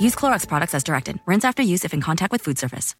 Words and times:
Use 0.00 0.16
Clorox 0.16 0.48
products 0.48 0.74
as 0.74 0.82
directed. 0.82 1.20
Rinse 1.26 1.44
after 1.44 1.62
use 1.62 1.84
if 1.84 1.92
in 1.92 2.00
contact 2.00 2.32
with 2.32 2.40
food 2.42 2.56
surface. 2.56 2.96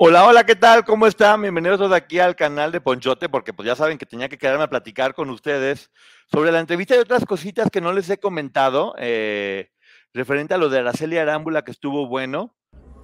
Hola, 0.00 0.24
hola, 0.26 0.46
¿qué 0.46 0.54
tal? 0.54 0.84
¿Cómo 0.84 1.08
están? 1.08 1.42
Bienvenidos 1.42 1.78
todos 1.78 1.92
aquí 1.92 2.20
al 2.20 2.36
canal 2.36 2.70
de 2.70 2.80
Ponchote, 2.80 3.28
porque 3.28 3.52
pues 3.52 3.66
ya 3.66 3.74
saben 3.74 3.98
que 3.98 4.06
tenía 4.06 4.28
que 4.28 4.38
quedarme 4.38 4.62
a 4.62 4.70
platicar 4.70 5.12
con 5.12 5.28
ustedes 5.28 5.90
sobre 6.30 6.52
la 6.52 6.60
entrevista 6.60 6.94
y 6.94 7.00
otras 7.00 7.24
cositas 7.24 7.68
que 7.68 7.80
no 7.80 7.92
les 7.92 8.08
he 8.08 8.18
comentado, 8.18 8.94
eh, 8.96 9.70
referente 10.14 10.54
a 10.54 10.56
lo 10.56 10.68
de 10.68 10.78
Araceli 10.78 11.18
Arámbula, 11.18 11.62
que 11.62 11.72
estuvo 11.72 12.06
bueno. 12.06 12.54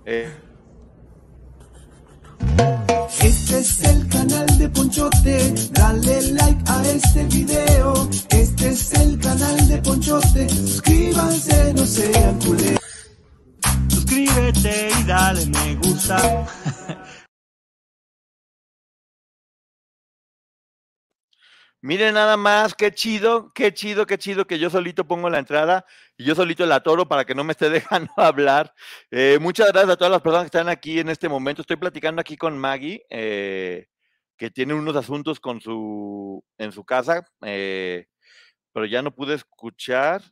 Eh, 0.07 0.33
Este 3.25 3.58
es 3.58 3.83
el 3.84 4.06
canal 4.08 4.47
de 4.58 4.69
Ponchote, 4.69 5.55
dale 5.72 6.33
like 6.33 6.62
a 6.67 6.83
este 6.89 7.25
video. 7.25 8.06
Este 8.28 8.69
es 8.69 8.92
el 8.92 9.19
canal 9.19 9.67
de 9.67 9.78
Ponchote, 9.78 10.47
suscríbanse, 10.50 11.72
no 11.72 11.86
sean 11.86 12.39
culeros. 12.41 12.80
Suscríbete 13.89 14.91
y 15.00 15.05
dale 15.05 15.47
me 15.47 15.75
gusta. 15.77 16.47
Miren 21.85 22.15
nada 22.15 22.39
más, 22.39 22.75
qué 22.75 22.93
chido, 22.93 23.53
qué 23.53 23.75
chido, 23.75 24.07
qué 24.07 24.17
chido 24.17 24.47
que 24.47 24.59
yo 24.59 24.71
solito 24.71 25.07
pongo 25.07 25.29
la 25.29 25.39
entrada 25.39 25.85
y 26.17 26.25
yo 26.25 26.35
solito 26.35 26.65
la 26.65 26.83
toro 26.83 27.07
para 27.07 27.27
que 27.27 27.35
no 27.35 27.45
me 27.45 27.53
esté 27.53 27.69
dejando 28.09 28.11
hablar. 28.17 28.73
Eh, 29.11 29.37
muchas 29.39 29.71
gracias 29.71 29.93
a 29.93 29.97
todas 29.99 30.11
las 30.11 30.23
personas 30.23 30.45
que 30.45 30.57
están 30.57 30.71
aquí 30.71 30.99
en 30.99 31.11
este 31.11 31.29
momento. 31.29 31.61
Estoy 31.61 31.77
platicando 31.77 32.23
aquí 32.23 32.39
con 32.39 32.57
Maggie, 32.57 33.05
eh, 33.11 33.89
que 34.39 34.51
tiene 34.51 34.73
unos 34.73 34.97
asuntos 34.97 35.39
con 35.39 35.61
su, 35.61 36.43
en 36.57 36.73
su 36.73 36.87
casa, 36.87 37.23
eh, 37.43 38.07
pero 38.73 38.87
ya 38.87 39.03
no 39.03 39.15
pude 39.15 39.35
escuchar. 39.35 40.23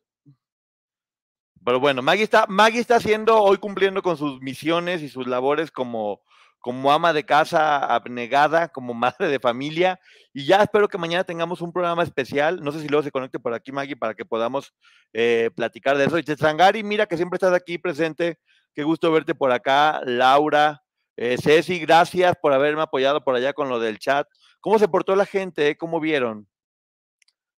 Pero 1.63 1.81
bueno, 1.81 2.01
Maggie 2.01 2.25
está, 2.25 2.47
Maggie 2.47 2.81
está 2.81 2.97
haciendo, 2.97 3.43
hoy 3.43 3.59
cumpliendo 3.59 4.01
con 4.01 4.17
sus 4.17 4.41
misiones 4.41 5.03
y 5.03 5.11
sus 5.11 5.27
labores 5.27 5.71
como, 5.71 6.23
como 6.63 6.93
ama 6.93 7.13
de 7.13 7.25
casa 7.25 7.85
abnegada, 7.85 8.69
como 8.69 8.95
madre 8.95 9.29
de 9.29 9.41
familia. 9.41 10.01
Y 10.33 10.47
ya 10.47 10.63
espero 10.63 10.89
que 10.89 10.97
mañana 10.97 11.25
tengamos 11.25 11.61
un 11.61 11.73
programa 11.73 12.05
especial. 12.05 12.61
No 12.63 12.71
sé 12.71 12.81
si 12.81 12.89
luego 12.89 13.03
se 13.03 13.11
conecte 13.11 13.41
por 13.41 13.53
aquí, 13.53 13.73
Maggie, 13.73 13.97
para 13.97 14.15
que 14.15 14.25
podamos 14.25 14.73
eh, 15.13 15.51
platicar 15.57 15.99
de 15.99 16.05
eso. 16.05 16.17
Y 16.19 16.23
Testrangari, 16.23 16.85
mira 16.85 17.07
que 17.07 17.17
siempre 17.17 17.37
estás 17.37 17.53
aquí 17.53 17.79
presente. 17.79 18.39
Qué 18.75 18.85
gusto 18.85 19.11
verte 19.11 19.35
por 19.35 19.51
acá. 19.51 20.01
Laura, 20.05 20.83
eh, 21.17 21.37
Ceci, 21.37 21.81
gracias 21.81 22.35
por 22.41 22.53
haberme 22.53 22.83
apoyado 22.83 23.23
por 23.25 23.35
allá 23.35 23.53
con 23.53 23.69
lo 23.69 23.81
del 23.81 23.99
chat. 23.99 24.29
¿Cómo 24.61 24.79
se 24.79 24.87
portó 24.87 25.17
la 25.17 25.27
gente? 25.27 25.69
eh? 25.69 25.77
¿Cómo 25.77 25.99
vieron? 25.99 26.47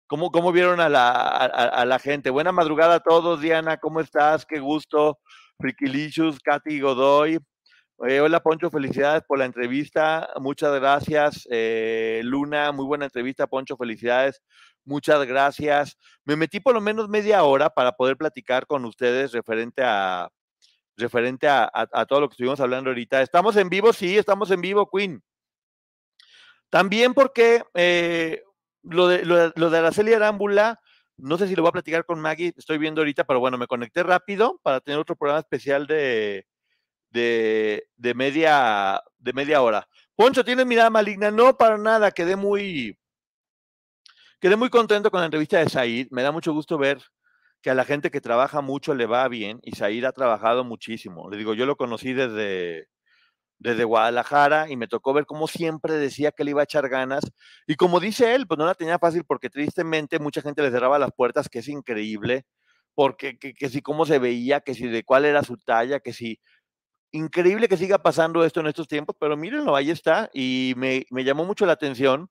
¿Cómo, 0.07 0.31
cómo 0.31 0.53
vieron 0.53 0.79
a 0.79 0.87
la, 0.87 1.09
a 1.09 1.85
la 1.85 1.99
gente? 1.99 2.29
Buena 2.29 2.53
madrugada 2.53 2.95
a 2.95 2.99
todos, 3.01 3.41
Diana, 3.41 3.77
¿cómo 3.77 3.99
estás? 3.99 4.45
Qué 4.45 4.59
gusto. 4.59 5.19
Riquilicious, 5.59 6.39
Katy 6.39 6.79
Godoy, 6.79 7.39
eh, 8.07 8.19
hola 8.21 8.41
Poncho, 8.41 8.69
felicidades 8.69 9.23
por 9.23 9.39
la 9.39 9.45
entrevista, 9.45 10.29
muchas 10.39 10.73
gracias. 10.79 11.47
Eh, 11.49 12.21
Luna, 12.23 12.71
muy 12.71 12.85
buena 12.85 13.05
entrevista, 13.05 13.47
Poncho, 13.47 13.77
felicidades, 13.77 14.41
muchas 14.83 15.25
gracias. 15.25 15.97
Me 16.25 16.35
metí 16.35 16.59
por 16.59 16.73
lo 16.73 16.81
menos 16.81 17.09
media 17.09 17.43
hora 17.43 17.69
para 17.69 17.93
poder 17.93 18.17
platicar 18.17 18.67
con 18.67 18.85
ustedes 18.85 19.31
referente 19.31 19.83
a 19.83 20.29
referente 20.97 21.47
a, 21.47 21.69
a, 21.73 22.05
todo 22.05 22.21
lo 22.21 22.29
que 22.29 22.33
estuvimos 22.33 22.59
hablando 22.59 22.89
ahorita. 22.89 23.21
¿Estamos 23.21 23.55
en 23.55 23.69
vivo? 23.69 23.93
Sí, 23.93 24.17
estamos 24.17 24.51
en 24.51 24.61
vivo, 24.61 24.89
Queen. 24.91 25.23
También 26.69 27.13
porque 27.13 27.63
eh, 27.73 28.43
lo, 28.83 29.07
de, 29.07 29.25
lo, 29.25 29.51
lo 29.55 29.69
de 29.69 29.77
Araceli 29.77 30.13
Arámbula, 30.13 30.79
no 31.17 31.37
sé 31.37 31.47
si 31.47 31.55
lo 31.55 31.63
voy 31.63 31.69
a 31.69 31.73
platicar 31.73 32.05
con 32.05 32.19
Maggie, 32.19 32.53
estoy 32.57 32.77
viendo 32.77 33.01
ahorita, 33.01 33.23
pero 33.23 33.39
bueno, 33.39 33.57
me 33.57 33.67
conecté 33.67 34.03
rápido 34.03 34.59
para 34.61 34.81
tener 34.81 34.99
otro 34.99 35.15
programa 35.15 35.39
especial 35.39 35.87
de, 35.87 36.45
de, 37.13 37.87
de, 37.95 38.13
media, 38.13 39.01
de 39.19 39.33
media 39.33 39.61
hora. 39.61 39.87
Poncho, 40.15 40.43
¿tienes 40.43 40.65
mirada 40.65 40.89
maligna? 40.89 41.31
No, 41.31 41.57
para 41.57 41.77
nada, 41.77 42.11
quedé 42.11 42.35
muy, 42.35 42.97
quedé 44.39 44.55
muy 44.55 44.69
contento 44.69 45.11
con 45.11 45.21
la 45.21 45.25
entrevista 45.25 45.59
de 45.59 45.69
Said. 45.69 46.07
Me 46.11 46.23
da 46.23 46.31
mucho 46.31 46.53
gusto 46.53 46.77
ver 46.77 47.01
que 47.61 47.69
a 47.69 47.75
la 47.75 47.85
gente 47.85 48.11
que 48.11 48.19
trabaja 48.19 48.61
mucho 48.61 48.93
le 48.95 49.05
va 49.05 49.27
bien 49.27 49.59
y 49.63 49.73
Said 49.75 50.03
ha 50.03 50.11
trabajado 50.11 50.63
muchísimo. 50.63 51.29
Le 51.29 51.37
digo, 51.37 51.53
yo 51.53 51.65
lo 51.65 51.77
conocí 51.77 52.13
desde, 52.13 52.89
desde 53.59 53.83
Guadalajara 53.83 54.69
y 54.69 54.75
me 54.75 54.87
tocó 54.87 55.13
ver 55.13 55.25
cómo 55.25 55.47
siempre 55.47 55.93
decía 55.93 56.31
que 56.31 56.43
le 56.43 56.51
iba 56.51 56.61
a 56.61 56.65
echar 56.65 56.89
ganas. 56.89 57.23
Y 57.67 57.75
como 57.75 57.99
dice 57.99 58.33
él, 58.35 58.47
pues 58.47 58.57
no 58.57 58.65
la 58.65 58.75
tenía 58.75 58.99
fácil 58.99 59.23
porque 59.23 59.49
tristemente 59.49 60.19
mucha 60.19 60.41
gente 60.41 60.63
le 60.63 60.71
cerraba 60.71 60.99
las 60.99 61.11
puertas, 61.11 61.47
que 61.47 61.59
es 61.59 61.67
increíble, 61.67 62.45
porque 62.95 63.37
que, 63.37 63.53
que 63.53 63.69
si 63.69 63.81
cómo 63.81 64.05
se 64.05 64.19
veía, 64.19 64.61
que 64.61 64.73
si 64.73 64.87
de 64.87 65.03
cuál 65.03 65.25
era 65.25 65.43
su 65.43 65.57
talla, 65.57 65.99
que 65.99 66.11
si 66.11 66.39
increíble 67.13 67.69
que 67.69 67.77
siga 67.77 67.99
pasando 67.99 68.43
esto 68.43 68.59
en 68.59 68.67
estos 68.67 68.87
tiempos, 68.87 69.15
pero 69.17 69.37
mírenlo, 69.37 69.75
ahí 69.75 69.89
está. 69.89 70.29
Y 70.33 70.73
me, 70.75 71.05
me, 71.11 71.23
llamó 71.23 71.45
mucho 71.45 71.65
la 71.65 71.73
atención 71.73 72.29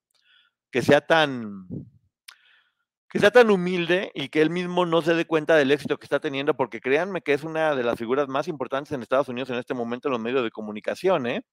que 0.70 0.82
sea 0.82 1.00
tan 1.00 1.66
que 3.12 3.18
sea 3.18 3.30
tan 3.30 3.50
humilde 3.50 4.10
y 4.14 4.30
que 4.30 4.40
él 4.40 4.48
mismo 4.48 4.86
no 4.86 5.02
se 5.02 5.14
dé 5.14 5.26
cuenta 5.26 5.54
del 5.54 5.70
éxito 5.70 5.98
que 5.98 6.06
está 6.06 6.18
teniendo, 6.18 6.54
porque 6.54 6.80
créanme 6.80 7.20
que 7.20 7.34
es 7.34 7.44
una 7.44 7.74
de 7.74 7.84
las 7.84 7.98
figuras 7.98 8.26
más 8.26 8.48
importantes 8.48 8.90
en 8.92 9.02
Estados 9.02 9.28
Unidos 9.28 9.50
en 9.50 9.56
este 9.56 9.74
momento 9.74 10.08
en 10.08 10.12
los 10.12 10.20
medios 10.20 10.42
de 10.42 10.50
comunicación. 10.50 11.26
¿eh? 11.26 11.44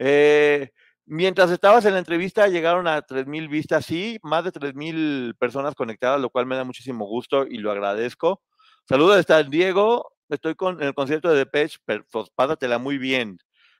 Eh, 0.00 0.70
mientras 1.06 1.52
estabas 1.52 1.84
en 1.84 1.92
la 1.92 2.00
entrevista 2.00 2.48
llegaron 2.48 2.88
a 2.88 3.00
3.000 3.00 3.48
vistas, 3.48 3.86
sí, 3.86 4.18
más 4.24 4.42
de 4.42 4.50
3.000 4.50 5.36
personas 5.38 5.76
conectadas, 5.76 6.20
lo 6.20 6.30
cual 6.30 6.46
me 6.46 6.56
da 6.56 6.64
muchísimo 6.64 7.06
gusto 7.06 7.46
y 7.46 7.58
lo 7.58 7.70
agradezco. 7.70 8.42
Saludos 8.88 9.18
de 9.18 9.22
San 9.22 9.50
Diego, 9.50 10.11
estoy 10.34 10.54
con 10.54 10.82
el 10.82 10.94
concierto 10.94 11.30
de 11.30 11.36
Depeche, 11.36 11.78
pero 11.84 12.04
pues, 12.10 12.30
pásatela 12.30 12.78
muy 12.78 12.98
bien. 12.98 13.38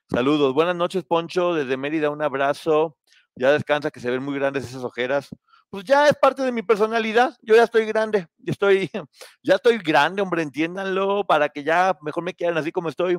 Saludos, 0.09 0.53
buenas 0.53 0.75
noches, 0.75 1.03
Poncho, 1.03 1.53
desde 1.53 1.77
Mérida, 1.77 2.09
un 2.09 2.21
abrazo. 2.21 2.97
Ya 3.35 3.51
descansa, 3.51 3.89
que 3.89 3.99
se 3.99 4.11
ven 4.11 4.23
muy 4.23 4.35
grandes 4.35 4.65
esas 4.65 4.83
ojeras. 4.83 5.29
Pues 5.69 5.83
ya 5.85 6.07
es 6.07 6.13
parte 6.15 6.43
de 6.43 6.51
mi 6.51 6.61
personalidad. 6.61 7.35
Yo 7.41 7.55
ya 7.55 7.63
estoy 7.63 7.85
grande, 7.85 8.27
ya 8.37 8.51
estoy, 8.51 8.91
ya 9.43 9.55
estoy 9.55 9.79
grande, 9.79 10.21
hombre, 10.21 10.43
entiéndanlo, 10.43 11.25
para 11.25 11.49
que 11.49 11.63
ya 11.63 11.97
mejor 12.01 12.23
me 12.23 12.35
quieran 12.35 12.57
así 12.57 12.71
como 12.71 12.89
estoy. 12.89 13.17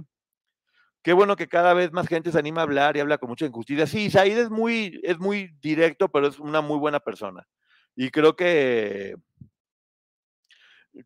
Qué 1.03 1.13
bueno 1.13 1.37
que 1.37 1.49
cada 1.49 1.75
vez 1.75 1.93
más 1.93 2.07
gente 2.07 2.31
se 2.31 2.39
anima 2.39 2.61
a 2.61 2.65
hablar 2.65 2.97
y 2.97 3.01
habla 3.01 3.19
con 3.19 3.29
mucha 3.29 3.45
injusticia. 3.45 3.87
Sí, 3.87 4.11
Said 4.11 4.39
es 4.39 4.51
muy, 4.51 5.01
es 5.03 5.19
muy 5.19 5.51
directo, 5.61 6.09
pero 6.09 6.29
es 6.29 6.39
una 6.39 6.61
muy 6.61 6.79
buena 6.79 7.01
persona. 7.01 7.47
Y 7.97 8.11
creo 8.11 8.37
que 8.37 9.17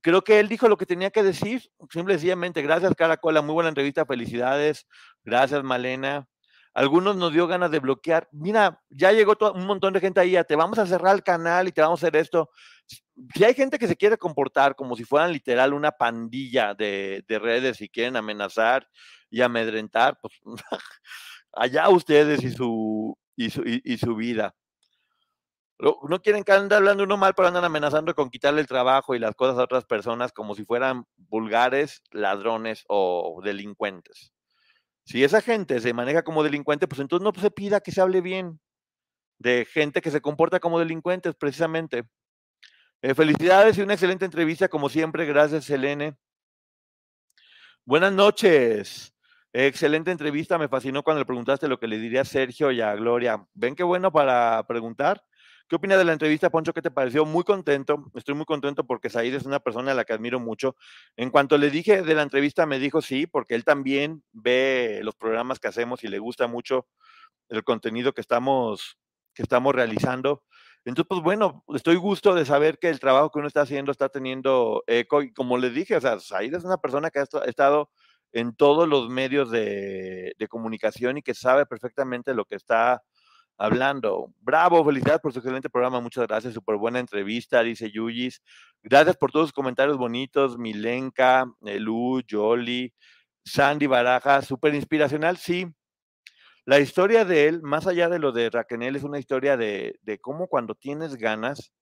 creo 0.00 0.22
que 0.22 0.40
él 0.40 0.48
dijo 0.48 0.68
lo 0.68 0.76
que 0.76 0.86
tenía 0.86 1.10
que 1.10 1.22
decir, 1.22 1.70
simple 1.90 2.14
y 2.14 2.16
sencillamente. 2.18 2.62
Gracias, 2.62 2.94
Caracola, 2.94 3.42
muy 3.42 3.54
buena 3.54 3.70
entrevista, 3.70 4.06
felicidades. 4.06 4.86
Gracias, 5.24 5.62
Malena. 5.62 6.28
Algunos 6.74 7.16
nos 7.16 7.32
dio 7.32 7.46
ganas 7.46 7.70
de 7.70 7.80
bloquear. 7.80 8.28
Mira, 8.30 8.80
ya 8.90 9.12
llegó 9.12 9.36
un 9.54 9.66
montón 9.66 9.92
de 9.92 10.00
gente 10.00 10.20
ahí, 10.20 10.32
ya 10.32 10.44
te 10.44 10.54
vamos 10.54 10.78
a 10.78 10.86
cerrar 10.86 11.14
el 11.14 11.22
canal 11.22 11.66
y 11.66 11.72
te 11.72 11.80
vamos 11.80 12.02
a 12.02 12.06
hacer 12.06 12.16
esto. 12.16 12.50
Si 13.34 13.44
hay 13.44 13.54
gente 13.54 13.78
que 13.78 13.88
se 13.88 13.96
quiere 13.96 14.16
comportar 14.16 14.76
como 14.76 14.94
si 14.94 15.04
fueran 15.04 15.32
literal 15.32 15.72
una 15.72 15.90
pandilla 15.90 16.74
de, 16.74 17.24
de 17.26 17.38
redes 17.38 17.80
y 17.80 17.88
quieren 17.88 18.16
amenazar 18.16 18.86
y 19.30 19.40
amedrentar, 19.40 20.18
pues 20.20 20.34
allá 21.52 21.88
ustedes 21.88 22.42
y 22.44 22.50
su, 22.50 23.18
y 23.34 23.50
su, 23.50 23.62
y 23.64 23.98
su 23.98 24.14
vida. 24.14 24.54
No 25.80 26.20
quieren 26.20 26.42
que 26.42 26.52
ande 26.52 26.74
hablando 26.74 27.04
uno 27.04 27.16
mal, 27.16 27.34
pero 27.34 27.48
andan 27.48 27.64
amenazando 27.64 28.14
con 28.14 28.30
quitarle 28.30 28.60
el 28.60 28.66
trabajo 28.66 29.14
y 29.14 29.20
las 29.20 29.34
cosas 29.36 29.58
a 29.58 29.64
otras 29.64 29.84
personas 29.84 30.32
como 30.32 30.54
si 30.54 30.64
fueran 30.64 31.04
vulgares, 31.16 32.02
ladrones 32.10 32.84
o 32.88 33.40
delincuentes. 33.44 34.32
Si 35.04 35.22
esa 35.22 35.40
gente 35.40 35.80
se 35.80 35.94
maneja 35.94 36.22
como 36.22 36.42
delincuente, 36.42 36.88
pues 36.88 37.00
entonces 37.00 37.24
no 37.24 37.40
se 37.40 37.50
pida 37.50 37.80
que 37.80 37.92
se 37.92 38.00
hable 38.00 38.20
bien 38.20 38.60
de 39.38 39.66
gente 39.66 40.00
que 40.00 40.10
se 40.10 40.20
comporta 40.20 40.60
como 40.60 40.78
delincuentes, 40.78 41.34
precisamente. 41.34 42.04
Eh, 43.00 43.14
felicidades 43.14 43.78
y 43.78 43.82
una 43.82 43.94
excelente 43.94 44.24
entrevista, 44.24 44.68
como 44.68 44.88
siempre. 44.88 45.24
Gracias, 45.24 45.64
Selene. 45.64 46.16
Buenas 47.84 48.12
noches. 48.12 49.14
Excelente 49.52 50.10
entrevista. 50.10 50.58
Me 50.58 50.68
fascinó 50.68 51.02
cuando 51.02 51.20
le 51.20 51.26
preguntaste 51.26 51.68
lo 51.68 51.78
que 51.78 51.86
le 51.86 51.98
diría 51.98 52.22
a 52.22 52.24
Sergio 52.24 52.70
y 52.72 52.80
a 52.80 52.94
Gloria. 52.94 53.46
¿Ven 53.54 53.76
qué 53.76 53.84
bueno 53.84 54.12
para 54.12 54.66
preguntar? 54.66 55.24
¿Qué 55.68 55.76
opina 55.76 55.98
de 55.98 56.04
la 56.04 56.14
entrevista, 56.14 56.48
Poncho? 56.48 56.72
¿Qué 56.72 56.80
te 56.80 56.90
pareció? 56.90 57.26
Muy 57.26 57.44
contento. 57.44 58.10
Estoy 58.14 58.34
muy 58.34 58.46
contento 58.46 58.86
porque 58.86 59.10
Said 59.10 59.34
es 59.34 59.44
una 59.44 59.60
persona 59.60 59.92
a 59.92 59.94
la 59.94 60.06
que 60.06 60.14
admiro 60.14 60.40
mucho. 60.40 60.76
En 61.14 61.28
cuanto 61.28 61.58
le 61.58 61.68
dije 61.68 62.00
de 62.00 62.14
la 62.14 62.22
entrevista, 62.22 62.64
me 62.64 62.78
dijo 62.78 63.02
sí, 63.02 63.26
porque 63.26 63.54
él 63.54 63.64
también 63.64 64.24
ve 64.32 65.00
los 65.02 65.14
programas 65.14 65.60
que 65.60 65.68
hacemos 65.68 66.02
y 66.04 66.08
le 66.08 66.20
gusta 66.20 66.46
mucho 66.46 66.86
el 67.50 67.64
contenido 67.64 68.14
que 68.14 68.22
estamos, 68.22 68.96
que 69.34 69.42
estamos 69.42 69.74
realizando. 69.74 70.42
Entonces, 70.86 71.06
pues 71.06 71.20
bueno, 71.20 71.64
estoy 71.74 71.96
gusto 71.96 72.34
de 72.34 72.46
saber 72.46 72.78
que 72.78 72.88
el 72.88 72.98
trabajo 72.98 73.30
que 73.30 73.38
uno 73.40 73.48
está 73.48 73.60
haciendo 73.60 73.92
está 73.92 74.08
teniendo 74.08 74.84
eco. 74.86 75.20
Y 75.20 75.34
como 75.34 75.58
les 75.58 75.74
dije, 75.74 75.96
o 75.96 75.98
es 75.98 76.64
una 76.64 76.78
persona 76.78 77.10
que 77.10 77.18
ha 77.18 77.44
estado 77.44 77.90
en 78.32 78.54
todos 78.54 78.88
los 78.88 79.10
medios 79.10 79.50
de, 79.50 80.32
de 80.38 80.48
comunicación 80.48 81.18
y 81.18 81.22
que 81.22 81.34
sabe 81.34 81.66
perfectamente 81.66 82.32
lo 82.32 82.46
que 82.46 82.54
está 82.54 83.02
hablando. 83.58 84.32
Bravo, 84.40 84.84
felicidades 84.84 85.20
por 85.20 85.32
su 85.32 85.40
excelente 85.40 85.68
programa, 85.68 86.00
muchas 86.00 86.26
gracias, 86.26 86.54
súper 86.54 86.76
buena 86.76 87.00
entrevista, 87.00 87.62
dice 87.62 87.90
Yuyis. 87.90 88.40
Gracias 88.82 89.16
por 89.16 89.30
todos 89.32 89.46
sus 89.48 89.52
comentarios 89.52 89.98
bonitos, 89.98 90.56
Milenka, 90.56 91.44
Lu, 91.60 92.22
Jolly, 92.28 92.94
Sandy 93.44 93.86
Baraja, 93.86 94.40
súper 94.42 94.74
inspiracional, 94.74 95.36
sí. 95.36 95.66
La 96.64 96.78
historia 96.78 97.24
de 97.24 97.48
él, 97.48 97.62
más 97.62 97.86
allá 97.86 98.08
de 98.08 98.18
lo 98.18 98.30
de 98.30 98.50
Raquel, 98.50 98.94
es 98.94 99.02
una 99.02 99.18
historia 99.18 99.56
de, 99.56 99.98
de 100.02 100.18
cómo 100.18 100.48
cuando 100.48 100.74
tienes 100.74 101.16
ganas, 101.16 101.72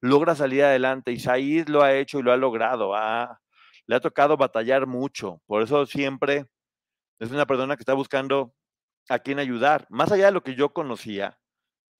logras 0.00 0.38
salir 0.38 0.62
adelante. 0.62 1.10
Y 1.10 1.18
Said 1.18 1.68
lo 1.68 1.82
ha 1.82 1.94
hecho 1.94 2.18
y 2.18 2.22
lo 2.22 2.32
ha 2.32 2.36
logrado. 2.36 2.94
ha- 2.94 3.40
le 3.86 3.96
ha 3.96 4.00
tocado 4.00 4.36
batallar 4.36 4.86
mucho. 4.86 5.40
Por 5.46 5.62
eso 5.62 5.86
siempre 5.86 6.44
es 7.18 7.30
una 7.30 7.46
persona 7.46 7.76
que 7.76 7.82
está 7.82 7.94
buscando 7.94 8.52
a 9.08 9.18
quién 9.20 9.38
ayudar. 9.38 9.86
Más 9.90 10.12
allá 10.12 10.26
de 10.26 10.32
lo 10.32 10.42
que 10.42 10.54
yo 10.54 10.72
conocía 10.72 11.38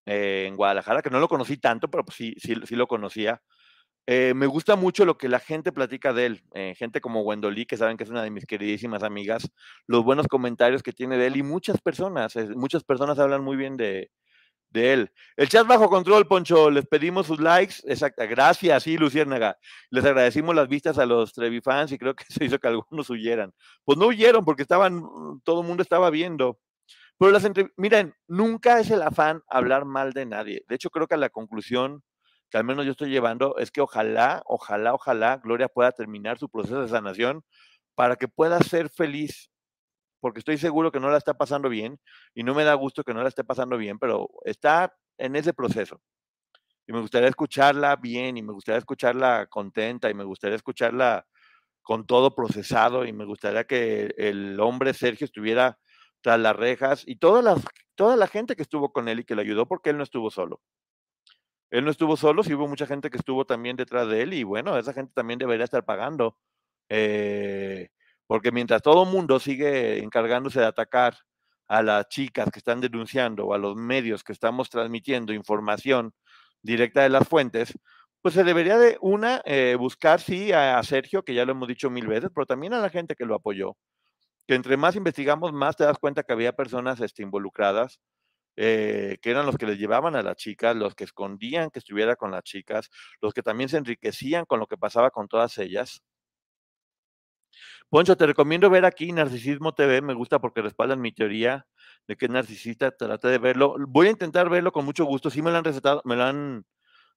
eh, 0.06 0.46
en 0.48 0.56
Guadalajara, 0.56 1.02
que 1.02 1.10
no 1.10 1.20
lo 1.20 1.28
conocí 1.28 1.56
tanto, 1.58 1.88
pero 1.90 2.04
pues 2.04 2.16
sí, 2.16 2.34
sí, 2.38 2.54
sí 2.66 2.76
lo 2.76 2.86
conocía. 2.88 3.42
Eh, 4.06 4.34
me 4.34 4.46
gusta 4.46 4.76
mucho 4.76 5.04
lo 5.04 5.18
que 5.18 5.28
la 5.28 5.40
gente 5.40 5.72
platica 5.72 6.12
de 6.12 6.26
él. 6.26 6.42
eh, 6.54 6.74
gente 6.76 7.00
como 7.00 7.22
Wendolí, 7.22 7.66
que 7.66 7.76
saben 7.76 7.96
que 7.96 8.04
es 8.04 8.10
una 8.10 8.22
de 8.22 8.30
mis 8.30 8.46
queridísimas 8.46 9.02
amigas, 9.02 9.50
los 9.86 10.04
buenos 10.04 10.28
comentarios 10.28 10.82
que 10.82 10.92
tiene 10.92 11.18
de 11.18 11.26
él 11.28 11.36
y 11.36 11.42
muchas 11.42 11.80
personas, 11.80 12.36
muchas 12.56 12.84
personas 12.84 13.18
hablan 13.18 13.42
muy 13.44 13.56
bien 13.56 13.76
de, 13.76 14.10
de 14.70 14.92
él. 14.92 15.12
El 15.36 15.48
chat 15.48 15.66
bajo 15.66 15.88
control, 15.88 16.26
Poncho, 16.26 16.70
les 16.70 16.86
pedimos 16.86 17.26
sus 17.26 17.40
likes. 17.40 17.76
Exacto, 17.84 18.22
gracias, 18.28 18.82
sí, 18.82 18.96
Luciérnaga. 18.98 19.58
Les 19.90 20.04
agradecimos 20.04 20.54
las 20.54 20.68
vistas 20.68 20.98
a 20.98 21.06
los 21.06 21.32
Trevi 21.32 21.60
fans 21.60 21.92
y 21.92 21.98
creo 21.98 22.14
que 22.14 22.24
eso 22.28 22.44
hizo 22.44 22.58
que 22.58 22.68
algunos 22.68 23.10
huyeran. 23.10 23.52
Pues 23.84 23.98
no 23.98 24.06
huyeron 24.08 24.44
porque 24.44 24.62
estaban, 24.62 25.02
todo 25.44 25.62
el 25.62 25.66
mundo 25.66 25.82
estaba 25.82 26.10
viendo. 26.10 26.58
Pero 27.18 27.30
las 27.30 27.48
miren, 27.76 28.14
nunca 28.26 28.78
es 28.78 28.90
el 28.90 29.02
afán 29.02 29.42
hablar 29.48 29.86
mal 29.86 30.12
de 30.12 30.26
nadie. 30.26 30.64
De 30.68 30.74
hecho, 30.74 30.90
creo 30.90 31.06
que 31.06 31.16
la 31.16 31.30
conclusión 31.30 32.02
que 32.50 32.58
al 32.58 32.64
menos 32.64 32.84
yo 32.84 32.92
estoy 32.92 33.10
llevando 33.10 33.56
es 33.58 33.70
que 33.70 33.80
ojalá, 33.80 34.42
ojalá, 34.46 34.94
ojalá 34.94 35.38
Gloria 35.38 35.68
pueda 35.68 35.92
terminar 35.92 36.38
su 36.38 36.48
proceso 36.48 36.82
de 36.82 36.88
sanación 36.88 37.42
para 37.94 38.16
que 38.16 38.28
pueda 38.28 38.60
ser 38.60 38.90
feliz, 38.90 39.50
porque 40.20 40.40
estoy 40.40 40.58
seguro 40.58 40.92
que 40.92 41.00
no 41.00 41.10
la 41.10 41.18
está 41.18 41.34
pasando 41.34 41.68
bien 41.68 41.98
y 42.34 42.42
no 42.44 42.54
me 42.54 42.64
da 42.64 42.74
gusto 42.74 43.02
que 43.02 43.14
no 43.14 43.22
la 43.22 43.28
esté 43.28 43.44
pasando 43.44 43.78
bien, 43.78 43.98
pero 43.98 44.28
está 44.44 44.94
en 45.18 45.36
ese 45.36 45.54
proceso. 45.54 46.00
Y 46.86 46.92
me 46.92 47.00
gustaría 47.00 47.28
escucharla 47.28 47.96
bien 47.96 48.36
y 48.36 48.42
me 48.42 48.52
gustaría 48.52 48.78
escucharla 48.78 49.46
contenta 49.48 50.10
y 50.10 50.14
me 50.14 50.24
gustaría 50.24 50.56
escucharla 50.56 51.26
con 51.82 52.06
todo 52.06 52.34
procesado 52.34 53.04
y 53.06 53.12
me 53.12 53.24
gustaría 53.24 53.64
que 53.64 54.14
el 54.18 54.60
hombre 54.60 54.94
Sergio 54.94 55.24
estuviera 55.24 55.78
tras 56.26 56.40
las 56.40 56.56
rejas 56.56 57.04
y 57.06 57.14
toda 57.14 57.40
la, 57.40 57.54
toda 57.94 58.16
la 58.16 58.26
gente 58.26 58.56
que 58.56 58.62
estuvo 58.62 58.92
con 58.92 59.06
él 59.06 59.20
y 59.20 59.24
que 59.24 59.36
le 59.36 59.42
ayudó 59.42 59.68
porque 59.68 59.90
él 59.90 59.96
no 59.96 60.02
estuvo 60.02 60.28
solo. 60.28 60.60
Él 61.70 61.84
no 61.84 61.92
estuvo 61.92 62.16
solo, 62.16 62.42
sí 62.42 62.52
hubo 62.52 62.66
mucha 62.66 62.84
gente 62.84 63.10
que 63.10 63.16
estuvo 63.16 63.44
también 63.44 63.76
detrás 63.76 64.08
de 64.08 64.22
él 64.22 64.34
y 64.34 64.42
bueno, 64.42 64.76
esa 64.76 64.92
gente 64.92 65.12
también 65.14 65.38
debería 65.38 65.62
estar 65.62 65.84
pagando. 65.84 66.36
Eh, 66.88 67.90
porque 68.26 68.50
mientras 68.50 68.82
todo 68.82 69.04
mundo 69.04 69.38
sigue 69.38 70.02
encargándose 70.02 70.58
de 70.58 70.66
atacar 70.66 71.16
a 71.68 71.80
las 71.84 72.08
chicas 72.08 72.50
que 72.50 72.58
están 72.58 72.80
denunciando 72.80 73.46
o 73.46 73.54
a 73.54 73.58
los 73.58 73.76
medios 73.76 74.24
que 74.24 74.32
estamos 74.32 74.68
transmitiendo 74.68 75.32
información 75.32 76.12
directa 76.60 77.02
de 77.02 77.08
las 77.10 77.28
fuentes, 77.28 77.72
pues 78.20 78.34
se 78.34 78.42
debería 78.42 78.78
de 78.78 78.98
una 79.00 79.42
eh, 79.44 79.76
buscar 79.78 80.20
sí 80.20 80.50
a, 80.50 80.82
Sergio, 80.82 81.22
que 81.22 81.34
ya 81.34 81.44
lo 81.44 81.52
hemos 81.52 81.68
dicho 81.68 81.88
mil 81.88 82.08
veces, 82.08 82.30
pero 82.34 82.46
también 82.46 82.74
a 82.74 82.80
la 82.80 82.90
gente 82.90 83.14
que 83.14 83.26
lo 83.26 83.36
apoyó. 83.36 83.76
Que 84.46 84.54
entre 84.54 84.76
más 84.76 84.96
investigamos, 84.96 85.52
más 85.52 85.76
te 85.76 85.84
das 85.84 85.98
cuenta 85.98 86.22
que 86.22 86.32
había 86.32 86.54
personas 86.54 87.00
este, 87.00 87.22
involucradas, 87.22 88.00
eh, 88.56 89.18
que 89.20 89.30
eran 89.30 89.46
los 89.46 89.56
que 89.56 89.66
les 89.66 89.78
llevaban 89.78 90.16
a 90.16 90.22
las 90.22 90.36
chicas, 90.36 90.74
los 90.76 90.94
que 90.94 91.04
escondían 91.04 91.70
que 91.70 91.78
estuviera 91.78 92.16
con 92.16 92.30
las 92.30 92.42
chicas, 92.44 92.90
los 93.20 93.34
que 93.34 93.42
también 93.42 93.68
se 93.68 93.78
enriquecían 93.78 94.46
con 94.46 94.60
lo 94.60 94.66
que 94.66 94.78
pasaba 94.78 95.10
con 95.10 95.28
todas 95.28 95.58
ellas. 95.58 96.02
Poncho, 97.88 98.16
te 98.16 98.26
recomiendo 98.26 98.68
ver 98.70 98.84
aquí 98.84 99.12
Narcisismo 99.12 99.72
TV, 99.74 100.02
me 100.02 100.14
gusta 100.14 100.40
porque 100.40 100.62
respaldan 100.62 101.00
mi 101.00 101.12
teoría 101.12 101.66
de 102.08 102.16
que 102.16 102.26
es 102.26 102.30
narcisista, 102.30 102.90
trate 102.96 103.28
de 103.28 103.38
verlo. 103.38 103.76
Voy 103.88 104.08
a 104.08 104.10
intentar 104.10 104.48
verlo 104.48 104.72
con 104.72 104.84
mucho 104.84 105.04
gusto, 105.04 105.30
sí 105.30 105.42
me 105.42 105.50
lo 105.50 105.58
han 105.58 105.64
recetado, 105.64 106.02
me 106.04 106.16
lo 106.16 106.24
han, 106.24 106.66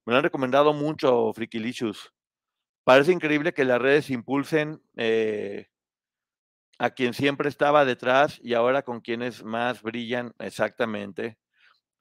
me 0.05 0.13
lo 0.13 0.17
han 0.17 0.23
recomendado 0.23 0.73
mucho, 0.73 1.31
Frikilicious. 1.33 2.11
Parece 2.83 3.11
increíble 3.11 3.53
que 3.53 3.65
las 3.65 3.81
redes 3.81 4.09
impulsen 4.09 4.81
eh, 4.95 5.67
a 6.79 6.89
quien 6.91 7.13
siempre 7.13 7.49
estaba 7.49 7.83
detrás 7.83 8.39
y 8.41 8.53
ahora 8.53 8.81
con 8.83 9.01
quienes 9.01 9.43
más 9.43 9.81
brillan 9.81 10.33
exactamente. 10.39 11.37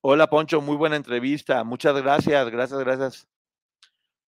Hola 0.00 0.28
Poncho, 0.28 0.60
muy 0.60 0.76
buena 0.76 0.94
entrevista, 0.94 1.64
muchas 1.64 2.00
gracias, 2.00 2.48
gracias, 2.48 2.78
gracias. 2.78 3.28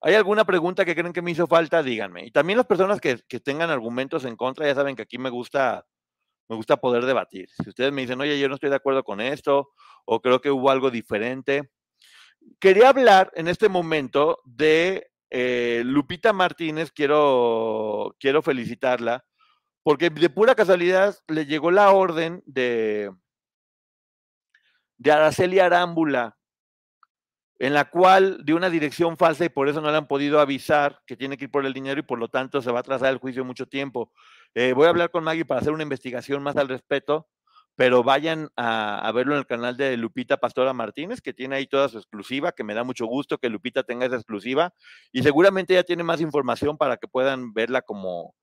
¿Hay 0.02 0.14
alguna 0.14 0.44
pregunta 0.44 0.85
que 0.85 0.94
creen 0.94 1.12
que 1.12 1.23
me 1.23 1.31
hizo 1.31 1.47
falta? 1.47 1.82
Díganme. 1.82 2.25
Y 2.25 2.32
también 2.32 2.56
las 2.56 2.67
personas 2.67 3.00
que, 3.00 3.20
que, 3.29 3.38
tengan 3.38 3.70
argumentos 3.70 4.25
en 4.25 4.35
contra, 4.35 4.67
ya 4.67 4.75
saben 4.75 4.96
que 4.96 5.03
aquí 5.03 5.19
me 5.19 5.31
gusta, 5.31 5.86
me 6.48 6.56
gusta 6.56 6.79
poder 6.79 7.05
debatir. 7.05 7.48
Si 7.63 7.69
ustedes 7.69 7.93
me 7.93 8.01
dicen, 8.01 8.20
oye, 8.20 8.39
yo 8.41 8.48
no 8.48 8.55
estoy 8.55 8.70
de 8.70 8.77
acuerdo 8.77 9.05
con 9.05 9.20
esto, 9.20 9.70
o 10.06 10.20
creo 10.20 10.41
que 10.41 10.51
hubo 10.51 10.70
algo 10.70 10.91
diferente. 10.91 11.70
Quería 12.58 12.89
hablar 12.89 13.31
en 13.36 13.46
este 13.46 13.69
momento 13.69 14.41
de 14.44 15.10
eh, 15.29 15.82
Lupita 15.84 16.32
Martínez, 16.32 16.91
quiero, 16.93 18.17
quiero 18.19 18.41
felicitarla, 18.43 19.25
porque 19.82 20.10
de 20.10 20.31
pura 20.31 20.55
casualidad 20.55 21.17
le 21.29 21.46
llegó 21.46 21.70
la 21.70 21.91
orden 21.91 22.43
de, 22.46 23.10
de 24.99 25.13
Araceli 25.13 25.58
Arámbula, 25.58 26.37
en 27.58 27.75
la 27.75 27.91
cual 27.91 28.41
dio 28.44 28.56
una 28.56 28.70
dirección 28.70 29.17
falsa 29.17 29.44
y 29.44 29.51
por 29.51 29.69
eso 29.69 29.81
no 29.81 29.91
le 29.91 29.96
han 29.96 30.08
podido 30.08 30.41
avisar 30.41 31.01
que 31.06 31.17
tiene 31.17 31.37
que 31.37 31.44
ir 31.44 31.51
por 31.51 31.65
el 31.67 31.75
dinero 31.75 32.01
y 32.01 32.05
por 32.05 32.19
lo 32.19 32.29
tanto 32.29 32.63
se 32.63 32.70
va 32.70 32.79
a 32.79 32.81
atrasar 32.81 33.10
el 33.10 33.19
juicio 33.19 33.44
mucho 33.44 33.67
tiempo. 33.67 34.13
Eh, 34.55 34.72
voy 34.72 34.87
a 34.87 34.91
hablar 34.91 35.10
con 35.10 35.25
Maggie 35.25 35.44
para 35.44 35.60
hacer 35.60 35.72
una 35.72 35.82
investigación 35.82 36.43
más 36.43 36.56
al 36.56 36.69
respecto, 36.69 37.29
pero 37.77 38.03
vayan 38.03 38.51
a, 38.56 39.06
a, 39.06 39.13
verlo 39.13 39.34
en 39.34 39.39
el 39.39 39.46
canal 39.46 39.77
de 39.77 39.96
Lupita 39.96 40.39
Pastora 40.39 40.72
Martínez, 40.72 41.20
que 41.20 41.32
tiene 41.32 41.56
ahí 41.56 41.67
toda 41.67 41.89
su 41.89 41.99
exclusiva, 41.99 42.53
que 42.53 42.65
me 42.65 42.75
da 42.75 42.84
mucho 42.84 43.06
gusto 43.06 43.39
que 43.39 43.49
Lupita 43.49 43.82
tenga 43.82 44.06
esa 44.06 44.17
exclusiva 44.17 44.75
y 45.13 45.22
seguramente 45.22 45.75
ya 45.75 45.82
tiene 45.82 46.03
más 46.03 46.20
información 46.20 46.77
para 46.77 46.96
que 46.96 47.08
puedan 47.08 47.53
verla 47.53 47.82
como, 47.82 48.34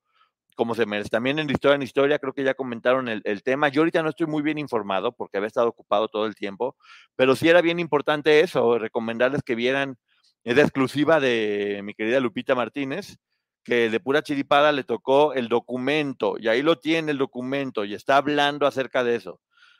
como 0.58 0.76
se 0.76 0.88
merece. 0.88 1.10
También 1.10 1.40
en 1.40 1.50
Historia 1.50 1.76
en 1.76 1.84
Historia 1.84 2.20
creo 2.20 2.34
que 2.34 2.44
ya 2.44 2.56
comentaron 2.56 3.08
el, 3.08 3.44
tema. 3.44 3.70
Yo 3.70 3.82
ahorita 3.82 4.02
no 4.02 4.10
estoy 4.10 4.26
muy 4.26 4.42
bien 4.42 4.58
informado 4.58 5.14
porque 5.14 5.38
había 5.38 5.48
estado 5.48 5.70
ocupado 5.70 6.08
todo 6.10 6.26
el 6.26 6.36
tiempo, 6.36 6.76
pero 7.16 7.36
sí 7.36 7.48
era 7.48 7.62
bien 7.62 7.80
importante 7.80 8.42
eso, 8.42 8.80
recomendarles 8.80 9.44
que 9.44 9.56
vieran 9.56 9.98
esa 10.44 10.62
exclusiva 10.62 11.20
de 11.20 11.82
mi 11.84 11.94
querida 11.94 12.20
Lupita 12.20 12.56
Martínez, 12.56 13.18
que 13.64 13.90
de 13.90 14.00
pura 14.00 14.24
chiripada 14.24 14.72
le 14.72 14.84
tocó 14.84 15.34
el 15.34 15.48
documento, 15.48 16.38
y 16.40 16.48
ahí 16.48 16.64
lo 16.64 16.80
tiene 16.80 17.12
el 17.12 17.20
documento, 17.20 17.86
y 17.86 17.94
está 17.94 18.18
hablando 18.18 18.66
acerca 18.66 19.04
de 19.04 19.16
eso. 19.16 19.40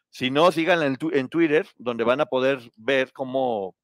Si 0.10 0.30
no, 0.30 0.52
síganla 0.52 0.86
en 0.86 1.30
Twitter, 1.30 1.68
donde 1.78 2.04
van 2.04 2.22
a 2.22 2.28
poder 2.28 2.60
ver 2.76 3.12
cómo 3.14 3.76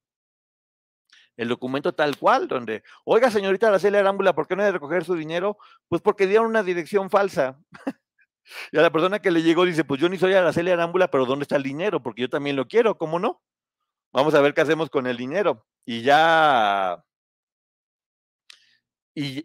el 1.37 1.49
documento 1.49 1.93
tal 1.93 2.17
cual, 2.17 2.47
donde, 2.47 2.83
oiga, 3.05 3.31
señorita 3.31 3.67
Araceli 3.67 3.97
Arámbula, 3.97 4.33
¿por 4.33 4.47
qué 4.47 4.55
no 4.55 4.61
hay 4.61 4.67
de 4.67 4.73
recoger 4.73 5.03
su 5.03 5.15
dinero? 5.15 5.57
Pues 5.87 6.01
porque 6.01 6.27
dieron 6.27 6.47
una 6.47 6.63
dirección 6.63 7.09
falsa. 7.09 7.59
y 8.71 8.77
a 8.77 8.81
la 8.81 8.91
persona 8.91 9.19
que 9.19 9.31
le 9.31 9.41
llegó 9.41 9.65
dice, 9.65 9.83
pues 9.83 9.99
yo 10.01 10.09
ni 10.09 10.17
soy 10.17 10.33
Araceli 10.33 10.71
Arámbula, 10.71 11.09
pero 11.09 11.25
¿dónde 11.25 11.43
está 11.43 11.55
el 11.55 11.63
dinero? 11.63 12.01
Porque 12.03 12.21
yo 12.21 12.29
también 12.29 12.55
lo 12.55 12.67
quiero, 12.67 12.97
¿cómo 12.97 13.19
no? 13.19 13.41
Vamos 14.11 14.35
a 14.35 14.41
ver 14.41 14.53
qué 14.53 14.61
hacemos 14.61 14.89
con 14.89 15.07
el 15.07 15.17
dinero. 15.17 15.65
y 15.85 16.03
ya 16.03 17.03
y, 19.15 19.43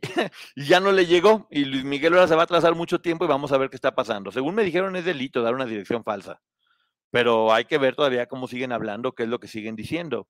ya 0.56 0.80
no 0.80 0.92
le 0.92 1.06
llegó 1.06 1.46
y 1.50 1.64
Luis 1.66 1.84
Miguel 1.84 2.14
ahora 2.14 2.26
se 2.28 2.34
va 2.34 2.42
a 2.42 2.44
atrasar 2.44 2.74
mucho 2.74 3.00
tiempo 3.00 3.24
y 3.24 3.28
vamos 3.28 3.52
a 3.52 3.58
ver 3.58 3.70
qué 3.70 3.76
está 3.76 3.94
pasando. 3.94 4.30
Según 4.32 4.54
me 4.54 4.64
dijeron 4.64 4.96
es 4.96 5.04
delito 5.04 5.42
dar 5.42 5.54
una 5.54 5.66
dirección 5.66 6.04
falsa, 6.04 6.40
pero 7.10 7.52
hay 7.52 7.66
que 7.66 7.78
ver 7.78 7.94
todavía 7.94 8.26
cómo 8.26 8.48
siguen 8.48 8.72
hablando, 8.72 9.12
qué 9.12 9.24
es 9.24 9.28
lo 9.28 9.40
que 9.40 9.48
siguen 9.48 9.76
diciendo. 9.76 10.28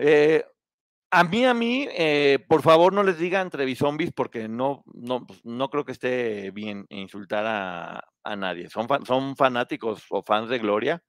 Eh, 0.00 0.44
a 1.10 1.24
mí, 1.24 1.44
a 1.44 1.54
mí, 1.54 1.88
eh, 1.92 2.38
por 2.48 2.62
favor 2.62 2.92
no 2.92 3.02
les 3.02 3.18
digan 3.18 3.50
Trevisombis 3.50 4.12
porque 4.12 4.48
no, 4.48 4.84
no, 4.94 5.26
pues, 5.26 5.44
no 5.44 5.68
creo 5.70 5.84
que 5.84 5.92
esté 5.92 6.50
bien 6.52 6.86
insultar 6.88 7.46
a, 7.46 8.04
a 8.24 8.36
nadie. 8.36 8.70
Son, 8.70 8.86
son 9.06 9.36
fanáticos 9.36 10.04
o 10.10 10.22
fans 10.22 10.48
de 10.48 10.58
Gloria 10.58 11.02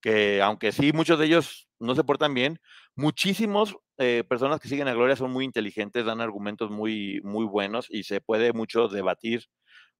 que 0.00 0.40
aunque 0.42 0.72
sí 0.72 0.92
muchos 0.92 1.18
de 1.18 1.26
ellos 1.26 1.68
no 1.80 1.94
se 1.94 2.04
portan 2.04 2.34
bien, 2.34 2.60
muchísimos 2.94 3.76
eh, 3.98 4.24
personas 4.28 4.60
que 4.60 4.68
siguen 4.68 4.88
a 4.88 4.94
Gloria 4.94 5.16
son 5.16 5.32
muy 5.32 5.44
inteligentes, 5.44 6.04
dan 6.04 6.20
argumentos 6.20 6.70
muy, 6.70 7.20
muy 7.24 7.44
buenos 7.46 7.86
y 7.90 8.04
se 8.04 8.20
puede 8.20 8.52
mucho 8.52 8.88
debatir 8.88 9.44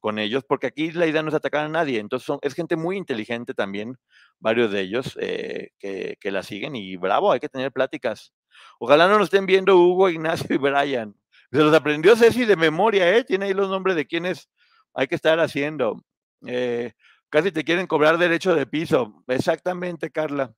con 0.00 0.19
ellos, 0.19 0.45
porque 0.47 0.69
aquí 0.69 0.93
la 0.93 1.07
idea 1.07 1.23
no 1.23 1.28
es 1.28 1.35
atacar 1.35 1.64
a 1.64 1.69
nadie, 1.69 1.99
entonces 1.99 2.26
son, 2.26 2.38
es 2.43 2.55
gente 2.55 2.76
muy 2.76 2.97
inteligente 2.97 3.55
también, 3.55 3.97
varios 4.38 4.71
de 4.71 4.81
ellos 4.81 5.19
eh, 5.21 5.71
que, 5.78 6.17
que, 6.21 6.31
la 6.31 6.43
siguen 6.43 6.76
y 6.76 6.97
bravo, 6.97 7.33
hay 7.33 7.40
que 7.40 7.49
tener 7.49 7.73
pláticas. 7.73 8.33
Ojalá 8.78 9.09
no 9.09 9.19
nos 9.19 9.26
estén 9.26 9.47
viendo 9.47 9.76
Hugo, 9.76 10.09
Ignacio 10.09 10.55
y 10.55 10.59
Brian. 10.59 11.14
Se 11.50 11.59
los 11.59 11.75
aprendió 11.75 12.17
Ceci 12.17 12.45
de 12.45 12.57
memoria, 12.57 13.17
¿eh? 13.17 13.25
Tiene 13.25 13.47
ahí 13.47 13.55
los 13.55 13.69
nombres 13.71 13.97
de 13.97 14.07
quienes 14.07 14.49
hay 14.95 15.07
que 15.07 15.14
estar 15.14 15.40
haciendo. 15.40 16.05
Eh, 16.47 16.93
casi 17.31 17.52
te 17.52 17.64
quieren 17.64 17.87
cobrar 17.87 18.19
derecho 18.19 18.55
de 18.55 18.67
piso. 18.67 19.25
Exactamente, 19.26 20.11
Carla. 20.11 20.52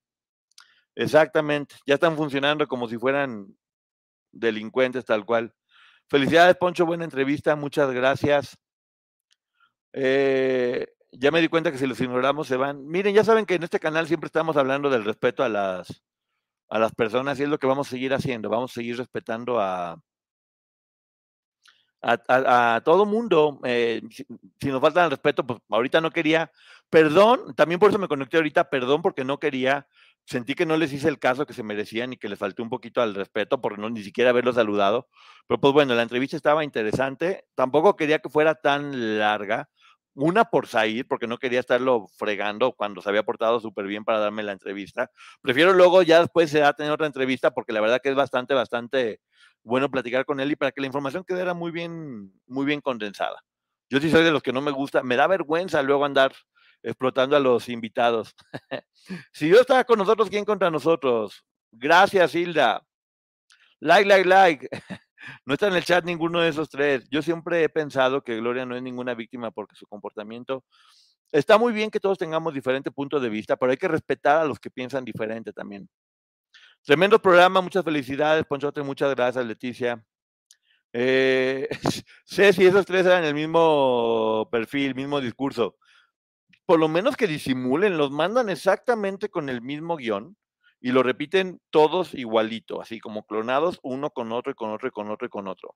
Exactamente, 0.97 1.77
ya 1.87 1.95
están 1.95 2.17
funcionando 2.17 2.67
como 2.67 2.89
si 2.89 2.99
fueran 2.99 3.57
delincuentes 4.33 5.05
tal 5.05 5.25
cual. 5.25 5.55
Felicidades, 6.09 6.57
Poncho, 6.57 6.85
buena 6.85 7.05
entrevista, 7.05 7.55
muchas 7.57 7.91
gracias. 7.93 8.59
Eh, 9.93 10.87
ya 11.13 11.31
me 11.31 11.41
di 11.41 11.49
cuenta 11.49 11.73
que 11.73 11.79
si 11.79 11.87
los 11.87 12.01
ignoramos 12.01 12.47
se 12.47 12.57
van. 12.57 12.87
Miren, 12.87 13.15
ya 13.15 13.25
saben 13.25 13.47
que 13.47 13.55
en 13.55 13.63
este 13.63 13.81
canal 13.81 14.07
siempre 14.07 14.27
estamos 14.27 14.57
hablando 14.57 14.91
del 14.91 15.05
respeto 15.05 15.43
a 15.43 15.49
las, 15.49 16.03
a 16.69 16.79
las 16.79 16.95
personas 16.95 17.39
y 17.39 17.45
es 17.45 17.49
lo 17.49 17.59
que 17.59 17.67
vamos 17.67 17.89
a 17.89 17.91
seguir 17.91 18.15
haciendo. 18.15 18.49
Vamos 18.49 18.73
a 18.73 18.75
seguir 18.75 18.97
respetando 18.97 19.61
a, 19.61 20.01
a, 22.03 22.81
todo 22.85 23.07
mundo. 23.07 23.61
Eh, 23.65 24.03
si, 24.11 24.69
nos 24.69 24.81
falta 24.81 25.05
el 25.05 25.11
respeto, 25.11 25.47
pues 25.47 25.61
ahorita 25.69 26.01
no 26.01 26.11
quería. 26.11 26.51
Perdón, 26.89 27.55
también 27.55 27.79
por 27.81 27.91
eso 27.91 27.99
me 27.99 28.09
conecté 28.09 28.37
ahorita, 28.37 28.71
perdón 28.71 29.03
porque 29.03 29.25
no 29.25 29.39
quería 29.39 29.87
sentí 30.31 30.55
que 30.55 30.67
no 30.67 30.77
les 30.77 30.93
hice 30.93 31.09
el 31.09 31.19
caso 31.19 31.47
que 31.47 31.53
se 31.53 31.63
merecían 31.63 32.13
y 32.13 32.17
que 32.17 32.29
les 32.29 32.39
falté 32.39 32.63
un 32.63 32.69
poquito 32.69 33.03
al 33.03 33.15
respeto 33.15 33.61
por 33.61 33.79
no 33.79 33.91
ni 33.91 34.03
siquiera 34.03 34.31
haberlos 34.31 34.55
saludado. 34.55 35.09
Pero 35.47 35.61
pues 35.61 35.73
bueno, 35.73 35.95
la 35.95 36.03
entrevista 36.03 36.37
estaba 36.37 36.65
interesante. 36.65 37.47
Tampoco 37.55 37.97
quería 37.97 38.21
que 38.21 38.29
fuera 38.29 38.55
tan 38.55 39.19
larga. 39.19 39.69
Una 40.23 40.45
por 40.45 40.67
salir, 40.67 41.09
porque 41.09 41.27
no 41.27 41.39
quería 41.39 41.61
estarlo 41.61 42.07
fregando 42.15 42.73
cuando 42.73 43.01
se 43.01 43.09
había 43.09 43.23
portado 43.23 43.59
súper 43.59 43.87
bien 43.87 44.05
para 44.05 44.19
darme 44.19 44.43
la 44.43 44.53
entrevista. 44.53 45.11
Prefiero 45.41 45.73
luego 45.73 46.03
ya 46.03 46.21
después 46.21 46.51
se 46.51 46.61
va 46.61 46.69
a 46.69 46.73
tener 46.75 46.93
otra 46.93 47.07
entrevista 47.07 47.53
porque 47.53 47.73
la 47.73 47.81
verdad 47.81 48.01
que 48.03 48.11
es 48.11 48.15
bastante, 48.15 48.53
bastante 48.53 49.21
bueno 49.63 49.91
platicar 49.91 50.27
con 50.27 50.39
él 50.39 50.53
y 50.53 50.57
para 50.57 50.73
que 50.73 50.83
la 50.83 50.89
información 50.89 51.25
quedara 51.25 51.55
muy 51.55 51.71
bien, 51.71 52.35
muy 52.47 52.67
bien 52.67 52.83
condensada. 52.83 53.43
Yo 53.89 53.99
sí 53.99 54.11
soy 54.11 54.23
de 54.23 54.31
los 54.31 54.43
que 54.43 54.53
no 54.53 54.61
me 54.61 54.73
gusta, 54.73 55.03
me 55.03 55.17
da 55.17 55.27
vergüenza 55.27 55.83
luego 55.83 56.05
andar 56.05 56.35
explotando 56.83 57.35
a 57.35 57.41
los 57.41 57.71
invitados. 57.71 58.35
si 59.33 59.47
Dios 59.47 59.63
está 59.63 59.85
con 59.85 59.99
nosotros, 59.99 60.29
¿quién 60.29 60.45
contra 60.45 60.71
nosotros? 60.71 61.43
Gracias, 61.73 62.35
Hilda. 62.35 62.85
Like, 63.81 64.07
like, 64.07 64.29
like. 64.29 64.69
No 65.45 65.55
está 65.55 65.69
en 65.69 65.75
el 65.75 65.85
chat 65.85 66.05
ninguno 66.05 66.41
de 66.41 66.49
esos 66.49 66.69
tres. 66.69 67.09
Yo 67.11 67.23
siempre 67.23 67.63
he 67.63 67.69
pensado 67.69 68.23
que 68.23 68.37
Gloria 68.37 68.67
no 68.67 68.77
es 68.77 68.83
ninguna 68.83 69.15
víctima 69.15 69.51
porque 69.51 69.77
su 69.77 69.87
comportamiento 69.87 70.65
está 71.33 71.59
muy 71.59 71.73
bien 71.73 71.91
que 71.91 72.01
todos 72.01 72.19
tengamos 72.19 72.55
diferentes 72.55 72.93
puntos 72.93 73.23
de 73.23 73.29
vista, 73.29 73.57
pero 73.57 73.73
hay 73.73 73.79
que 73.79 73.89
respetar 73.89 74.39
a 74.41 74.45
los 74.45 74.59
que 74.59 74.71
piensan 74.71 75.05
diferente 75.05 75.53
también. 75.53 75.89
Tremendo 76.83 77.21
programa, 77.21 77.61
muchas 77.61 77.85
felicidades, 77.85 78.45
Ponchote, 78.47 78.83
muchas 78.83 79.15
gracias, 79.15 79.45
Leticia. 79.45 80.03
Eh, 80.93 81.69
sé 82.25 82.53
si 82.53 82.67
esos 82.67 82.85
tres 82.87 83.07
eran 83.07 83.25
el 83.25 83.35
mismo 83.35 84.49
perfil, 84.51 84.95
mismo 84.95 85.21
discurso 85.21 85.77
por 86.71 86.79
lo 86.79 86.87
menos 86.87 87.17
que 87.17 87.27
disimulen, 87.27 87.99
los 87.99 88.13
mandan 88.13 88.49
exactamente 88.49 89.29
con 89.29 89.49
el 89.49 89.61
mismo 89.61 89.97
guion 89.97 90.37
y 90.81 90.93
lo 90.93 91.03
repiten 91.03 91.61
todos 91.71 92.15
igualito, 92.15 92.81
así 92.81 93.01
como 93.01 93.25
clonados, 93.27 93.79
uno 93.83 94.11
con 94.11 94.33
otro 94.33 94.53
y 94.53 94.55
con 94.55 94.71
otro 94.71 94.89
y 94.89 94.91
con 94.91 95.11
otro 95.11 95.27
y 95.27 95.31
con 95.31 95.47
otro. 95.47 95.75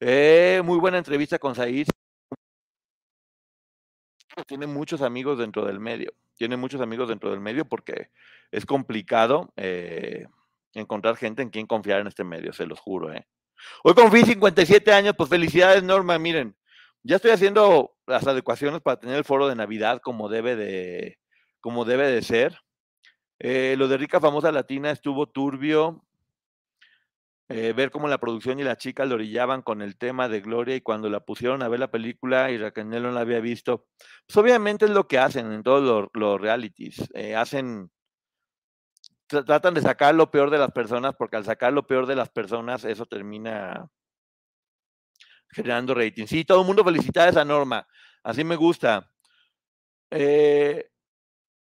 Eh, 0.00 0.60
muy 0.64 0.78
buena 0.78 0.98
entrevista 0.98 1.38
con 1.38 1.54
Said. 1.54 1.86
Tiene 4.46 4.66
muchos 4.66 5.00
amigos 5.02 5.38
dentro 5.38 5.64
del 5.64 5.78
medio. 5.78 6.12
Tiene 6.36 6.56
muchos 6.56 6.80
amigos 6.80 7.08
dentro 7.08 7.30
del 7.30 7.40
medio 7.40 7.64
porque 7.64 8.10
es 8.50 8.66
complicado 8.66 9.52
eh, 9.56 10.26
encontrar 10.74 11.16
gente 11.16 11.42
en 11.42 11.50
quien 11.50 11.66
confiar 11.66 12.00
en 12.00 12.08
este 12.08 12.24
medio, 12.24 12.52
se 12.52 12.66
los 12.66 12.80
juro. 12.80 13.12
Eh. 13.12 13.26
Hoy 13.84 13.94
confí 13.94 14.24
57 14.24 14.92
años, 14.92 15.14
pues 15.16 15.28
felicidades 15.30 15.82
Norma, 15.82 16.18
miren, 16.18 16.56
ya 17.02 17.16
estoy 17.16 17.30
haciendo 17.30 17.96
las 18.06 18.26
adecuaciones 18.26 18.80
para 18.80 18.98
tener 18.98 19.16
el 19.16 19.24
foro 19.24 19.48
de 19.48 19.54
Navidad 19.54 20.00
como 20.02 20.28
debe 20.28 20.56
de, 20.56 21.18
como 21.60 21.84
debe 21.84 22.08
de 22.08 22.22
ser. 22.22 22.61
Eh, 23.44 23.74
lo 23.76 23.88
de 23.88 23.96
Rica 23.96 24.20
Famosa 24.20 24.52
Latina 24.52 24.92
estuvo 24.92 25.28
turbio. 25.28 26.04
Eh, 27.48 27.72
ver 27.72 27.90
cómo 27.90 28.06
la 28.06 28.18
producción 28.18 28.60
y 28.60 28.62
la 28.62 28.76
chica 28.76 29.04
lo 29.04 29.16
orillaban 29.16 29.62
con 29.62 29.82
el 29.82 29.98
tema 29.98 30.28
de 30.28 30.40
Gloria 30.40 30.76
y 30.76 30.80
cuando 30.80 31.10
la 31.10 31.20
pusieron 31.20 31.60
a 31.62 31.68
ver 31.68 31.80
la 31.80 31.90
película 31.90 32.52
y 32.52 32.56
Raquel 32.56 32.88
no 32.88 33.10
la 33.10 33.20
había 33.20 33.40
visto, 33.40 33.88
pues 34.26 34.36
obviamente 34.36 34.84
es 34.84 34.92
lo 34.92 35.08
que 35.08 35.18
hacen 35.18 35.52
en 35.52 35.64
todos 35.64 36.08
los, 36.14 36.40
realities. 36.40 37.10
Eh, 37.14 37.34
hacen, 37.34 37.90
tratan 39.26 39.74
de 39.74 39.82
sacar 39.82 40.14
lo 40.14 40.30
peor 40.30 40.48
de 40.48 40.58
las 40.58 40.70
personas 40.70 41.14
porque 41.18 41.36
al 41.36 41.44
sacar 41.44 41.72
lo 41.72 41.84
peor 41.84 42.06
de 42.06 42.14
las 42.14 42.30
personas 42.30 42.84
eso 42.84 43.06
termina 43.06 43.88
generando 45.50 45.94
rating. 45.94 46.26
Sí, 46.26 46.44
todo 46.44 46.60
el 46.60 46.66
mundo 46.68 46.84
felicita 46.84 47.24
a 47.24 47.28
esa 47.28 47.44
norma. 47.44 47.88
Así 48.22 48.44
me 48.44 48.54
gusta. 48.54 49.12
Eh, 50.10 50.91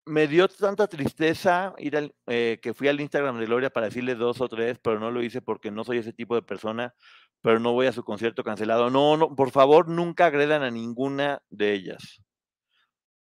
me 0.05 0.27
dio 0.27 0.47
tanta 0.47 0.87
tristeza 0.87 1.73
ir 1.77 1.97
al, 1.97 2.15
eh, 2.27 2.59
que 2.61 2.73
fui 2.73 2.87
al 2.87 2.99
Instagram 2.99 3.39
de 3.39 3.45
Gloria 3.45 3.69
para 3.69 3.87
decirle 3.87 4.15
dos 4.15 4.41
o 4.41 4.49
tres, 4.49 4.79
pero 4.79 4.99
no 4.99 5.11
lo 5.11 5.21
hice 5.23 5.41
porque 5.41 5.71
no 5.71 5.83
soy 5.83 5.99
ese 5.99 6.13
tipo 6.13 6.35
de 6.35 6.41
persona, 6.41 6.93
pero 7.41 7.59
no 7.59 7.73
voy 7.73 7.87
a 7.87 7.91
su 7.91 8.03
concierto 8.03 8.43
cancelado. 8.43 8.89
No, 8.89 9.17
no, 9.17 9.35
por 9.35 9.51
favor, 9.51 9.87
nunca 9.87 10.27
agredan 10.27 10.63
a 10.63 10.71
ninguna 10.71 11.41
de 11.49 11.73
ellas. 11.73 12.21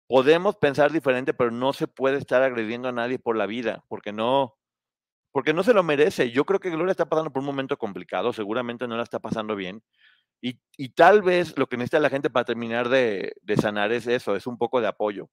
Podemos 0.07 0.57
pensar 0.57 0.91
diferente, 0.91 1.33
pero 1.33 1.51
no 1.51 1.73
se 1.73 1.87
puede 1.87 2.17
estar 2.17 2.43
agrediendo 2.43 2.89
a 2.89 2.91
nadie 2.91 3.19
por 3.19 3.37
la 3.37 3.45
vida, 3.45 3.83
porque 3.87 4.11
no, 4.11 4.57
porque 5.31 5.53
no 5.53 5.63
se 5.63 5.73
lo 5.73 5.83
merece. 5.83 6.31
Yo 6.31 6.45
creo 6.45 6.59
que 6.59 6.69
Gloria 6.69 6.91
está 6.91 7.07
pasando 7.07 7.31
por 7.31 7.41
un 7.41 7.45
momento 7.45 7.77
complicado, 7.77 8.33
seguramente 8.33 8.87
no 8.87 8.97
la 8.97 9.03
está 9.03 9.19
pasando 9.19 9.55
bien, 9.55 9.81
y, 10.41 10.89
tal 10.89 11.21
vez 11.21 11.57
lo 11.57 11.67
que 11.67 11.77
necesita 11.77 11.99
la 11.99 12.09
gente 12.09 12.29
para 12.29 12.45
terminar 12.45 12.89
de, 12.89 13.33
sanar 13.61 13.91
es 13.91 14.07
eso, 14.07 14.35
es 14.35 14.47
un 14.47 14.57
poco 14.57 14.81
de 14.81 14.87
apoyo. 14.87 15.29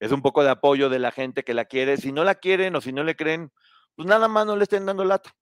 Es 0.00 0.12
un 0.12 0.22
poco 0.22 0.44
de 0.44 0.50
apoyo 0.50 0.88
de 0.88 0.98
la 0.98 1.10
gente 1.10 1.44
que 1.44 1.54
la 1.54 1.64
quiere. 1.64 1.96
Si 1.96 2.12
no 2.12 2.24
la 2.24 2.36
quieren 2.36 2.76
o 2.76 2.80
si 2.80 2.92
no 2.92 3.04
le 3.04 3.16
creen, 3.16 3.52
pues 3.96 4.06
nada 4.08 4.28
más 4.28 4.46
no 4.46 4.56
le 4.56 4.62
estén 4.62 4.86
dando 4.86 5.04
lata. 5.04 5.34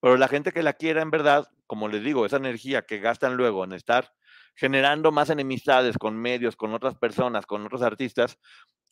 Pero 0.00 0.16
la 0.16 0.28
gente 0.28 0.52
que 0.52 0.62
la 0.62 0.74
quiera 0.74 1.02
en 1.02 1.10
verdad, 1.10 1.48
como 1.66 1.88
les 1.88 2.02
digo, 2.02 2.26
esa 2.26 2.36
energía 2.36 2.82
que 2.82 2.98
gastan 2.98 3.36
luego 3.36 3.64
en 3.64 3.72
estar 3.72 4.12
generando 4.54 5.12
más 5.12 5.30
enemistades 5.30 5.96
con 5.98 6.16
medios, 6.16 6.56
con 6.56 6.74
otras 6.74 6.96
personas, 6.96 7.46
con 7.46 7.64
otros 7.64 7.82
artistas, 7.82 8.38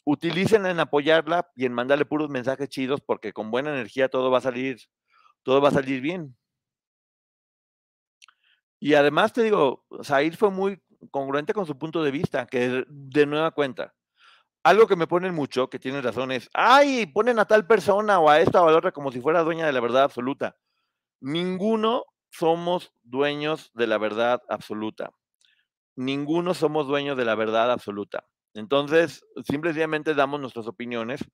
utilicen 0.05 0.65
en 0.65 0.79
apoyarla 0.79 1.51
y 1.57 1.67
en 1.67 1.73
mandarle 1.73 2.05
puros 2.05 2.31
mensajes 2.31 2.69
chidos 2.69 3.01
porque 3.01 3.33
con 3.33 3.51
buena 3.51 3.71
energía 3.71 4.09
todo 4.09 4.31
va 4.31 4.39
a 4.39 4.43
salir, 4.43 4.79
todo 5.43 5.61
va 5.61 5.71
a 5.71 5.73
salir 5.73 6.01
bien. 6.01 6.37
Y 8.79 8.95
además 8.95 9.33
te 9.33 9.43
digo, 9.43 9.85
Said 10.03 10.35
fue 10.35 10.51
muy 10.51 10.81
congruente 11.11 11.53
con 11.53 11.67
su 11.67 11.77
punto 11.77 12.05
de 12.05 12.13
vista, 12.13 12.47
que 12.47 12.85
de 12.89 13.27
nueva 13.27 13.51
cuenta. 13.51 13.93
Algo 14.67 14.89
que 14.89 14.97
me 14.97 15.07
ponen 15.07 15.33
mucho, 15.33 15.71
que 15.71 15.79
tienen 15.79 16.03
razón, 16.03 16.33
es, 16.33 16.51
ay, 16.53 17.07
ponen 17.07 17.39
a 17.39 17.45
tal 17.45 17.69
persona 17.69 18.19
o 18.19 18.29
a 18.29 18.41
esta 18.41 18.65
o 18.65 18.67
a 18.67 18.73
la 18.73 18.79
otra 18.79 18.91
como 18.91 19.13
si 19.13 19.21
fuera 19.21 19.45
dueña 19.45 19.65
de 19.65 19.73
la 19.73 19.79
verdad 19.79 20.03
absoluta. 20.03 20.57
Ninguno 21.21 22.03
somos 22.31 22.93
dueños 23.05 23.71
de 23.75 23.87
la 23.87 23.99
verdad 23.99 24.43
absoluta. 24.49 25.13
Ninguno 25.95 26.53
somos 26.53 26.89
dueños 26.89 27.17
de 27.17 27.25
la 27.25 27.37
verdad 27.37 27.71
absoluta. 27.71 28.25
Entonces, 28.55 29.25
simplemente 29.45 30.15
damos 30.15 30.41
nuestras 30.41 30.67
opiniones 30.67 31.25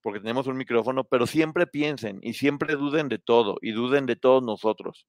porque 0.00 0.20
tenemos 0.20 0.46
un 0.46 0.56
micrófono, 0.56 1.04
pero 1.04 1.26
siempre 1.26 1.66
piensen 1.66 2.20
y 2.22 2.32
siempre 2.32 2.74
duden 2.74 3.10
de 3.10 3.18
todo 3.18 3.58
y 3.60 3.72
duden 3.72 4.06
de 4.06 4.16
todos 4.16 4.42
nosotros 4.42 5.06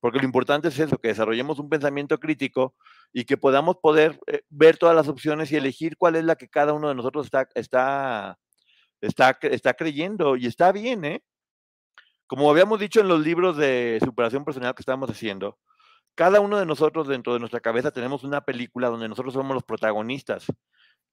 porque 0.00 0.18
lo 0.18 0.24
importante 0.24 0.68
es 0.68 0.78
eso, 0.78 0.98
que 0.98 1.08
desarrollemos 1.08 1.58
un 1.58 1.68
pensamiento 1.68 2.18
crítico 2.18 2.74
y 3.12 3.24
que 3.24 3.36
podamos 3.36 3.76
poder 3.82 4.18
eh, 4.26 4.42
ver 4.48 4.76
todas 4.76 4.94
las 4.94 5.08
opciones 5.08 5.50
y 5.52 5.56
elegir 5.56 5.96
cuál 5.96 6.16
es 6.16 6.24
la 6.24 6.36
que 6.36 6.48
cada 6.48 6.72
uno 6.72 6.88
de 6.88 6.94
nosotros 6.94 7.26
está, 7.26 7.48
está 7.54 8.38
está, 9.00 9.38
está 9.42 9.74
creyendo 9.74 10.36
y 10.36 10.46
está 10.46 10.72
bien, 10.72 11.04
¿eh? 11.04 11.22
Como 12.26 12.50
habíamos 12.50 12.78
dicho 12.78 13.00
en 13.00 13.08
los 13.08 13.20
libros 13.20 13.56
de 13.56 13.98
superación 14.04 14.44
personal 14.44 14.74
que 14.74 14.82
estábamos 14.82 15.10
haciendo, 15.10 15.58
cada 16.14 16.40
uno 16.40 16.58
de 16.58 16.66
nosotros 16.66 17.08
dentro 17.08 17.32
de 17.32 17.38
nuestra 17.38 17.60
cabeza 17.60 17.90
tenemos 17.90 18.24
una 18.24 18.42
película 18.42 18.88
donde 18.88 19.08
nosotros 19.08 19.34
somos 19.34 19.54
los 19.54 19.64
protagonistas 19.64 20.46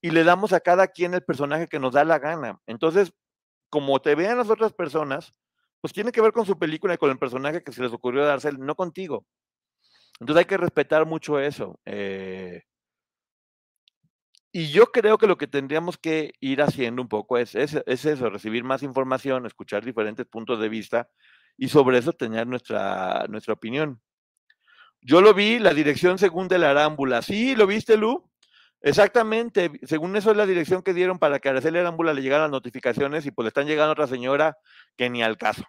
y 0.01 0.11
le 0.11 0.23
damos 0.23 0.51
a 0.51 0.59
cada 0.59 0.87
quien 0.87 1.13
el 1.13 1.23
personaje 1.23 1.67
que 1.67 1.79
nos 1.79 1.93
da 1.93 2.03
la 2.03 2.19
gana. 2.19 2.59
Entonces, 2.65 3.13
como 3.69 4.01
te 4.01 4.15
vean 4.15 4.37
las 4.37 4.49
otras 4.49 4.73
personas, 4.73 5.31
pues 5.85 5.93
tiene 5.93 6.11
que 6.11 6.19
ver 6.19 6.31
con 6.31 6.47
su 6.47 6.57
película 6.57 6.95
y 6.95 6.97
con 6.97 7.11
el 7.11 7.19
personaje 7.19 7.61
que 7.61 7.71
se 7.71 7.83
les 7.83 7.93
ocurrió 7.93 8.25
darse, 8.25 8.51
no 8.53 8.73
contigo. 8.73 9.23
Entonces 10.19 10.39
hay 10.39 10.45
que 10.45 10.57
respetar 10.57 11.05
mucho 11.05 11.39
eso. 11.39 11.79
Eh, 11.85 12.63
y 14.51 14.71
yo 14.71 14.87
creo 14.87 15.19
que 15.19 15.27
lo 15.27 15.37
que 15.37 15.45
tendríamos 15.45 15.99
que 15.99 16.33
ir 16.39 16.63
haciendo 16.63 17.03
un 17.03 17.07
poco 17.07 17.37
es, 17.37 17.53
es, 17.53 17.75
eso, 17.85 18.31
recibir 18.31 18.63
más 18.63 18.81
información, 18.81 19.45
escuchar 19.45 19.85
diferentes 19.85 20.25
puntos 20.25 20.59
de 20.59 20.69
vista 20.69 21.07
y 21.55 21.69
sobre 21.69 21.99
eso 21.99 22.13
tener 22.13 22.47
nuestra, 22.47 23.27
nuestra 23.29 23.53
opinión. 23.53 24.01
Yo 25.01 25.21
lo 25.21 25.35
vi, 25.35 25.59
la 25.59 25.75
dirección 25.75 26.17
según 26.17 26.47
de 26.47 26.57
la 26.57 26.71
arámbula. 26.71 27.21
Sí, 27.21 27.55
¿lo 27.55 27.67
viste, 27.67 27.95
Lu? 27.95 28.27
Exactamente, 28.81 29.71
según 29.83 30.15
eso 30.15 30.31
es 30.31 30.37
la 30.37 30.47
dirección 30.47 30.81
que 30.81 30.95
dieron 30.95 31.19
para 31.19 31.37
que 31.37 31.47
a 31.47 31.51
Araceli 31.51 31.77
Arámbula 31.77 32.11
le 32.11 32.23
llegaran 32.23 32.45
las 32.45 32.51
notificaciones 32.51 33.27
y 33.27 33.31
pues 33.31 33.43
le 33.43 33.49
están 33.49 33.67
llegando 33.67 33.89
a 33.89 33.93
otra 33.93 34.07
señora 34.07 34.57
que 34.97 35.11
ni 35.11 35.21
al 35.21 35.37
caso 35.37 35.63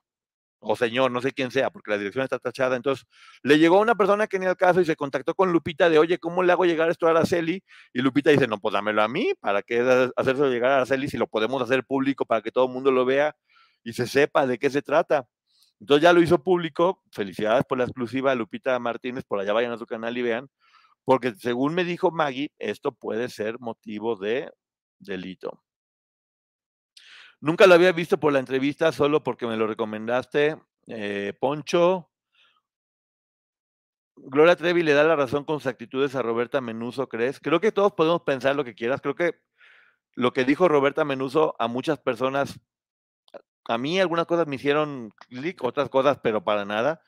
o 0.67 0.77
señor, 0.77 1.11
no 1.11 1.21
sé 1.21 1.33
quién 1.33 1.51
sea, 1.51 1.71
porque 1.71 1.91
la 1.91 1.99
dirección 1.99 2.25
está 2.25 2.39
tachada. 2.39 2.77
Entonces, 2.77 3.07
le 3.43 3.59
llegó 3.59 3.81
una 3.81 3.95
persona 3.95 4.27
que 4.27 4.39
ni 4.39 4.47
al 4.47 4.57
caso 4.57 4.81
y 4.81 4.85
se 4.85 4.97
contactó 4.97 5.35
con 5.35 5.53
Lupita 5.53 5.89
de, 5.89 5.99
oye, 5.99 6.19
¿cómo 6.19 6.43
le 6.43 6.53
hago 6.53 6.65
llegar 6.65 6.91
esto 6.91 7.07
a 7.07 7.11
Araceli? 7.11 7.63
Y 7.93 8.01
Lupita 8.03 8.31
dice, 8.31 8.47
no, 8.47 8.59
pues 8.59 8.73
dámelo 8.73 9.03
a 9.03 9.09
mí, 9.09 9.33
¿para 9.41 9.63
qué 9.63 9.81
hacerse 10.17 10.45
llegar 10.49 10.73
a 10.73 10.77
Araceli 10.77 11.09
si 11.09 11.17
lo 11.17 11.27
podemos 11.27 11.63
hacer 11.63 11.85
público 11.85 12.25
para 12.27 12.43
que 12.43 12.51
todo 12.51 12.67
el 12.67 12.73
mundo 12.73 12.91
lo 12.91 13.05
vea 13.05 13.37
y 13.85 13.93
se 13.93 14.07
sepa 14.07 14.47
de 14.47 14.59
qué 14.59 14.71
se 14.71 14.83
trata? 14.83 15.27
Entonces 15.81 16.03
ya 16.03 16.13
lo 16.13 16.23
hizo 16.23 16.43
público. 16.43 17.03
Felicidades 17.13 17.65
por 17.65 17.79
la 17.79 17.85
exclusiva 17.85 18.35
Lupita 18.35 18.79
Martínez, 18.79 19.25
por 19.25 19.41
allá 19.41 19.53
vayan 19.53 19.73
a 19.73 19.79
su 19.79 19.87
canal 19.87 20.17
y 20.17 20.23
vean, 20.23 20.49
porque 21.05 21.35
según 21.35 21.75
me 21.75 21.85
dijo 21.85 22.11
Maggie, 22.11 22.53
esto 22.59 22.93
puede 22.93 23.29
ser 23.29 23.59
motivo 23.61 24.17
de 24.17 24.51
delito. 24.99 25.63
Nunca 27.41 27.67
lo 27.67 27.75
había 27.75 27.93
visto 27.93 28.19
por 28.19 28.33
la 28.33 28.39
entrevista, 28.39 28.93
solo 28.93 29.23
porque 29.23 29.47
me 29.47 29.57
lo 29.57 29.67
recomendaste. 29.67 30.57
Eh, 30.87 31.35
Poncho. 31.39 32.11
Gloria 34.17 34.57
Trevi 34.57 34.83
le 34.83 34.95
da 34.95 35.05
la 35.05 35.17
razón 35.17 35.45
con 35.45 35.61
sus 35.61 35.67
actitudes 35.67 36.15
a 36.15 36.23
Roberta 36.23 36.61
Menuso, 36.61 37.09
¿crees? 37.09 37.39
Creo 37.39 37.61
que 37.61 37.73
todos 37.73 37.93
podemos 37.93 38.23
pensar 38.23 38.57
lo 38.57 38.65
que 38.65 38.75
quieras. 38.75 39.03
Creo 39.03 39.15
que 39.15 39.35
lo 40.15 40.33
que 40.33 40.45
dijo 40.45 40.69
Roberta 40.69 41.05
Menuso 41.05 41.55
a 41.59 41.69
muchas 41.69 41.99
personas, 41.99 42.59
a 43.67 43.77
mí 43.77 44.01
algunas 44.01 44.27
cosas 44.27 44.47
me 44.47 44.57
hicieron 44.57 45.11
clic, 45.29 45.63
otras 45.63 45.91
cosas, 45.91 46.19
pero 46.23 46.43
para 46.43 46.65
nada. 46.65 47.03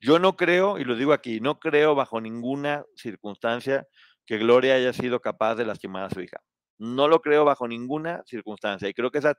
Yo 0.00 0.18
no 0.20 0.36
creo, 0.36 0.78
y 0.78 0.84
lo 0.84 0.94
digo 0.94 1.12
aquí, 1.12 1.40
no 1.40 1.58
creo 1.58 1.94
bajo 1.96 2.20
ninguna 2.20 2.84
circunstancia 2.96 3.86
que 4.26 4.38
Gloria 4.38 4.74
haya 4.74 4.92
sido 4.92 5.20
capaz 5.20 5.56
de 5.56 5.64
lastimar 5.64 6.04
a 6.04 6.10
su 6.10 6.20
hija. 6.20 6.40
No 6.78 7.08
lo 7.08 7.20
creo 7.20 7.44
bajo 7.44 7.66
ninguna 7.66 8.22
circunstancia. 8.24 8.88
Y 8.88 8.94
creo 8.94 9.10
que 9.10 9.18
esa 9.18 9.36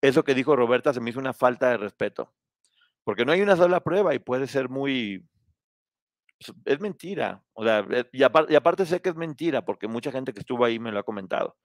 eso 0.00 0.24
que 0.24 0.34
dijo 0.34 0.56
Roberta 0.56 0.92
se 0.92 1.00
me 1.00 1.10
hizo 1.10 1.20
una 1.20 1.32
falta 1.32 1.70
de 1.70 1.78
respeto, 1.78 2.32
porque 3.04 3.24
no 3.24 3.32
hay 3.32 3.42
una 3.42 3.56
sola 3.56 3.80
prueba 3.80 4.14
y 4.14 4.18
puede 4.18 4.46
ser 4.46 4.68
muy... 4.68 5.26
Pues, 6.38 6.56
es 6.64 6.80
mentira, 6.80 7.42
o 7.52 7.64
sea, 7.64 7.86
eh, 7.90 8.08
y, 8.12 8.22
aparte, 8.22 8.86
sé 8.86 9.00
que 9.00 9.10
es 9.10 9.16
mentira, 9.16 9.64
porque 9.64 9.88
mucha 9.88 10.12
gente 10.12 10.32
que 10.32 10.40
estuvo 10.40 10.64
ahí 10.64 10.78
me 10.78 10.92
lo 10.92 10.98
ha 10.98 11.04
comentado. 11.04 11.56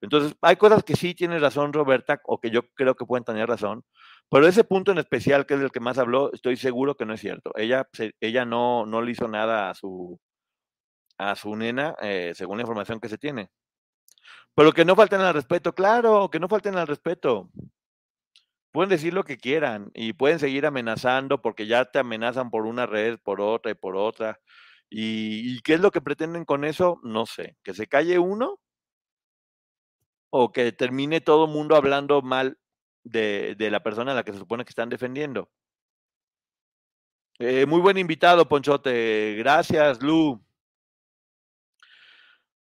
Entonces, 0.00 0.36
hay 0.42 0.56
cosas 0.56 0.82
que 0.84 0.96
sí 0.96 1.14
tiene 1.14 1.38
razón 1.38 1.72
Roberta, 1.72 2.20
o 2.24 2.40
que 2.40 2.50
yo 2.50 2.62
creo 2.74 2.94
que 2.96 3.06
pueden 3.06 3.24
tener 3.24 3.48
razón, 3.48 3.84
pero 4.30 4.46
ese 4.48 4.64
punto 4.64 4.92
en 4.92 4.98
especial, 4.98 5.46
que 5.46 5.54
es 5.54 5.60
el 5.60 5.70
que 5.70 5.80
más 5.80 5.98
habló, 5.98 6.32
estoy 6.32 6.56
seguro 6.56 6.96
que 6.96 7.06
no 7.06 7.14
es 7.14 7.20
cierto. 7.20 7.52
Ella, 7.56 7.88
ella 8.20 8.44
no, 8.44 8.86
no 8.86 9.02
le 9.02 9.12
hizo 9.12 9.28
nada 9.28 9.70
a 9.70 9.74
su, 9.74 10.18
a 11.18 11.36
su 11.36 11.54
nena, 11.56 11.94
eh, 12.02 12.32
según 12.34 12.58
la 12.58 12.62
información 12.62 13.00
que 13.00 13.08
se 13.08 13.18
tiene. 13.18 13.50
Pero 14.54 14.72
que 14.72 14.84
no 14.84 14.94
falten 14.94 15.20
al 15.20 15.34
respeto, 15.34 15.74
claro, 15.74 16.28
que 16.30 16.40
no 16.40 16.48
falten 16.48 16.76
al 16.76 16.86
respeto 16.86 17.50
pueden 18.72 18.90
decir 18.90 19.14
lo 19.14 19.24
que 19.24 19.38
quieran 19.38 19.90
y 19.94 20.14
pueden 20.14 20.38
seguir 20.38 20.66
amenazando 20.66 21.40
porque 21.40 21.66
ya 21.66 21.84
te 21.84 21.98
amenazan 22.00 22.50
por 22.50 22.66
una 22.66 22.86
red, 22.86 23.18
por 23.22 23.40
otra 23.40 23.70
y 23.70 23.74
por 23.74 23.96
otra. 23.96 24.40
¿Y, 24.90 25.60
qué 25.62 25.74
es 25.74 25.80
lo 25.80 25.90
que 25.90 26.00
pretenden 26.00 26.44
con 26.44 26.64
eso? 26.64 26.98
No 27.02 27.26
sé. 27.26 27.56
¿Que 27.62 27.74
se 27.74 27.86
calle 27.86 28.18
uno? 28.18 28.60
¿O 30.30 30.52
que 30.52 30.72
termine 30.72 31.20
todo 31.20 31.46
mundo 31.46 31.76
hablando 31.76 32.22
mal 32.22 32.58
de, 33.04 33.56
la 33.58 33.82
persona 33.82 34.12
a 34.12 34.14
la 34.14 34.24
que 34.24 34.32
se 34.32 34.38
supone 34.38 34.64
que 34.64 34.70
están 34.70 34.88
defendiendo? 34.88 35.50
Eh, 37.38 37.66
muy 37.66 37.80
buen 37.80 37.98
invitado, 37.98 38.48
Ponchote. 38.48 39.34
Gracias, 39.38 40.02
Lu. 40.02 40.42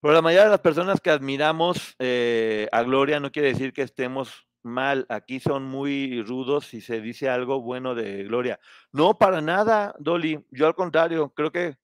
Pero 0.01 0.15
la 0.15 0.23
mayoría 0.23 0.45
de 0.45 0.51
las 0.51 0.61
personas 0.61 1.01
que 1.01 1.11
admiramos 1.11 1.97
eh, 1.99 2.69
a 2.71 2.83
Gloria 2.83 3.19
no 3.19 3.33
quiere 3.33 3.49
decir 3.49 3.73
que 3.73 3.83
estemos 3.83 4.49
mal, 4.63 5.07
aquí 5.09 5.41
son 5.41 5.65
muy 5.65 6.23
rudos 6.23 6.67
si 6.67 6.81
se 6.81 7.01
dice 7.01 7.29
algo 7.29 7.61
bueno 7.61 7.95
de 7.95 8.25
Gloria. 8.25 8.61
No, 8.93 9.19
para 9.19 9.41
nada, 9.41 9.95
Dolly. 9.99 10.45
Yo 10.51 10.67
al 10.67 10.75
contrario, 10.75 11.31
creo 11.31 11.51
que, 11.51 11.77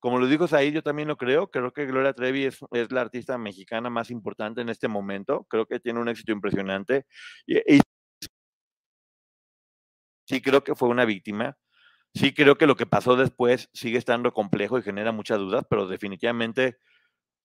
como 0.00 0.18
lo 0.18 0.26
dijo 0.26 0.46
Said, 0.46 0.74
yo 0.74 0.82
también 0.82 1.08
lo 1.08 1.16
creo. 1.16 1.50
Creo 1.50 1.72
que 1.72 1.86
Gloria 1.86 2.12
Trevi 2.12 2.44
es, 2.44 2.60
la 2.90 3.00
artista 3.00 3.38
mexicana 3.38 3.90
más 3.90 4.10
importante 4.10 4.60
en 4.60 4.68
este 4.68 4.88
momento. 4.88 5.44
Creo 5.48 5.66
que 5.66 5.80
tiene 5.80 6.00
un 6.00 6.08
éxito 6.08 6.32
impresionante. 6.32 7.06
Y, 7.46 7.80
sí 10.28 10.40
creo 10.40 10.62
que 10.62 10.74
fue 10.74 10.88
una 10.88 11.04
víctima. 11.04 11.56
Sí 12.14 12.32
creo 12.32 12.56
que 12.56 12.66
lo 12.66 12.76
que 12.76 12.86
pasó 12.86 13.16
después 13.16 13.68
sigue 13.72 13.98
estando 13.98 14.32
complejo 14.32 14.78
y 14.78 14.82
genera 14.82 15.12
muchas 15.12 15.38
dudas, 15.38 15.64
pero 15.68 15.86
definitivamente 15.86 16.78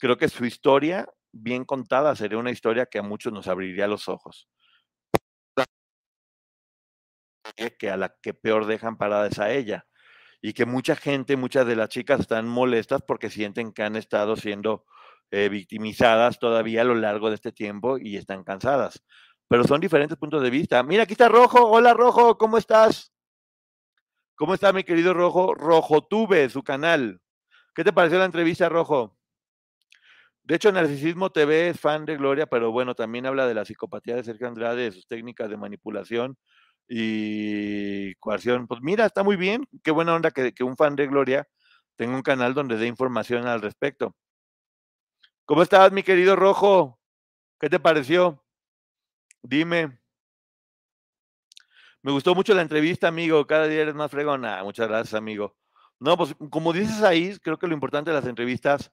creo 0.02 0.18
que 0.18 0.28
su 0.30 0.46
historia, 0.46 1.08
bien 1.32 1.64
contada, 1.64 2.16
sería 2.16 2.40
una 2.40 2.50
historia 2.50 2.88
que 2.88 2.98
a 2.98 3.04
muchos 3.04 3.32
nos 3.32 3.48
abriría 3.48 3.88
los 3.88 4.10
ojos 4.10 4.50
que 7.80 7.90
a 7.92 7.98
la 7.98 8.16
que 8.22 8.34
peor 8.34 8.66
dejan 8.66 8.98
parada 8.98 9.28
es 9.28 9.40
a 9.40 9.52
ella. 9.52 9.86
Y 10.42 10.54
que 10.54 10.66
mucha 10.66 10.96
gente, 10.96 11.38
muchas 11.38 11.68
de 11.68 11.76
las 11.76 11.90
chicas 11.90 12.22
están 12.22 12.48
molestas 12.48 13.04
porque 13.08 13.30
sienten 13.30 13.72
que 13.72 13.84
han 13.84 13.96
estado 13.96 14.36
siendo 14.36 14.86
eh, 15.30 15.50
victimizadas 15.50 16.40
todavía 16.40 16.82
a 16.82 16.86
lo 16.86 16.96
largo 16.96 17.30
de 17.30 17.36
este 17.36 17.52
tiempo 17.52 18.00
y 18.00 18.18
están 18.18 18.44
cansadas. 18.44 19.04
Pero 19.48 19.66
son 19.66 19.80
diferentes 19.80 20.18
puntos 20.18 20.42
de 20.42 20.50
vista. 20.50 20.82
Mira, 20.82 21.04
aquí 21.04 21.14
está 21.14 21.30
Rojo. 21.30 21.70
Hola 21.70 21.94
Rojo, 21.94 22.40
¿cómo 22.40 22.58
estás? 22.58 23.14
¿Cómo 24.36 24.56
está 24.56 24.74
mi 24.74 24.84
querido 24.84 25.14
Rojo? 25.14 25.54
Rojo 25.54 26.02
Tuve, 26.02 26.50
su 26.50 26.64
canal. 26.64 27.22
¿Qué 27.76 27.84
te 27.84 27.94
pareció 27.94 28.18
la 28.18 28.26
entrevista, 28.26 28.68
Rojo? 28.68 29.21
De 30.44 30.56
hecho, 30.56 30.72
Narcisismo 30.72 31.32
TV 31.32 31.70
es 31.70 31.80
fan 31.80 32.06
de 32.06 32.18
Gloria, 32.18 32.48
pero 32.48 32.72
bueno, 32.72 32.96
también 32.96 33.26
habla 33.26 33.48
de 33.48 33.54
la 33.54 33.66
psicopatía 33.66 34.16
de 34.16 34.24
Sergio 34.24 34.48
Andrade, 34.48 34.84
de 34.84 34.92
sus 34.92 35.08
técnicas 35.08 35.50
de 35.50 35.58
manipulación 35.58 36.38
y 36.88 38.16
coerción. 38.16 38.68
Pues 38.68 38.82
mira, 38.82 39.06
está 39.06 39.24
muy 39.24 39.36
bien. 39.36 39.68
Qué 39.84 39.92
buena 39.92 40.16
onda 40.16 40.32
que, 40.32 40.54
un 40.64 40.76
fan 40.76 40.96
de 40.96 41.08
Gloria 41.08 41.48
tenga 41.96 42.16
un 42.16 42.24
canal 42.24 42.54
donde 42.54 42.78
dé 42.78 42.88
información 42.88 43.48
al 43.48 43.62
respecto. 43.62 44.16
¿Cómo 45.46 45.62
estás, 45.64 45.92
mi 45.92 46.04
querido 46.04 46.36
Rojo? 46.36 47.00
¿Qué 47.60 47.70
te 47.70 47.80
pareció? 47.80 48.44
Dime. 49.44 50.00
Me 52.02 52.12
gustó 52.12 52.34
mucho 52.34 52.54
la 52.56 52.64
entrevista, 52.64 53.08
amigo. 53.08 53.46
Cada 53.46 53.68
día 53.68 53.82
eres 53.82 53.96
más 53.96 54.10
fregona. 54.10 54.64
Muchas 54.64 54.88
gracias, 54.88 55.14
amigo. 55.14 55.56
No, 56.00 56.18
pues 56.18 56.36
como 56.50 56.74
dices 56.74 57.04
ahí, 57.04 57.38
creo 57.44 57.60
que 57.60 57.68
lo 57.68 57.76
importante 57.76 58.10
de 58.10 58.18
las 58.18 58.26
entrevistas 58.26 58.92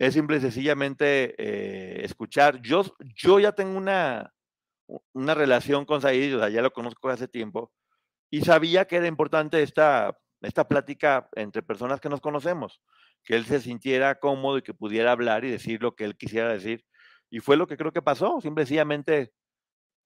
es 0.00 0.14
simple 0.14 0.38
y 0.38 0.40
sencillamente 0.40 1.34
eh, 1.36 2.04
escuchar. 2.06 2.62
Yo, 2.62 2.82
yo 3.14 3.38
ya 3.38 3.52
tengo 3.52 3.76
una, 3.76 4.32
una 5.12 5.34
relación 5.34 5.84
con 5.84 6.00
Said, 6.00 6.38
ya 6.48 6.62
lo 6.62 6.72
conozco 6.72 7.10
hace 7.10 7.28
tiempo, 7.28 7.70
y 8.30 8.40
sabía 8.40 8.86
que 8.86 8.96
era 8.96 9.06
importante 9.06 9.62
esta, 9.62 10.16
esta 10.40 10.66
plática 10.66 11.28
entre 11.36 11.62
personas 11.62 12.00
que 12.00 12.08
nos 12.08 12.22
conocemos, 12.22 12.80
que 13.22 13.36
él 13.36 13.44
se 13.44 13.60
sintiera 13.60 14.18
cómodo 14.18 14.56
y 14.56 14.62
que 14.62 14.72
pudiera 14.72 15.12
hablar 15.12 15.44
y 15.44 15.50
decir 15.50 15.82
lo 15.82 15.94
que 15.94 16.04
él 16.04 16.16
quisiera 16.16 16.48
decir. 16.50 16.82
Y 17.28 17.40
fue 17.40 17.58
lo 17.58 17.66
que 17.66 17.76
creo 17.76 17.92
que 17.92 18.00
pasó, 18.00 18.40
simplemente, 18.40 19.34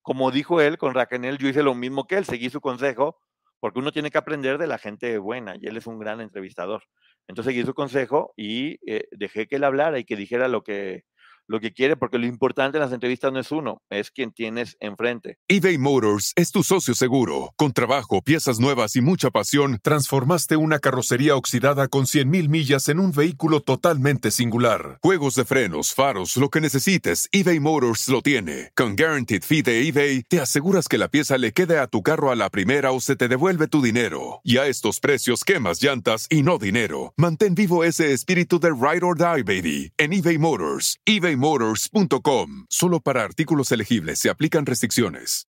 como 0.02 0.32
dijo 0.32 0.60
él 0.60 0.76
con 0.76 0.92
Raquel, 0.92 1.38
yo 1.38 1.46
hice 1.46 1.62
lo 1.62 1.76
mismo 1.76 2.08
que 2.08 2.16
él, 2.16 2.24
seguí 2.24 2.50
su 2.50 2.60
consejo, 2.60 3.20
porque 3.60 3.78
uno 3.78 3.92
tiene 3.92 4.10
que 4.10 4.18
aprender 4.18 4.58
de 4.58 4.66
la 4.66 4.78
gente 4.78 5.18
buena, 5.18 5.54
y 5.54 5.68
él 5.68 5.76
es 5.76 5.86
un 5.86 6.00
gran 6.00 6.20
entrevistador. 6.20 6.82
Entonces 7.28 7.52
seguí 7.52 7.64
su 7.64 7.74
consejo 7.74 8.32
y 8.36 8.78
eh, 8.90 9.08
dejé 9.12 9.46
que 9.46 9.56
él 9.56 9.64
hablara 9.64 9.98
y 9.98 10.04
que 10.04 10.16
dijera 10.16 10.48
lo 10.48 10.62
que, 10.62 11.04
lo 11.46 11.60
que 11.60 11.72
quiere, 11.72 11.96
porque 11.96 12.18
lo 12.18 12.26
importante 12.26 12.78
en 12.78 12.82
las 12.82 12.92
entrevistas 12.92 13.32
no 13.32 13.40
es 13.40 13.50
uno, 13.52 13.82
es 13.90 14.10
quien 14.10 14.32
tienes 14.32 14.76
enfrente. 14.80 15.38
eBay 15.48 15.78
Motors 15.78 16.32
es 16.36 16.50
tu 16.50 16.62
socio 16.62 16.94
seguro. 16.94 17.52
Con 17.56 17.72
trabajo, 17.72 18.22
piezas 18.22 18.60
nuevas 18.60 18.96
y 18.96 19.00
mucha 19.00 19.30
pasión, 19.30 19.78
transformaste 19.82 20.56
una 20.56 20.78
carrocería 20.78 21.36
oxidada 21.36 21.88
con 21.88 22.04
100.000 22.04 22.48
millas 22.48 22.88
en 22.88 23.00
un 23.00 23.12
vehículo 23.12 23.60
totalmente 23.60 24.30
singular. 24.30 24.98
Juegos 25.02 25.34
de 25.34 25.44
frenos, 25.44 25.94
faros, 25.94 26.36
lo 26.36 26.50
que 26.50 26.60
necesites, 26.60 27.28
eBay 27.32 27.60
Motors 27.60 28.08
lo 28.08 28.22
tiene. 28.22 28.70
Con 28.74 28.96
Guaranteed 28.96 29.42
Fee 29.42 29.62
de 29.62 29.88
eBay, 29.88 30.22
te 30.22 30.40
aseguras 30.40 30.88
que 30.88 30.98
la 30.98 31.08
pieza 31.08 31.38
le 31.38 31.52
quede 31.52 31.78
a 31.78 31.86
tu 31.86 32.02
carro 32.02 32.30
a 32.30 32.36
la 32.36 32.50
primera 32.50 32.92
o 32.92 33.00
se 33.00 33.16
te 33.16 33.28
devuelve 33.28 33.68
tu 33.68 33.82
dinero. 33.82 34.40
Y 34.42 34.58
a 34.58 34.66
estos 34.66 35.00
precios, 35.00 35.44
quemas 35.44 35.82
llantas 35.82 36.26
y 36.30 36.42
no 36.42 36.58
dinero. 36.58 37.12
Mantén 37.16 37.54
vivo 37.54 37.84
ese 37.84 38.12
espíritu 38.12 38.58
de 38.58 38.70
Ride 38.70 39.04
or 39.04 39.16
Die, 39.16 39.42
baby, 39.42 39.92
en 39.98 40.12
eBay 40.12 40.38
Motors. 40.38 40.98
ebaymotors.com. 41.34 42.66
Solo 42.68 43.00
para 43.00 43.22
artículos 43.22 43.72
elegibles 43.72 44.18
se 44.18 44.30
aplican 44.30 44.66
restricciones. 44.66 45.48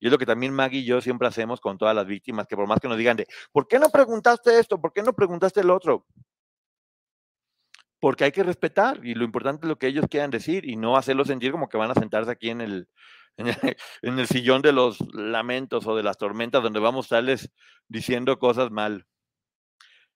Y 0.00 0.06
es 0.06 0.12
lo 0.12 0.18
que 0.18 0.26
también 0.26 0.54
Maggie 0.54 0.80
y 0.80 0.84
yo 0.84 1.00
siempre 1.02 1.28
hacemos 1.28 1.60
con 1.60 1.76
todas 1.76 1.94
las 1.94 2.06
víctimas, 2.06 2.46
que 2.46 2.56
por 2.56 2.66
más 2.66 2.80
que 2.80 2.88
nos 2.88 2.96
digan 2.96 3.18
de, 3.18 3.26
¿por 3.52 3.68
qué 3.68 3.78
no 3.78 3.90
preguntaste 3.90 4.58
esto? 4.58 4.80
¿Por 4.80 4.94
qué 4.94 5.02
no 5.02 5.12
preguntaste 5.12 5.60
el 5.60 5.70
otro? 5.70 6.06
Porque 8.00 8.24
hay 8.24 8.32
que 8.32 8.42
respetar 8.42 9.04
y 9.04 9.14
lo 9.14 9.24
importante 9.24 9.66
es 9.66 9.68
lo 9.68 9.76
que 9.76 9.88
ellos 9.88 10.06
quieran 10.10 10.30
decir 10.30 10.66
y 10.66 10.76
no 10.76 10.96
hacerlos 10.96 11.28
sentir 11.28 11.52
como 11.52 11.68
que 11.68 11.76
van 11.76 11.90
a 11.90 11.94
sentarse 11.94 12.30
aquí 12.30 12.48
en 12.48 12.62
el, 12.62 12.88
en 13.36 13.48
el, 14.18 14.26
sillón 14.26 14.62
de 14.62 14.72
los 14.72 14.98
lamentos 15.12 15.86
o 15.86 15.94
de 15.94 16.02
las 16.02 16.16
tormentas 16.16 16.62
donde 16.62 16.80
vamos 16.80 17.04
a 17.04 17.06
estarles 17.06 17.50
diciendo 17.86 18.38
cosas 18.38 18.70
mal. 18.70 19.06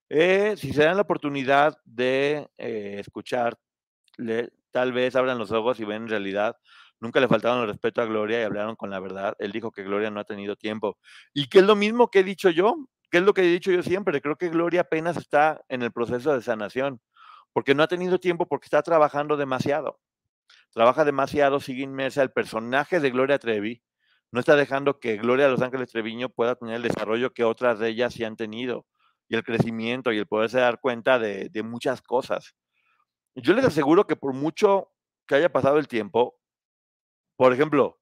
Eh, 0.09 0.55
si 0.57 0.73
se 0.73 0.85
dan 0.85 0.97
la 0.97 1.03
oportunidad 1.03 1.77
de 1.85 2.49
eh, 2.57 2.97
escuchar, 3.01 3.59
tal 4.71 4.93
vez 4.93 5.17
abran 5.17 5.39
los 5.39 5.53
ojos 5.53 5.79
y 5.81 5.85
ven 5.85 6.03
en 6.03 6.09
realidad, 6.09 6.57
nunca 7.01 7.21
le 7.21 7.29
faltaron 7.29 7.61
el 7.61 7.69
respeto 7.69 8.03
a 8.03 8.07
Gloria 8.07 8.41
y 8.41 8.45
hablaron 8.45 8.77
con 8.77 8.91
la 8.91 9.01
verdad. 9.01 9.37
Él 9.39 9.53
dijo 9.53 9.71
que 9.71 9.85
Gloria 9.85 10.11
no 10.11 10.21
ha 10.21 10.25
tenido 10.25 10.57
tiempo. 10.57 10.99
Y 11.33 11.49
que 11.49 11.59
es 11.61 11.65
lo 11.65 11.77
mismo 11.77 12.11
que 12.11 12.21
he 12.21 12.25
dicho 12.25 12.51
yo, 12.51 12.75
que 13.11 13.19
es 13.19 13.25
lo 13.25 13.35
que 13.35 13.43
he 13.43 13.47
dicho 13.47 13.71
yo 13.71 13.83
siempre. 13.83 14.21
Creo 14.21 14.37
que 14.37 14.49
Gloria 14.49 14.83
apenas 14.83 15.17
está 15.17 15.63
en 15.69 15.83
el 15.83 15.93
proceso 15.93 16.35
de 16.35 16.43
sanación, 16.43 17.01
porque 17.53 17.75
no 17.75 17.83
ha 17.83 17.89
tenido 17.89 18.19
tiempo 18.19 18.47
porque 18.47 18.67
está 18.67 18.83
trabajando 18.83 19.37
demasiado. 19.37 20.01
Trabaja 20.73 21.05
demasiado, 21.05 21.61
sigue 21.61 21.83
inmersa. 21.83 22.23
El 22.23 22.33
personaje 22.33 22.99
de 23.01 23.11
Gloria 23.11 23.39
Trevi 23.39 23.83
no 24.33 24.41
está 24.41 24.57
dejando 24.57 24.99
que 24.99 25.17
Gloria 25.17 25.45
de 25.45 25.53
Los 25.53 25.63
Ángeles 25.63 25.93
Treviño 25.93 26.29
pueda 26.31 26.57
tener 26.57 26.77
el 26.77 26.83
desarrollo 26.83 27.33
que 27.33 27.45
otras 27.45 27.79
de 27.79 27.91
ellas 27.91 28.15
sí 28.15 28.25
han 28.25 28.37
tenido 28.37 28.87
y 29.29 29.37
el 29.37 29.45
crecimiento 29.45 30.13
y 30.13 30.19
el 30.19 30.27
poderse 30.27 30.59
dar 30.59 30.81
cuenta 30.81 31.19
de 31.21 31.63
muchas 31.63 32.03
cosas. 32.03 32.57
Yo 33.35 33.53
les 33.55 33.65
aseguro 33.65 34.07
que 34.07 34.17
por 34.17 34.33
mucho 34.33 34.93
que 35.27 35.35
haya 35.35 35.51
pasado 35.51 35.79
el 35.79 35.89
tiempo, 35.89 36.39
por 37.37 37.53
ejemplo, 37.53 38.01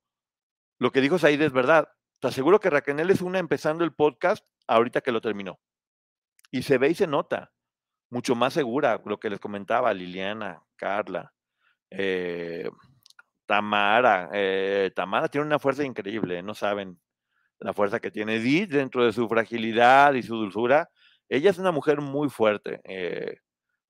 lo 0.79 0.93
que 0.93 1.01
dijo 1.01 1.19
Said 1.19 1.41
es 1.41 1.53
verdad. 1.53 1.89
Te 2.21 2.29
aseguro 2.29 2.61
que 2.61 2.71
Raquel 2.71 3.11
es 3.11 3.23
una 3.23 3.39
empezando 3.39 3.85
el 3.85 3.95
podcast 3.95 4.45
ahorita 4.67 5.01
que 5.01 5.13
lo 5.13 5.21
terminó. 5.21 5.59
Y 6.51 6.63
se 6.63 6.79
ve 6.79 6.91
y 6.91 6.95
se 6.95 7.07
nota. 7.07 7.53
Mucho 8.11 8.35
más 8.35 8.53
segura, 8.53 9.01
lo 9.07 9.19
que 9.19 9.31
les 9.31 9.41
comentaba 9.41 9.95
Liliana, 9.95 10.63
Carla, 10.77 11.33
eh, 11.89 12.69
Tamara. 13.47 14.29
eh, 14.35 14.91
Tamara 14.95 15.29
tiene 15.29 15.47
una 15.47 15.59
fuerza 15.59 15.83
increíble, 15.83 16.43
no 16.43 16.55
saben 16.55 17.01
la 17.59 17.73
fuerza 17.73 18.01
que 18.01 18.11
tiene 18.11 18.37
Edith 18.37 18.71
dentro 18.71 19.05
de 19.05 19.13
su 19.13 19.29
fragilidad 19.29 20.15
y 20.15 20.23
su 20.23 20.37
dulzura. 20.37 20.91
Ella 21.29 21.51
es 21.51 21.59
una 21.59 21.71
mujer 21.71 22.01
muy 22.01 22.29
fuerte, 22.29 22.81
eh, 22.85 23.39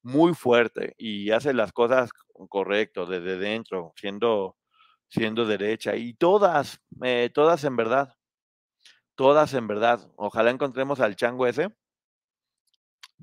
muy 0.03 0.35
fuerte 0.35 0.95
y 0.99 1.31
hace 1.31 1.53
las 1.55 1.73
cosas 1.73 2.11
correcto 2.49 3.07
desde 3.07 3.39
dentro, 3.39 3.93
siendo, 3.97 4.57
siendo 5.09 5.47
derecha. 5.47 5.97
Y 5.97 6.15
todas, 6.15 6.81
eh, 7.03 7.31
todas 7.33 7.65
en 7.65 7.77
verdad, 7.77 8.15
todas 9.15 9.55
en 9.55 9.67
verdad. 9.67 10.11
Ojalá 10.17 10.51
encontremos 10.51 11.01
al 11.01 11.17
chango 11.17 11.47
ese. 11.47 11.69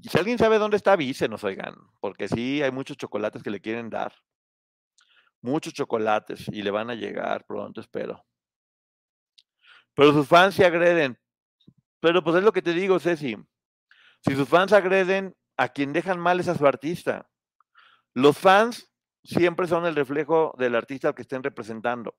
Y 0.01 0.09
si 0.09 0.17
alguien 0.17 0.37
sabe 0.37 0.59
dónde 0.59 0.77
está, 0.77 0.93
avísenos, 0.93 1.43
oigan, 1.43 1.75
porque 1.99 2.29
sí 2.29 2.61
hay 2.61 2.71
muchos 2.71 2.95
chocolates 2.97 3.43
que 3.43 3.49
le 3.49 3.59
quieren 3.59 3.89
dar. 3.89 4.13
Muchos 5.41 5.73
chocolates 5.73 6.47
y 6.49 6.61
le 6.61 6.71
van 6.71 6.89
a 6.89 6.95
llegar 6.95 7.45
pronto, 7.45 7.81
espero. 7.81 8.25
Pero 9.93 10.13
sus 10.13 10.27
fans 10.27 10.55
se 10.55 10.65
agreden. 10.65 11.19
Pero 11.99 12.23
pues 12.23 12.37
es 12.37 12.43
lo 12.43 12.53
que 12.53 12.61
te 12.61 12.73
digo, 12.73 12.99
Ceci. 12.99 13.35
Si 14.21 14.35
sus 14.35 14.47
fans 14.47 14.71
agreden, 14.71 15.35
a 15.59 15.67
quien 15.67 15.91
dejan 15.91 16.17
mal 16.19 16.39
es 16.39 16.47
a 16.47 16.55
su 16.55 16.65
artista. 16.65 17.29
Los 18.13 18.37
fans 18.37 18.89
siempre 19.25 19.67
son 19.67 19.85
el 19.85 19.93
reflejo 19.93 20.55
del 20.57 20.73
artista 20.73 21.09
al 21.09 21.15
que 21.15 21.23
estén 21.23 21.43
representando. 21.43 22.15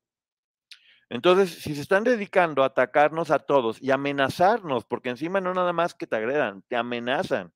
Entonces, 1.09 1.51
si 1.51 1.75
se 1.75 1.81
están 1.81 2.05
dedicando 2.05 2.63
a 2.63 2.67
atacarnos 2.67 3.31
a 3.31 3.39
todos 3.39 3.81
y 3.81 3.91
amenazarnos, 3.91 4.85
porque 4.85 5.09
encima 5.09 5.41
no 5.41 5.55
nada 5.55 5.73
más 5.73 5.95
que 5.95 6.07
te 6.07 6.17
agredan, 6.17 6.63
te 6.69 6.77
amenazan. 6.77 7.51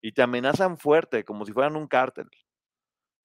Y 0.00 0.12
te 0.12 0.22
amenazan 0.22 0.78
fuerte, 0.78 1.24
como 1.24 1.44
si 1.44 1.52
fueran 1.52 1.74
un 1.74 1.88
cártel. 1.88 2.28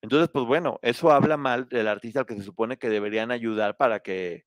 Entonces, 0.01 0.29
pues 0.33 0.45
bueno, 0.45 0.79
eso 0.81 1.11
habla 1.11 1.37
mal 1.37 1.69
del 1.69 1.87
artista 1.87 2.21
al 2.21 2.25
que 2.25 2.35
se 2.35 2.43
supone 2.43 2.77
que 2.77 2.89
deberían 2.89 3.29
ayudar 3.29 3.77
para 3.77 3.99
que, 3.99 4.45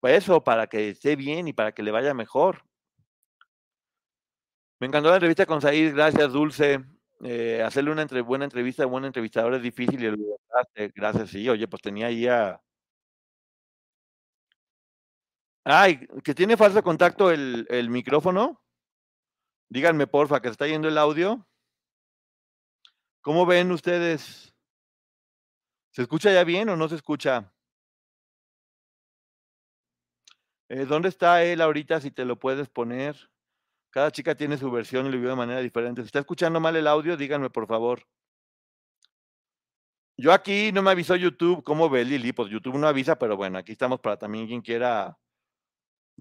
pues 0.00 0.24
eso, 0.24 0.42
para 0.42 0.68
que 0.68 0.88
esté 0.88 1.16
bien 1.16 1.48
y 1.48 1.52
para 1.52 1.72
que 1.72 1.82
le 1.82 1.90
vaya 1.90 2.14
mejor. 2.14 2.64
Me 4.80 4.86
encantó 4.86 5.10
la 5.10 5.16
entrevista 5.16 5.44
con 5.46 5.60
Said, 5.60 5.94
gracias 5.94 6.32
Dulce. 6.32 6.82
Eh, 7.22 7.62
hacerle 7.62 7.92
una 7.92 8.02
entre- 8.02 8.22
buena 8.22 8.44
entrevista 8.44 8.82
a 8.82 8.86
buen 8.86 9.04
entrevistador 9.04 9.54
es 9.54 9.62
difícil 9.62 10.02
y 10.02 10.06
lo 10.10 10.16
lograste. 10.16 10.90
Gracias, 10.94 11.30
sí. 11.30 11.48
Oye, 11.48 11.68
pues 11.68 11.82
tenía 11.82 12.06
ahí 12.06 12.26
a... 12.26 12.60
Ay, 15.64 16.06
que 16.24 16.34
tiene 16.34 16.56
falso 16.56 16.82
contacto 16.82 17.30
el, 17.30 17.66
el 17.68 17.90
micrófono. 17.90 18.62
Díganme, 19.68 20.06
porfa, 20.06 20.40
que 20.40 20.48
se 20.48 20.52
está 20.52 20.66
yendo 20.66 20.88
el 20.88 20.96
audio. 20.96 21.46
¿Cómo 23.20 23.44
ven 23.44 23.70
ustedes? 23.70 24.54
¿Se 25.90 26.02
escucha 26.02 26.32
ya 26.32 26.42
bien 26.44 26.70
o 26.70 26.76
no 26.76 26.88
se 26.88 26.94
escucha? 26.94 27.52
Eh, 30.70 30.86
¿Dónde 30.86 31.10
está 31.10 31.44
él 31.44 31.60
ahorita? 31.60 32.00
Si 32.00 32.10
te 32.10 32.24
lo 32.24 32.38
puedes 32.38 32.70
poner. 32.70 33.29
Cada 33.90 34.10
chica 34.12 34.34
tiene 34.34 34.56
su 34.56 34.70
versión 34.70 35.06
y 35.06 35.10
lo 35.10 35.18
vio 35.18 35.30
de 35.30 35.36
manera 35.36 35.60
diferente. 35.60 36.02
Si 36.02 36.06
está 36.06 36.20
escuchando 36.20 36.60
mal 36.60 36.76
el 36.76 36.86
audio, 36.86 37.16
díganme 37.16 37.50
por 37.50 37.66
favor. 37.66 38.06
Yo 40.16 40.32
aquí 40.32 40.70
no 40.72 40.82
me 40.82 40.90
avisó 40.90 41.16
YouTube. 41.16 41.64
¿Cómo 41.64 41.88
ve 41.90 42.04
Lili? 42.04 42.32
Pues 42.32 42.50
YouTube 42.50 42.78
no 42.78 42.86
avisa, 42.86 43.18
pero 43.18 43.36
bueno, 43.36 43.58
aquí 43.58 43.72
estamos 43.72 44.00
para 44.00 44.16
también 44.16 44.46
quien 44.46 44.60
quiera, 44.60 45.18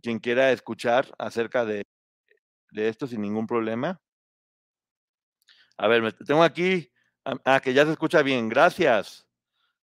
quien 0.01 0.19
quiera 0.19 0.51
escuchar 0.51 1.13
acerca 1.17 1.65
de, 1.65 1.83
de 2.71 2.87
esto 2.87 3.07
sin 3.07 3.21
ningún 3.21 3.45
problema. 3.45 4.01
A 5.77 5.87
ver, 5.87 6.13
tengo 6.25 6.43
aquí. 6.43 6.91
Ah, 7.45 7.59
que 7.59 7.73
ya 7.73 7.85
se 7.85 7.91
escucha 7.91 8.21
bien. 8.23 8.49
Gracias. 8.49 9.27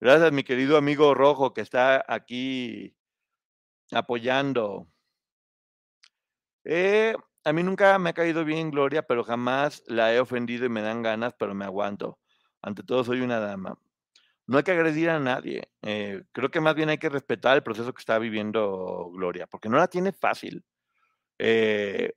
Gracias, 0.00 0.32
mi 0.32 0.44
querido 0.44 0.76
amigo 0.76 1.14
Rojo, 1.14 1.52
que 1.52 1.60
está 1.60 2.04
aquí 2.06 2.96
apoyando. 3.90 4.88
Eh, 6.64 7.14
a 7.44 7.52
mí 7.52 7.62
nunca 7.62 7.98
me 7.98 8.10
ha 8.10 8.12
caído 8.12 8.44
bien 8.44 8.70
Gloria, 8.70 9.02
pero 9.02 9.24
jamás 9.24 9.82
la 9.86 10.14
he 10.14 10.20
ofendido 10.20 10.66
y 10.66 10.68
me 10.68 10.82
dan 10.82 11.02
ganas, 11.02 11.34
pero 11.38 11.54
me 11.54 11.64
aguanto. 11.64 12.18
Ante 12.60 12.82
todo, 12.82 13.04
soy 13.04 13.20
una 13.20 13.40
dama. 13.40 13.78
No 14.46 14.58
hay 14.58 14.64
que 14.64 14.72
agredir 14.72 15.10
a 15.10 15.20
nadie. 15.20 15.70
eh, 15.82 16.24
creo 16.32 16.50
que 16.50 16.60
más 16.60 16.74
bien 16.74 16.88
hay 16.88 16.98
que 16.98 17.08
respetar 17.08 17.56
el 17.56 17.62
proceso 17.62 17.92
que 17.92 18.00
está 18.00 18.18
viviendo 18.18 19.10
Gloria, 19.12 19.46
porque 19.46 19.68
no 19.68 19.78
la 19.78 19.88
tiene 19.88 20.12
fácil. 20.12 20.64
Eh, 21.38 22.12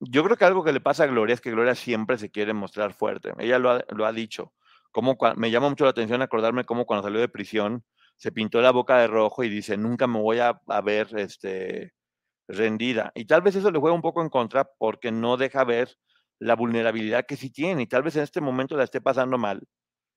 yo 0.00 0.24
creo 0.24 0.36
que 0.36 0.44
algo 0.44 0.64
que 0.64 0.72
le 0.72 0.80
pasa 0.80 1.04
a 1.04 1.06
Gloria 1.06 1.34
es 1.34 1.40
que 1.40 1.50
Gloria 1.50 1.74
siempre 1.74 2.18
se 2.18 2.30
quiere 2.30 2.52
mostrar 2.54 2.94
fuerte. 2.94 3.32
Ella 3.38 3.58
lo 3.58 4.06
ha, 4.06 4.12
dicho. 4.12 4.52
Como 4.92 5.16
me 5.36 5.50
llama 5.50 5.68
mucho 5.68 5.84
la 5.84 5.90
atención 5.90 6.22
acordarme 6.22 6.64
cómo 6.64 6.86
cuando 6.86 7.04
salió 7.04 7.20
de 7.20 7.28
prisión 7.28 7.84
se 8.16 8.32
pintó 8.32 8.60
la 8.60 8.70
boca 8.72 8.98
de 8.98 9.06
rojo 9.06 9.44
y 9.44 9.48
dice, 9.48 9.76
nunca 9.76 10.06
me 10.06 10.20
voy 10.20 10.40
a, 10.40 10.60
a 10.66 10.80
ver 10.80 11.08
este, 11.18 11.92
rendida. 12.48 13.12
Y 13.14 13.26
tal 13.26 13.42
vez 13.42 13.56
eso 13.56 13.70
le 13.70 13.78
juega 13.78 13.94
un 13.94 14.02
poco 14.02 14.22
en 14.22 14.30
contra 14.30 14.68
porque 14.78 15.12
no 15.12 15.36
deja 15.36 15.64
ver 15.64 15.96
la 16.40 16.56
vulnerabilidad 16.56 17.26
que 17.26 17.36
sí 17.36 17.50
tiene 17.50 17.82
y 17.82 17.86
tal 17.86 18.02
vez 18.02 18.16
en 18.16 18.22
este 18.22 18.40
momento 18.40 18.76
la 18.76 18.84
esté 18.84 19.00
pasando 19.00 19.38
mal 19.38 19.62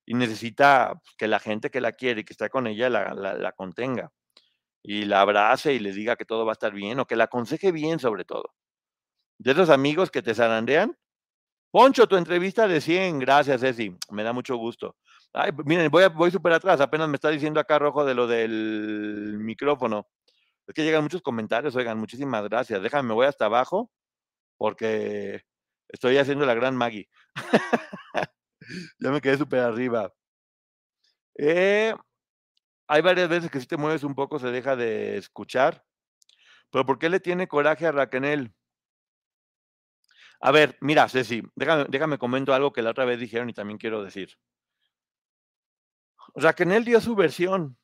y 0.06 0.16
necesita 0.16 0.94
pues, 1.04 1.16
que 1.18 1.28
la 1.28 1.40
gente 1.40 1.72
que 1.72 1.82
la 1.82 1.94
quiere 1.94 2.22
y 2.22 2.24
que 2.26 2.34
está 2.34 2.50
con 2.50 2.68
ella 2.68 2.90
la, 2.90 3.14
la- 3.14 3.52
contenga 3.54 4.12
y 4.84 5.06
la 5.06 5.22
abrace 5.22 5.74
y 5.74 5.80
le 5.80 5.94
diga 5.94 6.16
que 6.18 6.26
todo 6.26 6.46
va 6.46 6.54
a 6.54 6.56
estar 6.56 6.74
bien 6.74 7.00
o 7.00 7.06
que 7.08 7.16
la 7.18 7.26
aconseje 7.26 7.72
bien 7.72 8.00
sobre 8.00 8.26
todo. 8.26 8.54
De 9.40 9.52
esos 9.52 9.70
amigos 9.70 10.12
que 10.12 10.22
te 10.22 10.36
zarandean, 10.36 10.98
Poncho, 11.72 12.08
tu 12.08 12.18
entrevista 12.18 12.68
de 12.68 12.82
100, 12.82 13.20
gracias, 13.20 13.62
Ceci, 13.62 13.96
me 14.12 14.24
da 14.24 14.34
mucho 14.34 14.58
gusto. 14.58 14.98
Ay, 15.34 15.52
miren, 15.66 15.90
voy, 15.92 16.04
voy 16.16 16.32
súper 16.32 16.54
atrás, 16.54 16.82
apenas 16.82 17.08
me 17.10 17.16
está 17.16 17.30
diciendo 17.30 17.60
acá 17.62 17.80
Rojo 17.80 18.06
de 18.06 18.14
lo 18.16 18.28
del 18.28 19.38
micrófono. 19.40 20.08
Es 20.72 20.76
que 20.76 20.86
llegan 20.86 21.04
muchos 21.04 21.22
comentarios, 21.22 21.76
oigan, 21.76 22.00
muchísimas 22.00 22.48
gracias. 22.48 22.82
Déjame, 22.82 23.10
me 23.10 23.14
voy 23.14 23.26
hasta 23.26 23.44
abajo 23.44 23.92
porque 24.58 25.42
estoy 25.90 26.18
haciendo 26.18 26.46
la 26.46 26.54
gran 26.54 26.78
Maggie. 26.78 27.10
ya 29.02 29.12
me 29.12 29.20
quedé 29.20 29.38
súper 29.38 29.60
arriba. 29.60 30.14
Eh, 31.38 31.94
hay 32.88 33.02
varias 33.02 33.28
veces 33.28 33.52
que 33.52 33.60
si 33.60 33.68
te 33.68 33.76
mueves 33.76 34.06
un 34.06 34.16
poco 34.16 34.40
se 34.40 34.48
deja 34.48 34.78
de 34.78 35.18
escuchar. 35.18 35.84
Pero 36.70 36.86
¿por 36.86 37.00
qué 37.00 37.10
le 37.10 37.20
tiene 37.20 37.50
coraje 37.50 37.86
a 37.86 37.92
Raquel? 37.92 38.56
A 40.40 40.52
ver, 40.52 40.78
mira, 40.80 41.10
Ceci, 41.10 41.44
déjame, 41.54 41.86
déjame 41.90 42.18
comento 42.18 42.54
algo 42.54 42.72
que 42.72 42.82
la 42.82 42.92
otra 42.92 43.04
vez 43.04 43.20
dijeron 43.20 43.50
y 43.50 43.54
también 43.54 43.78
quiero 43.78 44.06
decir. 44.06 44.38
Raquel 46.34 46.86
dio 46.86 47.02
su 47.02 47.14
versión 47.14 47.78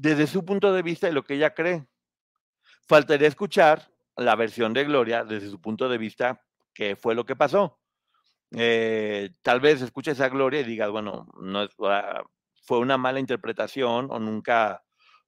desde 0.00 0.28
su 0.28 0.44
punto 0.44 0.72
de 0.72 0.82
vista 0.82 1.08
y 1.08 1.12
lo 1.12 1.24
que 1.24 1.34
ella 1.34 1.54
cree. 1.54 1.86
Faltaría 2.86 3.28
escuchar 3.28 3.90
la 4.16 4.36
versión 4.36 4.72
de 4.72 4.84
Gloria 4.84 5.24
desde 5.24 5.50
su 5.50 5.60
punto 5.60 5.88
de 5.88 5.98
vista, 5.98 6.40
qué 6.72 6.96
fue 6.96 7.14
lo 7.14 7.24
que 7.24 7.36
pasó. 7.36 7.80
Eh, 8.52 9.30
tal 9.42 9.60
vez 9.60 9.82
escuches 9.82 10.20
a 10.20 10.28
Gloria 10.28 10.60
y 10.60 10.64
digas, 10.64 10.90
bueno, 10.90 11.26
no 11.40 11.68
ah, 11.84 12.22
fue 12.62 12.78
una 12.78 12.96
mala 12.96 13.18
interpretación 13.18 14.08
o 14.10 14.18
nunca, 14.20 14.82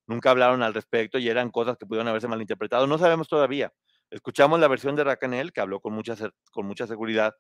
nunca 0.07 0.31
hablaron 0.31 0.63
al 0.63 0.73
respecto 0.73 1.19
y 1.19 1.29
eran 1.29 1.51
cosas 1.51 1.77
que 1.77 1.87
pudieron 1.87 2.09
haberse 2.09 2.29
malinterpretado. 2.29 2.87
No 2.87 2.97
sabemos 2.97 3.29
todavía. 3.29 3.73
Escuchamos 4.09 4.61
la 4.61 4.69
versión 4.69 4.95
de 4.97 5.05
Racanel, 5.05 5.53
que 5.53 5.61
habló 5.61 5.81
con 5.81 5.93
mucha, 5.93 6.15
con 6.53 6.67
mucha 6.67 6.87
seguridad, 6.87 7.35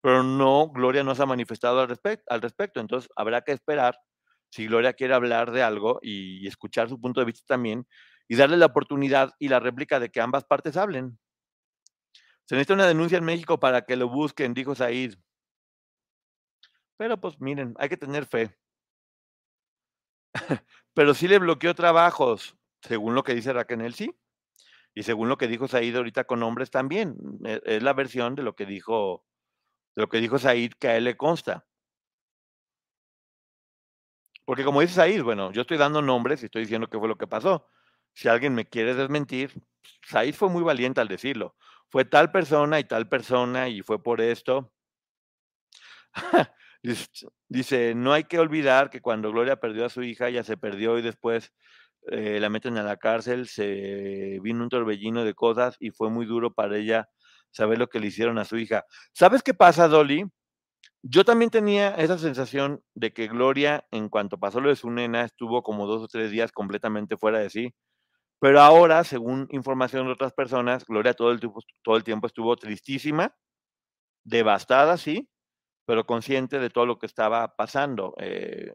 pero 0.00 0.22
no, 0.24 0.68
Gloria 0.68 1.04
no 1.04 1.14
se 1.14 1.22
ha 1.22 1.26
manifestado 1.26 1.80
al, 1.80 1.88
respecto, 1.88 2.24
al 2.28 2.42
respecto. 2.42 2.80
Entonces, 2.80 3.08
habrá 3.16 3.42
que 3.42 3.52
esperar 3.52 3.96
si 4.52 4.66
Gloria 4.66 4.92
quiere 4.92 5.14
hablar 5.14 5.50
de 5.50 5.62
algo 5.62 5.98
y, 6.02 6.46
escuchar 6.46 6.88
su 6.90 7.00
punto 7.00 7.20
de 7.20 7.26
vista 7.26 7.42
también 7.46 7.86
y 8.28 8.36
darle 8.36 8.58
la 8.58 8.66
oportunidad 8.66 9.32
y 9.38 9.48
la 9.48 9.60
réplica 9.60 9.98
de 9.98 10.10
que 10.10 10.20
ambas 10.20 10.44
partes 10.44 10.76
hablen. 10.76 11.18
Se 12.44 12.54
necesita 12.54 12.74
una 12.74 12.86
denuncia 12.86 13.16
en 13.16 13.24
México 13.24 13.58
para 13.58 13.82
que 13.86 13.96
lo 13.96 14.10
busquen, 14.10 14.52
dijo 14.52 14.74
Said. 14.74 15.14
Pero 16.98 17.18
pues 17.18 17.40
miren, 17.40 17.74
hay 17.78 17.88
que 17.88 17.96
tener 17.96 18.26
fe. 18.26 18.54
Pero 20.94 21.14
sí 21.14 21.28
le 21.28 21.38
bloqueó 21.38 21.74
trabajos, 21.74 22.54
según 22.82 23.14
lo 23.14 23.22
que 23.22 23.34
dice 23.34 23.54
Raquel, 23.54 23.94
sí. 23.94 24.14
Y 24.94 25.04
según 25.04 25.30
lo 25.30 25.38
que 25.38 25.48
dijo 25.48 25.66
Said 25.66 25.96
ahorita 25.96 26.24
con 26.24 26.42
hombres 26.42 26.70
también. 26.70 27.16
E, 27.46 27.58
es 27.64 27.82
la 27.82 27.94
versión 27.94 28.34
de 28.34 28.42
lo 28.42 28.54
que 28.54 28.66
dijo, 28.66 29.24
de 29.96 30.02
lo 30.02 30.08
que 30.10 30.20
dijo 30.20 30.38
Said 30.38 30.72
que 30.78 30.88
a 30.88 30.96
él 30.98 31.04
le 31.04 31.16
consta. 31.16 31.66
Porque 34.44 34.64
como 34.64 34.80
dice 34.80 34.94
Said, 34.94 35.22
bueno, 35.22 35.52
yo 35.52 35.62
estoy 35.62 35.76
dando 35.78 36.02
nombres 36.02 36.42
y 36.42 36.46
estoy 36.46 36.62
diciendo 36.62 36.88
qué 36.88 36.98
fue 36.98 37.08
lo 37.08 37.16
que 37.16 37.26
pasó. 37.26 37.68
Si 38.12 38.28
alguien 38.28 38.54
me 38.54 38.66
quiere 38.66 38.94
desmentir, 38.94 39.52
Said 40.06 40.34
fue 40.34 40.48
muy 40.48 40.62
valiente 40.62 41.00
al 41.00 41.08
decirlo. 41.08 41.56
Fue 41.90 42.04
tal 42.04 42.32
persona 42.32 42.80
y 42.80 42.84
tal 42.84 43.08
persona 43.08 43.68
y 43.68 43.82
fue 43.82 44.02
por 44.02 44.20
esto. 44.20 44.72
Dice, 47.48 47.94
no 47.94 48.12
hay 48.12 48.24
que 48.24 48.38
olvidar 48.38 48.90
que 48.90 49.00
cuando 49.00 49.30
Gloria 49.30 49.56
perdió 49.56 49.84
a 49.86 49.90
su 49.90 50.02
hija, 50.02 50.28
ella 50.28 50.42
se 50.42 50.56
perdió 50.56 50.98
y 50.98 51.02
después 51.02 51.52
eh, 52.10 52.40
la 52.40 52.48
meten 52.50 52.76
a 52.78 52.82
la 52.82 52.96
cárcel, 52.96 53.46
se 53.46 54.40
vino 54.42 54.64
un 54.64 54.68
torbellino 54.68 55.24
de 55.24 55.34
cosas 55.34 55.76
y 55.78 55.90
fue 55.90 56.10
muy 56.10 56.26
duro 56.26 56.52
para 56.52 56.76
ella 56.76 57.08
saber 57.50 57.78
lo 57.78 57.88
que 57.88 58.00
le 58.00 58.08
hicieron 58.08 58.38
a 58.38 58.44
su 58.44 58.58
hija. 58.58 58.84
¿Sabes 59.12 59.42
qué 59.42 59.54
pasa, 59.54 59.86
Dolly? 59.88 60.24
Yo 61.04 61.24
también 61.24 61.50
tenía 61.50 61.90
esa 61.96 62.16
sensación 62.16 62.82
de 62.94 63.12
que 63.12 63.26
Gloria, 63.26 63.86
en 63.90 64.08
cuanto 64.08 64.38
pasó 64.38 64.60
lo 64.60 64.68
de 64.68 64.76
su 64.76 64.90
nena, 64.90 65.24
estuvo 65.24 65.62
como 65.62 65.86
dos 65.86 66.02
o 66.02 66.08
tres 66.08 66.30
días 66.30 66.52
completamente 66.52 67.16
fuera 67.16 67.40
de 67.40 67.50
sí. 67.50 67.74
Pero 68.40 68.60
ahora, 68.60 69.04
según 69.04 69.48
información 69.50 70.06
de 70.06 70.12
otras 70.12 70.32
personas, 70.32 70.84
Gloria 70.86 71.14
todo 71.14 71.32
el 71.32 72.04
tiempo, 72.04 72.26
estuvo 72.26 72.56
tristísima, 72.56 73.34
devastada, 74.24 74.96
sí, 74.98 75.28
pero 75.86 76.06
consciente 76.06 76.60
de 76.60 76.70
todo 76.70 76.86
lo 76.86 76.98
que 76.98 77.06
estaba 77.06 77.56
pasando. 77.56 78.14
Eh, 78.18 78.74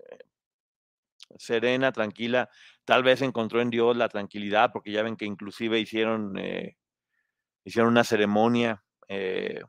serena, 1.37 1.91
tranquila, 1.91 2.49
tal 2.85 3.03
vez 3.03 3.21
encontró 3.21 3.61
en 3.61 3.69
Dios 3.69 3.97
la 3.97 4.09
tranquilidad, 4.09 4.71
porque 4.73 4.91
ya 4.91 5.03
ven 5.03 5.17
que 5.17 5.25
inclusive 5.25 5.79
hicieron, 5.79 6.37
eh, 6.37 6.77
hicieron 7.65 7.91
una 7.91 8.03
ceremonia. 8.03 8.83
Eh, 9.09 9.61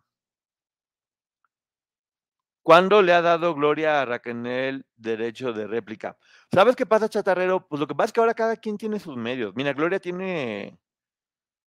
¿Cuándo 2.68 3.00
le 3.00 3.14
ha 3.14 3.22
dado 3.22 3.54
Gloria 3.54 4.02
a 4.02 4.04
Raquel 4.04 4.84
derecho 4.94 5.54
de 5.54 5.66
réplica? 5.66 6.18
¿Sabes 6.52 6.76
qué 6.76 6.84
pasa, 6.84 7.08
chatarrero? 7.08 7.66
Pues 7.66 7.80
lo 7.80 7.86
que 7.86 7.94
pasa 7.94 8.08
es 8.08 8.12
que 8.12 8.20
ahora 8.20 8.34
cada 8.34 8.56
quien 8.56 8.76
tiene 8.76 9.00
sus 9.00 9.16
medios. 9.16 9.54
Mira, 9.56 9.72
Gloria 9.72 9.98
tiene, 9.98 10.78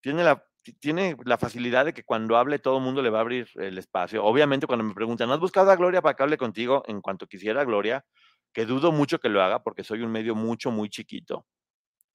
tiene 0.00 0.22
la 0.22 0.46
tiene 0.78 1.16
la 1.24 1.36
facilidad 1.36 1.84
de 1.86 1.94
que 1.94 2.04
cuando 2.04 2.36
hable 2.36 2.60
todo 2.60 2.78
el 2.78 2.84
mundo 2.84 3.02
le 3.02 3.10
va 3.10 3.18
a 3.18 3.22
abrir 3.22 3.48
el 3.56 3.76
espacio. 3.76 4.24
Obviamente 4.24 4.68
cuando 4.68 4.84
me 4.84 4.94
preguntan, 4.94 5.26
¿no 5.26 5.34
has 5.34 5.40
buscado 5.40 5.72
a 5.72 5.74
Gloria 5.74 6.00
para 6.00 6.14
que 6.14 6.22
hable 6.22 6.36
contigo? 6.38 6.84
En 6.86 7.00
cuanto 7.00 7.26
quisiera 7.26 7.64
Gloria, 7.64 8.04
que 8.52 8.64
dudo 8.64 8.92
mucho 8.92 9.18
que 9.18 9.28
lo 9.28 9.42
haga 9.42 9.64
porque 9.64 9.82
soy 9.82 10.02
un 10.02 10.12
medio 10.12 10.36
mucho, 10.36 10.70
muy 10.70 10.90
chiquito, 10.90 11.44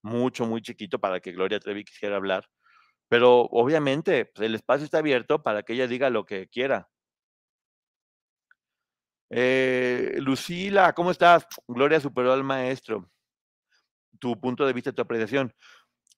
mucho, 0.04 0.46
muy 0.46 0.62
chiquito 0.62 1.00
para 1.00 1.20
que 1.20 1.34
Gloria 1.34 1.60
Trevi 1.60 1.84
quisiera 1.84 2.15
hablar. 2.15 2.48
Pero 3.10 3.42
obviamente 3.42 4.28
pues, 4.34 4.46
el 4.48 4.56
espacio 4.56 4.86
está 4.86 5.00
abierto 5.00 5.44
para 5.44 5.63
que 5.63 5.74
ella 5.74 5.88
diga 5.88 6.10
lo 6.10 6.26
que 6.26 6.48
quiera. 6.48 6.88
Eh, 9.30 10.18
Lucila, 10.20 10.94
¿cómo 10.94 11.12
estás? 11.12 11.46
Gloria 11.68 12.00
superó 12.00 12.34
al 12.34 12.44
maestro. 12.44 13.10
Tu 14.20 14.39
punto 14.39 14.65
de 14.65 14.74
vista, 14.74 14.92
tu 14.92 15.02
apreciación 15.02 15.54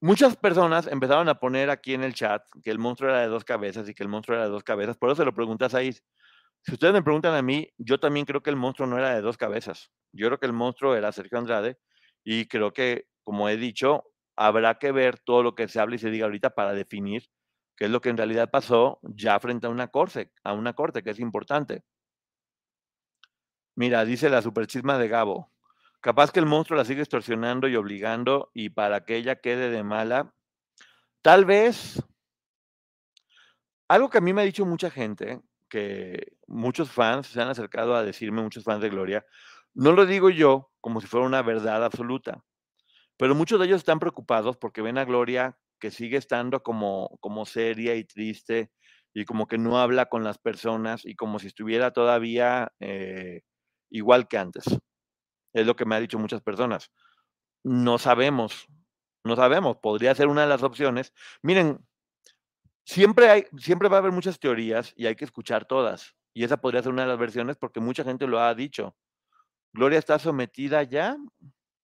muchas 0.02 0.36
personas 0.36 0.88
empezaron 0.88 1.30
a 1.30 1.36
poner 1.36 1.70
aquí 1.70 1.94
en 1.94 2.04
el 2.04 2.14
chat 2.14 2.44
que 2.64 2.72
el 2.72 2.80
monstruo 2.80 3.10
era 3.10 3.22
de 3.22 3.28
dos 3.28 3.46
cabezas 3.46 3.88
y 3.88 3.94
que 3.94 4.04
el 4.04 4.10
monstruo 4.10 4.36
era 4.36 4.46
de 4.46 4.52
dos 4.52 4.64
cabezas. 4.64 4.98
Por 4.98 5.10
eso 5.10 5.18
se 5.18 5.26
lo 5.26 5.34
preguntas 5.34 5.74
ahí. 5.74 5.94
Si 6.64 6.74
ustedes 6.74 6.94
me 6.94 7.04
preguntan 7.04 7.36
a 7.36 7.42
mí, 7.42 7.70
yo 7.78 8.00
también 8.00 8.26
creo 8.26 8.42
que 8.44 8.50
el 8.50 8.56
monstruo 8.56 8.88
no 8.88 8.98
era 8.98 9.16
de 9.16 9.22
dos 9.22 9.38
cabezas. 9.38 9.92
Yo 10.12 10.28
creo 10.28 10.40
que 10.40 10.48
el 10.48 10.54
monstruo 10.54 10.96
era 10.96 11.12
Sergio 11.12 11.38
Andrade 11.38 11.78
y 12.24 12.46
creo 12.48 12.74
que, 12.74 13.06
como 13.24 13.48
he 13.50 13.58
dicho, 13.58 14.04
habrá 14.36 14.76
que 14.76 14.92
ver 14.92 15.20
todo 15.20 15.44
lo 15.44 15.56
que 15.56 15.68
se 15.68 15.80
habla 15.80 15.96
y 15.96 16.00
se 16.00 16.12
diga 16.12 16.26
ahorita 16.26 16.52
para 16.52 16.74
definir 16.74 17.24
qué 17.78 17.86
es 17.86 17.92
lo 17.92 18.02
que 18.02 18.10
en 18.10 18.18
realidad 18.18 18.50
pasó 18.52 19.00
ya 19.04 19.40
frente 19.40 19.68
a 19.68 19.70
una 19.70 19.88
corte, 19.88 20.32
a 20.44 20.54
una 20.54 20.74
corte 20.74 21.04
que 21.04 21.12
es 21.12 21.20
importante. 21.20 21.84
Mira, 23.76 24.06
dice 24.06 24.30
la 24.30 24.42
superchisma 24.42 24.98
de 24.98 25.08
Gabo. 25.08 25.50
Capaz 26.02 26.32
que 26.32 26.40
el 26.40 26.46
monstruo 26.46 26.78
la 26.78 26.86
sigue 26.86 27.02
extorsionando 27.02 27.68
y 27.68 27.76
obligando 27.76 28.50
y 28.54 28.70
para 28.70 29.06
que 29.06 29.16
ella 29.16 29.36
quede 29.36 29.70
de 29.70 29.84
mala. 29.84 30.34
Tal 31.22 31.46
vez, 31.46 32.04
algo 33.88 34.10
que 34.10 34.18
a 34.18 34.22
mí 34.22 34.34
me 34.34 34.42
ha 34.42 34.46
dicho 34.46 34.66
mucha 34.66 34.90
gente, 34.90 35.42
que 35.70 36.34
muchos 36.48 36.92
fans 36.92 37.28
se 37.28 37.42
han 37.42 37.50
acercado 37.50 37.96
a 37.96 38.04
decirme, 38.04 38.42
muchos 38.42 38.64
fans 38.64 38.82
de 38.82 38.90
Gloria, 38.90 39.26
no 39.74 39.94
lo 39.94 40.06
digo 40.06 40.30
yo 40.30 40.72
como 40.82 41.00
si 41.00 41.08
fuera 41.08 41.26
una 41.26 41.42
verdad 41.44 41.86
absoluta, 41.86 42.44
pero 43.18 43.36
muchos 43.36 43.60
de 43.60 43.68
ellos 43.68 43.78
están 43.78 44.00
preocupados 44.00 44.58
porque 44.58 44.82
ven 44.82 44.98
a 44.98 45.06
Gloria 45.06 45.58
que 45.80 45.92
sigue 45.92 46.18
estando 46.18 46.64
como, 46.64 47.18
como 47.22 47.46
seria 47.46 47.96
y 47.96 48.04
triste 48.04 48.72
y 49.14 49.26
como 49.26 49.48
que 49.48 49.58
no 49.58 49.80
habla 49.80 50.08
con 50.08 50.24
las 50.24 50.38
personas 50.40 51.06
y 51.06 51.16
como 51.16 51.40
si 51.40 51.48
estuviera 51.48 51.92
todavía 51.92 52.72
eh, 52.80 53.42
igual 53.92 54.28
que 54.28 54.38
antes. 54.38 54.66
Es 55.54 55.66
lo 55.66 55.76
que 55.76 55.86
me 55.86 55.96
han 55.96 56.02
dicho 56.02 56.18
muchas 56.18 56.42
personas. 56.42 56.92
No 57.64 58.00
sabemos, 58.00 58.68
no 59.24 59.36
sabemos, 59.36 59.78
podría 59.78 60.16
ser 60.16 60.28
una 60.28 60.42
de 60.42 60.48
las 60.48 60.64
opciones. 60.64 61.14
Miren, 61.44 61.86
siempre, 62.86 63.30
hay, 63.30 63.46
siempre 63.58 63.90
va 63.90 63.98
a 63.98 64.00
haber 64.00 64.12
muchas 64.12 64.40
teorías 64.40 64.94
y 64.96 65.06
hay 65.06 65.16
que 65.16 65.26
escuchar 65.26 65.66
todas. 65.66 66.16
Y 66.34 66.44
esa 66.44 66.58
podría 66.58 66.82
ser 66.82 66.92
una 66.92 67.04
de 67.04 67.10
las 67.10 67.20
versiones 67.20 67.58
porque 67.58 67.80
mucha 67.80 68.04
gente 68.04 68.26
lo 68.26 68.40
ha 68.40 68.56
dicho. 68.56 68.96
Gloria 69.74 70.00
está 70.00 70.18
sometida 70.18 70.84
ya. 70.84 71.18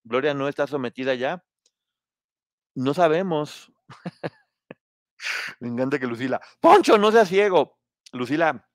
Gloria 0.04 0.34
no 0.34 0.48
está 0.48 0.68
sometida 0.68 1.14
ya. 1.16 1.44
No 2.76 2.94
sabemos. 2.94 3.72
Me 5.60 5.68
encanta 5.68 6.00
que 6.00 6.08
Lucila. 6.08 6.40
Poncho, 6.60 6.98
no 6.98 7.12
seas 7.12 7.28
ciego. 7.28 7.78
Lucila, 8.14 8.68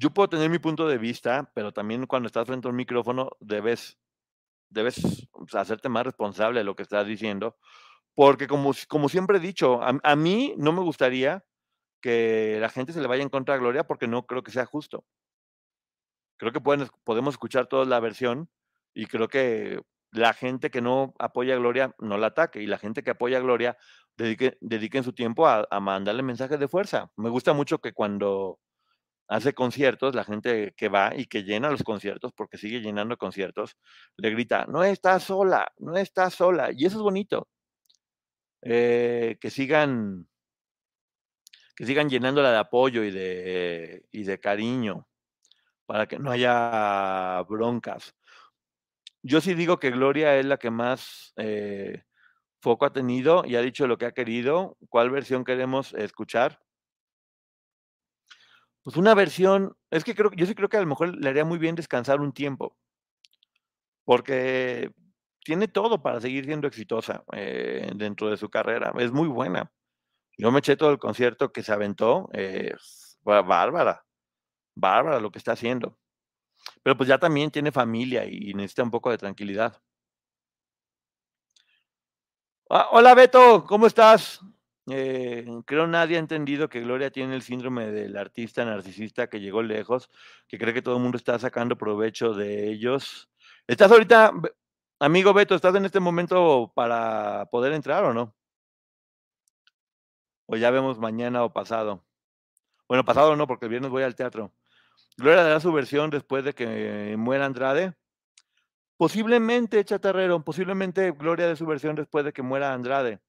yo 0.00 0.10
puedo 0.10 0.28
tener 0.30 0.48
mi 0.48 0.58
punto 0.58 0.88
de 0.88 0.96
vista, 0.96 1.50
pero 1.54 1.72
también 1.72 2.06
cuando 2.06 2.26
estás 2.26 2.46
frente 2.46 2.66
a 2.66 2.70
un 2.70 2.76
micrófono 2.76 3.32
debes 3.38 3.98
debes 4.70 5.28
hacerte 5.52 5.88
más 5.90 6.04
responsable 6.04 6.60
de 6.60 6.64
lo 6.64 6.74
que 6.74 6.84
estás 6.84 7.06
diciendo, 7.06 7.58
porque 8.14 8.46
como, 8.46 8.72
como 8.88 9.08
siempre 9.08 9.36
he 9.38 9.40
dicho, 9.40 9.80
a, 9.82 10.16
mí 10.16 10.54
no 10.56 10.72
me 10.72 10.80
gustaría 10.80 11.44
que 12.00 12.58
la 12.60 12.70
gente 12.70 12.92
se 12.92 13.00
le 13.02 13.08
vaya 13.08 13.22
en 13.22 13.28
contra 13.28 13.54
de 13.54 13.60
Gloria 13.60 13.84
porque 13.86 14.06
no 14.08 14.26
creo 14.26 14.42
que 14.42 14.52
sea 14.52 14.64
justo. 14.64 15.04
Creo 16.38 16.52
que 16.52 16.60
pueden, 16.60 16.88
podemos 17.04 17.34
escuchar 17.34 17.66
toda 17.66 17.84
la 17.84 18.00
versión 18.00 18.48
y 18.94 19.06
creo 19.06 19.28
que 19.28 19.80
la 20.12 20.32
gente 20.32 20.70
que 20.70 20.80
no 20.80 21.14
apoya 21.18 21.54
a 21.54 21.58
Gloria 21.58 21.94
no 21.98 22.16
la 22.16 22.28
ataque 22.28 22.62
y 22.62 22.66
la 22.66 22.78
gente 22.78 23.02
que 23.02 23.10
apoya 23.10 23.38
a 23.38 23.42
Gloria 23.42 23.76
dedique, 24.16 24.56
dediquen 24.60 25.04
su 25.04 25.12
tiempo 25.12 25.46
a, 25.46 25.66
a 25.70 25.80
mandarle 25.80 26.22
mensajes 26.22 26.58
de 26.58 26.68
fuerza. 26.68 27.10
Me 27.16 27.28
gusta 27.28 27.52
mucho 27.52 27.80
que 27.80 27.92
cuando 27.92 28.60
hace 29.30 29.54
conciertos, 29.54 30.14
la 30.14 30.24
gente 30.24 30.74
que 30.76 30.88
va 30.88 31.12
y 31.16 31.26
que 31.26 31.44
llena 31.44 31.70
los 31.70 31.84
conciertos, 31.84 32.32
porque 32.34 32.58
sigue 32.58 32.80
llenando 32.80 33.16
conciertos, 33.16 33.76
le 34.16 34.30
grita, 34.30 34.66
no 34.66 34.82
está 34.82 35.20
sola, 35.20 35.72
no 35.78 35.96
está 35.96 36.30
sola. 36.30 36.70
Y 36.74 36.84
eso 36.84 36.96
es 36.96 37.02
bonito. 37.02 37.48
Eh, 38.62 39.38
que 39.40 39.48
sigan 39.50 40.28
que 41.76 41.86
sigan 41.86 42.10
llenándola 42.10 42.50
de 42.50 42.58
apoyo 42.58 43.04
y 43.04 43.10
de, 43.10 44.04
y 44.10 44.24
de 44.24 44.38
cariño 44.38 45.08
para 45.86 46.06
que 46.06 46.18
no 46.18 46.30
haya 46.30 47.42
broncas. 47.48 48.14
Yo 49.22 49.40
sí 49.40 49.54
digo 49.54 49.78
que 49.78 49.90
Gloria 49.90 50.36
es 50.38 50.44
la 50.44 50.58
que 50.58 50.70
más 50.70 51.32
eh, 51.36 52.02
foco 52.60 52.84
ha 52.84 52.92
tenido 52.92 53.44
y 53.46 53.56
ha 53.56 53.62
dicho 53.62 53.86
lo 53.86 53.96
que 53.96 54.06
ha 54.06 54.12
querido. 54.12 54.76
¿Cuál 54.88 55.10
versión 55.10 55.44
queremos 55.44 55.94
escuchar? 55.94 56.60
Pues 58.82 58.96
una 58.96 59.14
versión, 59.14 59.76
es 59.90 60.04
que 60.04 60.14
creo, 60.14 60.30
yo 60.32 60.46
sí 60.46 60.54
creo 60.54 60.68
que 60.68 60.78
a 60.78 60.80
lo 60.80 60.86
mejor 60.86 61.14
le 61.14 61.28
haría 61.28 61.44
muy 61.44 61.58
bien 61.58 61.74
descansar 61.74 62.20
un 62.20 62.32
tiempo, 62.32 62.76
porque 64.04 64.90
tiene 65.44 65.68
todo 65.68 66.02
para 66.02 66.20
seguir 66.20 66.44
siendo 66.46 66.66
exitosa 66.66 67.24
eh, 67.32 67.90
dentro 67.94 68.30
de 68.30 68.36
su 68.36 68.48
carrera. 68.48 68.92
Es 68.98 69.12
muy 69.12 69.28
buena. 69.28 69.70
Yo 70.38 70.50
me 70.52 70.60
eché 70.60 70.76
todo 70.76 70.90
el 70.90 70.98
concierto 70.98 71.52
que 71.52 71.62
se 71.62 71.72
aventó, 71.72 72.28
eh, 72.32 72.74
bárbara, 73.24 74.04
bárbara 74.76 75.20
lo 75.20 75.30
que 75.30 75.38
está 75.38 75.52
haciendo. 75.52 75.98
Pero 76.82 76.96
pues 76.96 77.08
ya 77.08 77.18
también 77.18 77.50
tiene 77.50 77.72
familia 77.72 78.24
y 78.26 78.54
necesita 78.54 78.82
un 78.84 78.90
poco 78.90 79.10
de 79.10 79.18
tranquilidad. 79.18 79.80
Ah, 82.70 82.88
hola 82.92 83.14
Beto, 83.14 83.64
¿cómo 83.66 83.86
estás? 83.86 84.40
Eh, 84.88 85.46
creo 85.66 85.86
nadie 85.86 86.16
ha 86.16 86.20
entendido 86.20 86.68
que 86.68 86.80
Gloria 86.80 87.10
tiene 87.10 87.34
el 87.34 87.42
síndrome 87.42 87.90
del 87.90 88.16
artista 88.16 88.64
narcisista 88.64 89.28
que 89.28 89.40
llegó 89.40 89.62
lejos, 89.62 90.10
que 90.48 90.58
cree 90.58 90.74
que 90.74 90.82
todo 90.82 90.96
el 90.96 91.02
mundo 91.02 91.16
está 91.16 91.38
sacando 91.38 91.76
provecho 91.76 92.32
de 92.32 92.70
ellos. 92.70 93.30
¿Estás 93.66 93.92
ahorita, 93.92 94.32
amigo 94.98 95.32
Beto, 95.32 95.54
estás 95.54 95.74
en 95.74 95.84
este 95.84 96.00
momento 96.00 96.72
para 96.74 97.46
poder 97.50 97.72
entrar 97.72 98.04
o 98.04 98.14
no? 98.14 98.34
O 100.46 100.56
ya 100.56 100.70
vemos 100.70 100.98
mañana 100.98 101.44
o 101.44 101.52
pasado. 101.52 102.04
Bueno, 102.88 103.04
pasado 103.04 103.36
no, 103.36 103.46
porque 103.46 103.66
el 103.66 103.70
viernes 103.70 103.90
voy 103.90 104.02
al 104.02 104.16
teatro. 104.16 104.52
Gloria 105.16 105.44
dará 105.44 105.60
su 105.60 105.72
versión 105.72 106.10
después 106.10 106.44
de 106.44 106.54
que 106.54 107.14
muera 107.16 107.46
Andrade. 107.46 107.94
Posiblemente, 108.96 109.84
Chatarrero, 109.84 110.44
posiblemente 110.44 111.12
Gloria 111.12 111.46
de 111.46 111.56
su 111.56 111.66
versión 111.66 111.94
después 111.94 112.24
de 112.24 112.32
que 112.32 112.42
muera 112.42 112.72
Andrade. 112.72 113.20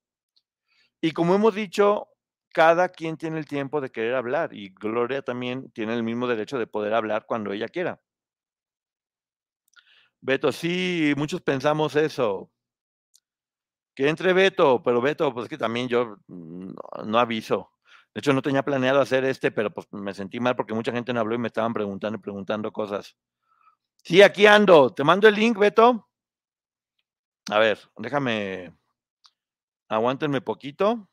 Y 1.02 1.12
como 1.12 1.34
hemos 1.36 1.56
dicho, 1.56 2.10
cada 2.54 2.90
quien 2.90 3.18
tiene 3.18 3.40
el 3.40 3.48
tiempo 3.48 3.82
de 3.82 3.92
querer 3.92 4.16
hablar 4.16 4.54
y 4.54 4.70
Gloria 4.70 5.22
también 5.22 5.72
tiene 5.72 5.94
el 5.96 6.04
mismo 6.04 6.28
derecho 6.28 6.60
de 6.60 6.68
poder 6.68 6.94
hablar 6.94 7.26
cuando 7.26 7.52
ella 7.52 7.68
quiera. 7.68 8.00
Beto, 10.22 10.52
sí, 10.52 11.14
muchos 11.18 11.42
pensamos 11.42 11.96
eso. 11.96 12.52
Que 13.96 14.08
entre 14.08 14.34
Beto, 14.34 14.82
pero 14.84 15.02
Beto, 15.02 15.34
pues 15.34 15.50
que 15.50 15.58
también 15.58 15.88
yo 15.88 16.18
no, 16.28 16.74
no, 17.04 17.20
aviso. 17.20 17.72
De 18.14 18.20
hecho, 18.20 18.34
no 18.34 18.42
tenía 18.42 18.64
planeado 18.64 19.02
hacer 19.02 19.26
este, 19.26 19.52
pero 19.52 19.72
pues 19.72 19.88
me 19.92 20.14
sentí 20.14 20.40
mal 20.40 20.56
porque 20.56 20.74
mucha 20.74 20.92
gente 20.92 21.14
no 21.14 21.20
habló 21.22 21.36
y 21.36 21.40
me 21.40 21.48
estaban 21.48 21.74
preguntando 21.74 22.18
y 22.20 22.22
preguntando 22.22 22.72
cosas. 22.72 23.18
Sí, 24.04 24.22
aquí 24.22 24.46
ando. 24.46 24.94
Te 24.94 25.04
mando 25.04 25.28
el 25.28 25.36
link, 25.36 25.58
Beto. 25.58 26.08
A 27.50 27.60
ver, 27.60 27.80
déjame 27.98 28.74
Aguántenme 29.92 30.40
poquito 30.40 31.10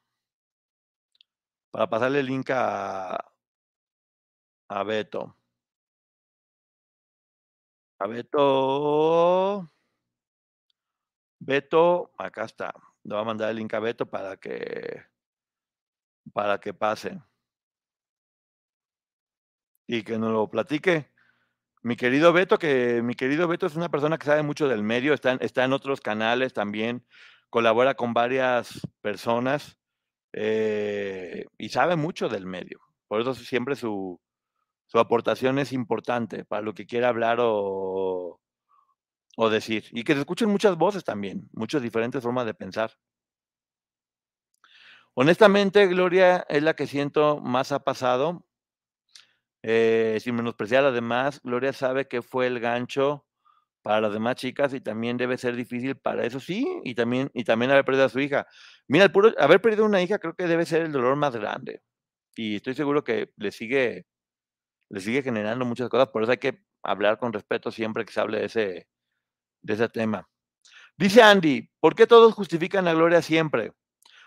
para 1.73 1.91
pasarle 1.91 2.21
el 2.21 2.27
link 2.27 2.49
a, 2.51 3.19
a 4.69 4.83
Beto. 4.85 5.37
A 7.99 8.07
Beto. 8.07 9.69
Beto, 11.41 12.13
acá 12.17 12.45
está. 12.45 12.73
Le 13.03 13.15
voy 13.15 13.23
a 13.23 13.25
mandar 13.25 13.51
el 13.51 13.57
link 13.57 13.75
a 13.75 13.81
Beto 13.81 14.07
para 14.07 14.37
que 14.37 15.03
para 16.33 16.61
que 16.61 16.73
pase. 16.73 17.21
Y 19.89 20.05
que 20.05 20.19
nos 20.19 20.31
lo 20.31 20.49
platique. 20.49 21.11
Mi 21.83 21.97
querido 21.97 22.33
Beto, 22.33 22.59
que 22.59 23.03
mi 23.03 23.17
querido 23.17 23.49
Beto 23.49 23.67
es 23.67 23.75
una 23.75 23.89
persona 23.89 24.19
que 24.19 24.27
sabe 24.27 24.45
mucho 24.45 24.69
del 24.69 24.85
medio, 24.85 25.15
está, 25.15 25.33
está 25.41 25.65
en 25.65 25.73
otros 25.73 26.01
canales 26.01 26.53
también, 26.53 27.05
colabora 27.51 27.95
con 27.95 28.15
varias 28.15 28.81
personas 29.01 29.79
eh, 30.33 31.47
y 31.59 31.69
sabe 31.71 31.97
mucho 31.97 32.29
del 32.29 32.47
medio. 32.47 32.81
Por 33.09 33.21
eso 33.21 33.35
siempre 33.35 33.77
su, 33.77 34.21
su, 34.87 34.99
aportación 34.99 35.59
es 35.59 35.73
importante 35.73 36.45
para 36.45 36.63
lo 36.63 36.75
que 36.75 36.87
quiera 36.87 37.09
hablar 37.09 37.39
o, 37.41 38.41
o 39.37 39.51
decir. 39.51 39.85
Y 39.93 40.05
que 40.05 40.15
se 40.15 40.21
escuchen 40.21 40.51
muchas 40.51 40.77
voces 40.77 41.05
también, 41.05 41.49
muchas 41.53 41.83
diferentes 41.83 42.23
formas 42.23 42.47
de 42.47 42.55
pensar. 42.55 42.93
Honestamente, 45.15 45.87
Gloria 45.87 46.47
es 46.49 46.63
la 46.63 46.75
que 46.75 46.87
siento 46.87 47.41
más 47.41 47.73
ha 47.73 47.81
pasado. 47.81 48.45
Eh, 49.63 50.19
sin 50.21 50.37
menospreciar 50.37 50.85
además, 50.85 51.41
Gloria 51.43 51.73
sabe 51.73 52.07
que 52.07 52.23
fue 52.23 52.47
el 52.47 52.61
gancho 52.61 53.27
para 53.89 54.03
las 54.03 54.13
demás 54.13 54.37
chicas 54.37 54.75
y 54.75 54.83
también 54.83 55.17
debe 55.17 55.39
ser 55.39 55.57
difícil 55.57 55.97
para 55.97 56.27
eso, 56.27 56.41
sí, 56.41 56.67
y 56.85 56.95
también, 56.95 57.31
y 57.33 57.43
también 57.43 57.71
haber 57.71 57.87
perdido 57.87 58.05
a 58.05 58.11
su 58.11 58.21
hija. 58.21 58.47
Mira, 58.87 59.05
el 59.07 59.11
puro, 59.11 59.33
haber 59.39 59.63
perdido 59.63 59.87
una 59.87 60.03
hija 60.03 60.19
creo 60.19 60.35
que 60.35 60.47
debe 60.47 60.67
ser 60.67 60.83
el 60.83 60.93
dolor 60.93 61.17
más 61.17 61.35
grande. 61.35 61.81
Y 62.37 62.57
estoy 62.57 62.75
seguro 62.75 63.03
que 63.03 63.31
le 63.37 63.51
sigue, 63.51 64.05
le 64.91 65.01
sigue 65.01 65.23
generando 65.23 65.65
muchas 65.65 65.89
cosas, 65.89 66.09
por 66.09 66.23
eso 66.23 66.33
hay 66.33 66.37
que 66.37 66.61
hablar 66.83 67.17
con 67.17 67.33
respeto 67.33 67.71
siempre 67.71 68.05
que 68.05 68.13
se 68.13 68.21
hable 68.21 68.41
de 68.41 68.45
ese, 68.45 68.89
de 69.63 69.73
ese 69.73 69.89
tema. 69.89 70.29
Dice 70.99 71.23
Andy, 71.23 71.71
¿por 71.81 71.95
qué 71.95 72.07
todos 72.07 72.35
justifican 72.35 72.85
la 72.85 72.93
gloria 72.93 73.23
siempre? 73.23 73.73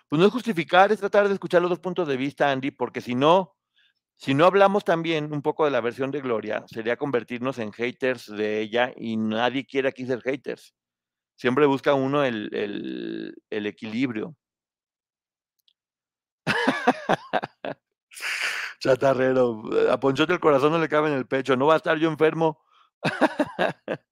Pues 0.10 0.20
no 0.20 0.26
es 0.26 0.34
justificar, 0.34 0.92
es 0.92 1.00
tratar 1.02 1.28
de 1.28 1.36
escuchar 1.36 1.62
los 1.62 1.70
dos 1.70 1.80
puntos 1.80 2.08
de 2.08 2.18
vista, 2.18 2.50
Andy, 2.50 2.72
porque 2.72 3.00
si 3.00 3.14
no, 3.14 3.56
si 4.22 4.36
no 4.36 4.46
hablamos 4.46 4.86
también 4.86 5.34
un 5.34 5.42
poco 5.42 5.66
de 5.66 5.72
la 5.72 5.82
versión 5.82 6.12
de 6.12 6.22
Gloria, 6.22 6.64
sería 6.68 6.96
convertirnos 6.96 7.58
en 7.58 7.72
haters 7.72 8.28
de 8.28 8.62
ella 8.62 8.94
y 8.96 9.18
nadie 9.18 9.66
quiere 9.66 9.90
aquí 9.90 10.06
ser 10.06 10.22
haters. 10.22 10.76
Siempre 11.36 11.66
busca 11.66 11.96
uno 11.96 12.24
el, 12.24 13.36
equilibrio. 13.50 14.36
Chatarrero, 18.80 19.64
a 19.92 20.00
Ponchote 20.00 20.34
el 20.34 20.40
corazón 20.40 20.74
no 20.74 20.78
le 20.78 20.88
cabe 20.88 21.10
en 21.10 21.16
el 21.16 21.26
pecho, 21.26 21.56
no 21.56 21.66
va 21.66 21.74
a 21.74 21.78
estar 21.78 21.98
yo 21.98 22.08
enfermo. 22.08 22.60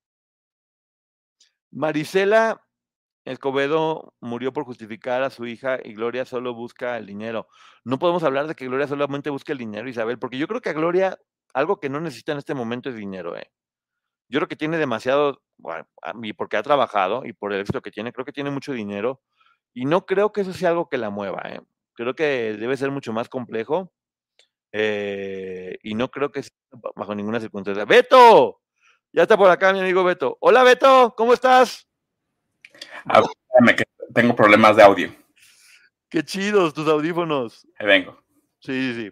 Marisela 1.69 2.59
Escobedo 3.29 4.15
murió 4.21 4.51
por 4.53 4.63
justificar 4.63 5.21
a 5.21 5.29
su 5.29 5.45
hija 5.45 5.77
y 5.83 5.93
Gloria 5.93 6.25
solo 6.25 6.53
busca 6.55 6.97
el 6.97 7.05
dinero. 7.05 7.47
No 7.83 7.99
podemos 7.99 8.23
hablar 8.23 8.47
de 8.47 8.55
que 8.55 8.65
Gloria 8.65 8.87
solamente 8.87 9.29
busque 9.29 9.51
el 9.51 9.59
dinero, 9.59 9.87
Isabel, 9.87 10.17
porque 10.17 10.37
yo 10.37 10.47
creo 10.47 10.61
que 10.61 10.69
a 10.69 10.73
Gloria 10.73 11.19
algo 11.53 11.79
que 11.79 11.89
no 11.89 11.99
necesita 11.99 12.31
en 12.31 12.39
este 12.39 12.55
momento 12.55 12.89
es 12.89 12.95
dinero. 12.95 13.37
¿eh? 13.37 13.51
Yo 14.29 14.39
creo 14.39 14.47
que 14.47 14.55
tiene 14.55 14.77
demasiado, 14.77 15.43
bueno, 15.57 15.87
y 16.23 16.33
porque 16.33 16.57
ha 16.57 16.63
trabajado 16.63 17.23
y 17.23 17.33
por 17.33 17.53
el 17.53 17.61
éxito 17.61 17.81
que 17.81 17.91
tiene, 17.91 18.11
creo 18.13 18.25
que 18.25 18.33
tiene 18.33 18.49
mucho 18.49 18.73
dinero 18.73 19.21
y 19.73 19.85
no 19.85 20.05
creo 20.07 20.31
que 20.31 20.41
eso 20.41 20.53
sea 20.53 20.69
algo 20.69 20.89
que 20.89 20.97
la 20.97 21.11
mueva. 21.11 21.43
¿eh? 21.45 21.61
Creo 21.93 22.15
que 22.15 22.55
debe 22.59 22.77
ser 22.77 22.89
mucho 22.89 23.13
más 23.13 23.29
complejo 23.29 23.91
eh, 24.71 25.77
y 25.83 25.93
no 25.93 26.09
creo 26.09 26.31
que 26.31 26.43
sea 26.43 26.55
bajo 26.95 27.13
ninguna 27.13 27.39
circunstancia. 27.39 27.85
Beto, 27.85 28.61
ya 29.13 29.23
está 29.23 29.37
por 29.37 29.51
acá 29.51 29.71
mi 29.71 29.81
amigo 29.81 30.03
Beto. 30.03 30.37
Hola 30.41 30.63
Beto, 30.63 31.13
¿cómo 31.15 31.33
estás? 31.33 31.88
Ah, 33.05 33.23
que 33.75 33.83
tengo 34.13 34.35
problemas 34.35 34.75
de 34.75 34.83
audio. 34.83 35.15
Qué 36.09 36.23
chidos 36.23 36.73
tus 36.73 36.87
audífonos. 36.87 37.67
Ahí 37.77 37.87
vengo. 37.87 38.21
Sí, 38.59 38.93
sí. 38.93 39.11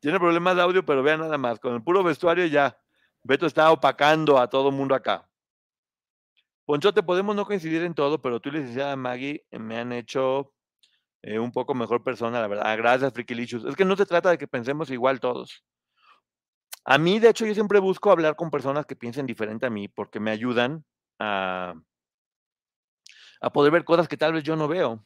Tiene 0.00 0.18
problemas 0.18 0.56
de 0.56 0.62
audio, 0.62 0.84
pero 0.84 1.02
vean 1.02 1.20
nada 1.20 1.38
más. 1.38 1.58
Con 1.58 1.74
el 1.74 1.82
puro 1.82 2.02
vestuario 2.02 2.46
ya. 2.46 2.78
Beto 3.22 3.46
está 3.46 3.70
opacando 3.70 4.38
a 4.38 4.48
todo 4.48 4.68
el 4.68 4.74
mundo 4.74 4.94
acá. 4.94 5.28
Ponchote, 6.66 7.02
podemos 7.02 7.36
no 7.36 7.44
coincidir 7.44 7.82
en 7.82 7.94
todo, 7.94 8.20
pero 8.20 8.40
tú 8.40 8.48
y 8.48 8.52
licenciada 8.52 8.96
Maggie 8.96 9.46
me 9.50 9.78
han 9.78 9.92
hecho 9.92 10.52
eh, 11.22 11.38
un 11.38 11.52
poco 11.52 11.74
mejor 11.74 12.02
persona, 12.02 12.40
la 12.40 12.48
verdad. 12.48 12.76
Gracias, 12.76 13.12
Frikilichus. 13.12 13.64
Es 13.64 13.76
que 13.76 13.84
no 13.84 13.96
se 13.96 14.06
trata 14.06 14.30
de 14.30 14.38
que 14.38 14.48
pensemos 14.48 14.90
igual 14.90 15.20
todos. 15.20 15.62
A 16.84 16.98
mí, 16.98 17.18
de 17.18 17.30
hecho, 17.30 17.46
yo 17.46 17.54
siempre 17.54 17.78
busco 17.80 18.10
hablar 18.10 18.36
con 18.36 18.50
personas 18.50 18.84
que 18.84 18.96
piensen 18.96 19.24
diferente 19.24 19.64
a 19.64 19.70
mí 19.70 19.88
porque 19.88 20.20
me 20.20 20.30
ayudan 20.30 20.84
a, 21.18 21.74
a 23.44 23.50
poder 23.50 23.70
ver 23.70 23.84
cosas 23.84 24.08
que 24.08 24.16
tal 24.16 24.32
vez 24.32 24.42
yo 24.42 24.56
no 24.56 24.66
veo. 24.66 25.04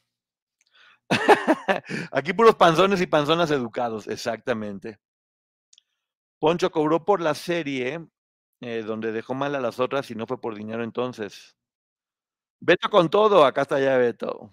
Aquí 2.13 2.33
puros 2.33 2.55
panzones 2.55 3.01
y 3.01 3.07
panzonas 3.07 3.51
educados, 3.51 4.07
exactamente. 4.07 5.01
Poncho 6.39 6.71
cobró 6.71 7.05
por 7.05 7.21
la 7.21 7.35
serie 7.35 8.07
eh, 8.61 8.85
donde 8.87 9.11
dejó 9.11 9.35
mal 9.35 9.57
a 9.57 9.61
las 9.61 9.81
otras 9.81 10.09
y 10.13 10.15
no 10.15 10.25
fue 10.29 10.41
por 10.41 10.55
dinero 10.55 10.85
entonces. 10.85 11.57
Beto 12.61 12.89
con 12.91 13.11
todo, 13.11 13.45
acá 13.45 13.63
está 13.63 13.81
ya 13.81 13.97
Beto. 13.97 14.53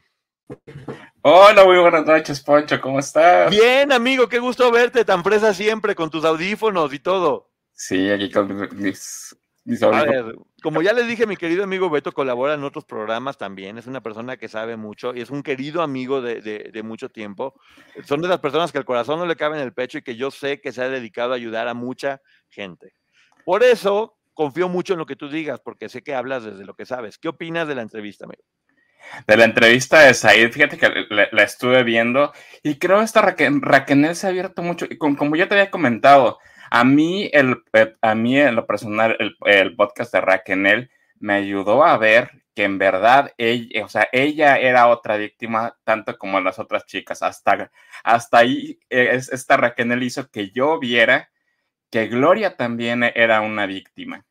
Hola, 1.21 1.63
muy 1.63 1.77
buenas 1.77 2.07
noches, 2.07 2.41
Poncho, 2.41 2.81
¿cómo 2.81 2.97
estás? 2.97 3.51
Bien, 3.51 3.91
amigo, 3.91 4.27
qué 4.27 4.39
gusto 4.39 4.71
verte, 4.71 5.05
tan 5.05 5.23
fresa 5.23 5.53
siempre, 5.53 5.93
con 5.93 6.09
tus 6.09 6.25
audífonos 6.25 6.91
y 6.91 6.99
todo. 6.99 7.51
Sí, 7.71 8.09
aquí 8.09 8.31
con 8.31 8.67
mis 8.81 9.35
a 9.65 10.03
ver, 10.03 10.35
como 10.61 10.81
ya 10.81 10.93
les 10.93 11.07
dije, 11.07 11.25
mi 11.25 11.37
querido 11.37 11.63
amigo 11.63 11.89
Beto 11.89 12.11
colabora 12.11 12.53
en 12.53 12.63
otros 12.63 12.85
programas 12.85 13.37
también. 13.37 13.77
Es 13.77 13.87
una 13.87 14.01
persona 14.01 14.37
que 14.37 14.47
sabe 14.47 14.77
mucho 14.77 15.15
y 15.15 15.21
es 15.21 15.29
un 15.29 15.41
querido 15.41 15.81
amigo 15.81 16.21
de, 16.21 16.41
de, 16.41 16.83
mucho 16.83 17.09
tiempo. 17.09 17.55
Son 18.05 18.21
de 18.21 18.27
las 18.27 18.39
personas 18.39 18.71
que 18.71 18.77
el 18.77 18.85
corazón 18.85 19.19
no 19.19 19.25
le 19.25 19.35
cabe 19.35 19.57
en 19.57 19.63
el 19.63 19.73
pecho 19.73 19.97
y 19.97 20.01
que 20.03 20.15
yo 20.15 20.29
sé 20.29 20.61
que 20.61 20.71
se 20.71 20.83
ha 20.83 20.89
dedicado 20.89 21.33
a 21.33 21.35
ayudar 21.35 21.67
a 21.67 21.73
mucha 21.73 22.21
gente. 22.49 22.93
Por 23.43 23.63
eso, 23.63 24.17
confío 24.33 24.69
mucho 24.69 24.93
en 24.93 24.99
lo 24.99 25.05
que 25.05 25.15
tú 25.15 25.29
digas, 25.29 25.59
porque 25.59 25.89
sé 25.89 26.03
que 26.03 26.13
hablas 26.13 26.43
desde 26.43 26.65
lo 26.65 26.75
que 26.75 26.85
sabes. 26.85 27.17
¿Qué 27.17 27.29
opinas 27.29 27.67
de 27.67 27.75
la 27.75 27.81
entrevista, 27.81 28.25
amigo? 28.25 28.43
De 29.27 29.37
la 29.37 29.45
entrevista 29.45 30.01
de 30.01 30.13
Said, 30.13 30.51
fíjate 30.51 30.77
que 30.77 30.89
la, 31.09 31.43
estuve 31.43 31.83
viendo 31.83 32.33
y 32.63 32.77
creo 32.77 33.01
esta 33.01 33.21
Raquel, 33.21 34.15
se 34.15 34.27
ha 34.27 34.29
abierto 34.29 34.61
mucho. 34.61 34.85
Y 34.89 34.97
como, 34.97 35.35
ya 35.35 35.47
te 35.47 35.55
había 35.55 35.71
comentado, 35.71 36.39
a 36.75 36.83
mí, 36.83 37.29
el, 37.31 37.63
eh, 37.71 37.95
a 38.01 38.15
mí 38.15 38.37
en 38.37 38.55
lo 38.55 38.67
personal, 38.67 39.15
el, 39.45 39.75
podcast 39.77 40.11
de 40.11 40.19
Raquel 40.19 40.91
me 41.19 41.33
ayudó 41.35 41.85
a 41.85 41.97
ver 41.97 42.43
que 42.53 42.65
en 42.65 42.77
verdad 42.77 43.33
ella, 43.37 43.85
o 43.85 43.87
sea, 43.87 44.09
ella 44.11 44.57
era 44.57 44.87
otra 44.87 45.15
víctima, 45.15 45.77
tanto 45.85 46.17
como 46.17 46.41
las 46.41 46.59
otras 46.59 46.85
chicas. 46.85 47.21
Hasta, 47.23 47.71
hasta 48.03 48.37
ahí, 48.39 48.77
eh, 48.89 49.09
esta 49.13 49.55
Raquel 49.55 50.03
hizo 50.03 50.29
que 50.29 50.51
yo 50.51 50.77
viera 50.77 51.29
que 51.89 52.07
Gloria 52.07 52.57
también 52.57 53.03
era 53.03 53.39
una 53.39 53.67
víctima, 53.67 54.25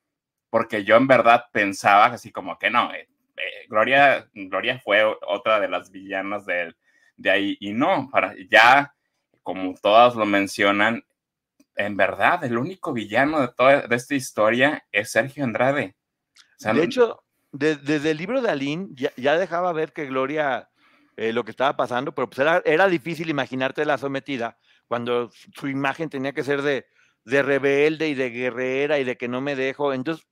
porque 0.51 0.85
yo 0.85 0.97
en 0.97 1.07
verdad 1.07 1.47
pensaba 1.51 2.07
así 2.07 2.31
como 2.31 2.59
que 2.59 2.69
no, 2.69 2.93
eh, 2.93 3.09
eh, 3.39 3.67
Gloria, 3.71 4.29
Gloria 4.35 4.81
fue 4.85 5.03
otra 5.05 5.61
de 5.61 5.69
las 5.69 5.91
villanas 5.91 6.45
de, 6.45 6.75
de 7.17 7.31
ahí, 7.31 7.57
y 7.59 7.73
no, 7.73 8.11
para 8.13 8.35
ya, 8.51 8.95
como 9.43 9.75
todas 9.81 10.15
lo 10.15 10.27
mencionan, 10.27 11.05
en 11.77 11.97
verdad, 11.97 12.45
el 12.45 12.59
único 12.59 12.93
villano 12.93 13.41
de 13.41 13.49
toda 13.49 13.83
de 13.83 13.97
esta 13.97 14.15
historia 14.15 14.85
es 14.93 15.11
Sergio 15.11 15.45
Andrade. 15.45 15.97
de 16.61 16.85
hecho, 16.85 17.25
desde 17.53 18.11
el 18.11 18.17
libro 18.17 18.41
de 18.43 18.51
Aline 18.51 18.89
ya, 18.95 19.39
dejaba 19.39 19.73
ver 19.73 19.93
que 19.93 20.07
Gloria 20.07 20.69
eh, 21.17 21.33
lo 21.33 21.45
que 21.45 21.51
estaba 21.51 21.77
pasando, 21.77 22.15
pero 22.15 22.29
pues 22.29 22.41
era, 22.41 22.63
era 22.65 22.89
difícil 22.89 23.31
imaginarte 23.31 23.85
la 23.85 23.99
sometida 23.99 24.59
cuando 24.87 25.31
su 25.31 25.69
imagen 25.69 26.11
tenía 26.11 26.33
que 26.33 26.45
ser 26.45 26.63
de, 26.63 26.87
de 27.25 27.43
rebelde 27.43 28.09
y 28.09 28.15
de 28.15 28.31
guerrera 28.31 28.99
y 28.99 29.05
de 29.05 29.17
que 29.17 29.29
no 29.29 29.41
me 29.41 29.57
dejo. 29.57 29.93
Entonces, 29.93 30.27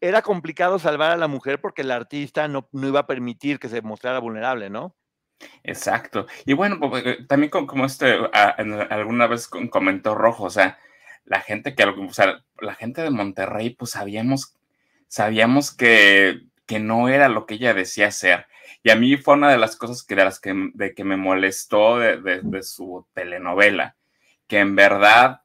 era 0.00 0.22
complicado 0.22 0.78
salvar 0.78 1.12
a 1.12 1.16
la 1.16 1.28
mujer 1.28 1.60
porque 1.60 1.82
el 1.82 1.90
artista 1.90 2.48
no, 2.48 2.68
no 2.72 2.88
iba 2.88 3.00
a 3.00 3.06
permitir 3.06 3.58
que 3.58 3.68
se 3.68 3.82
mostrara 3.82 4.18
vulnerable, 4.18 4.68
¿no? 4.68 4.96
Exacto. 5.64 6.26
Y 6.44 6.52
bueno, 6.54 6.78
pues, 6.80 7.04
eh, 7.06 7.18
también 7.28 7.50
como 7.50 7.84
este, 7.84 8.14
alguna 8.32 9.26
vez 9.26 9.48
comentó 9.48 10.14
Rojo, 10.14 10.44
o 10.44 10.50
sea, 10.50 10.78
la 11.24 11.40
gente 11.40 11.74
que, 11.74 11.84
o 11.84 12.12
sea, 12.12 12.44
la 12.60 12.74
gente 12.74 13.02
de 13.02 13.10
Monterrey, 13.10 13.70
pues 13.70 13.92
sabíamos 13.92 14.56
sabíamos 15.12 15.76
que, 15.76 16.40
que 16.64 16.78
no 16.78 17.10
era 17.10 17.28
lo 17.28 17.44
que 17.44 17.54
ella 17.56 17.74
decía 17.74 18.10
ser. 18.10 18.46
Y 18.82 18.90
a 18.90 18.96
mí 18.96 19.18
fue 19.18 19.34
una 19.34 19.50
de 19.50 19.58
las 19.58 19.76
cosas 19.76 20.02
que 20.02 20.14
de 20.16 20.24
las 20.24 20.40
que, 20.40 20.54
de 20.72 20.94
que 20.94 21.04
me 21.04 21.18
molestó 21.18 21.98
de, 21.98 22.40
de, 22.42 22.62
su 22.62 23.06
telenovela, 23.12 23.94
que 24.48 24.60
en 24.60 24.74
verdad, 24.74 25.42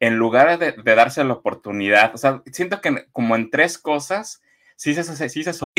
en 0.00 0.16
lugar 0.16 0.58
de, 0.58 0.72
de, 0.72 0.94
darse 0.94 1.22
la 1.22 1.34
oportunidad, 1.34 2.14
o 2.14 2.18
sea, 2.18 2.42
siento 2.50 2.80
que 2.80 3.08
como 3.12 3.36
en 3.36 3.50
tres 3.50 3.76
cosas, 3.76 4.42
sí 4.74 4.94
se, 4.94 5.28
sí 5.28 5.44
se 5.44 5.52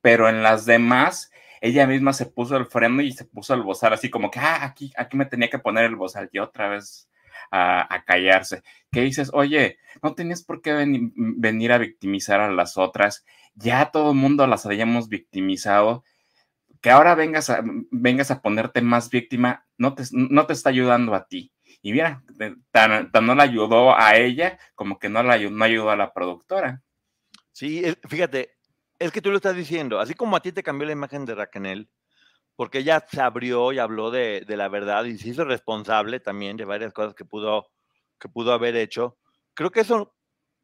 pero 0.00 0.28
en 0.28 0.42
las 0.42 0.66
demás 0.66 1.30
ella 1.60 1.86
misma 1.86 2.12
se 2.12 2.26
puso 2.26 2.56
el 2.56 2.66
freno 2.66 3.02
y 3.02 3.12
se 3.12 3.24
puso 3.24 3.54
el 3.54 3.62
bozal 3.62 3.92
así 3.92 4.10
como 4.10 4.30
que, 4.30 4.38
ah, 4.38 4.64
aquí, 4.64 4.92
aquí 4.96 5.16
me 5.16 5.26
tenía 5.26 5.50
que 5.50 5.58
poner 5.58 5.84
el 5.84 5.96
bozal 5.96 6.28
y 6.32 6.38
otra 6.38 6.68
vez 6.68 7.08
a, 7.50 8.04
callarse. 8.06 8.62
Que 8.90 9.02
dices, 9.02 9.30
oye, 9.32 9.78
no 10.02 10.14
tenías 10.14 10.42
por 10.42 10.62
qué 10.62 10.72
venir 10.74 11.72
a 11.72 11.78
victimizar 11.78 12.40
a 12.40 12.50
las 12.50 12.76
otras, 12.76 13.24
ya 13.54 13.90
todo 13.90 14.12
el 14.12 14.16
mundo 14.16 14.46
las 14.46 14.66
habíamos 14.66 15.08
victimizado, 15.08 16.04
que 16.80 16.90
ahora 16.90 17.14
vengas 17.14 17.50
a, 17.50 17.62
vengas 17.90 18.30
a 18.30 18.42
ponerte 18.42 18.82
más 18.82 19.10
víctima, 19.10 19.66
no 19.78 19.94
te, 19.94 20.04
no 20.12 20.46
te 20.46 20.52
está 20.52 20.70
ayudando 20.70 21.14
a 21.14 21.26
ti. 21.26 21.52
Y 21.82 21.92
mira, 21.92 22.22
tan, 22.70 23.10
no 23.22 23.34
la 23.34 23.44
ayudó 23.44 23.96
a 23.96 24.16
ella 24.16 24.58
como 24.74 24.98
que 24.98 25.08
no, 25.08 25.22
la, 25.22 25.38
no 25.38 25.64
ayudó 25.64 25.90
a 25.90 25.96
la 25.96 26.12
productora. 26.12 26.82
Sí, 27.52 27.82
fíjate, 28.08 28.55
es 28.98 29.12
que 29.12 29.20
tú 29.20 29.30
lo 29.30 29.36
estás 29.36 29.56
diciendo, 29.56 30.00
así 30.00 30.14
como 30.14 30.36
a 30.36 30.40
ti 30.40 30.52
te 30.52 30.62
cambió 30.62 30.86
la 30.86 30.92
imagen 30.92 31.24
de 31.24 31.34
Raquel, 31.34 31.88
porque 32.56 32.78
ella 32.78 33.04
se 33.08 33.20
abrió 33.20 33.72
y 33.72 33.78
habló 33.78 34.10
de, 34.10 34.44
la 34.48 34.68
verdad 34.68 35.04
y 35.04 35.18
se 35.18 35.28
hizo 35.28 35.44
responsable 35.44 36.20
también 36.20 36.56
de 36.56 36.64
varias 36.64 36.92
cosas 36.92 37.14
que 37.14 37.24
pudo, 37.24 37.68
que 38.18 38.28
pudo 38.28 38.52
haber 38.52 38.76
hecho. 38.76 39.18
Creo 39.54 39.70
que 39.70 39.80
eso, 39.80 40.14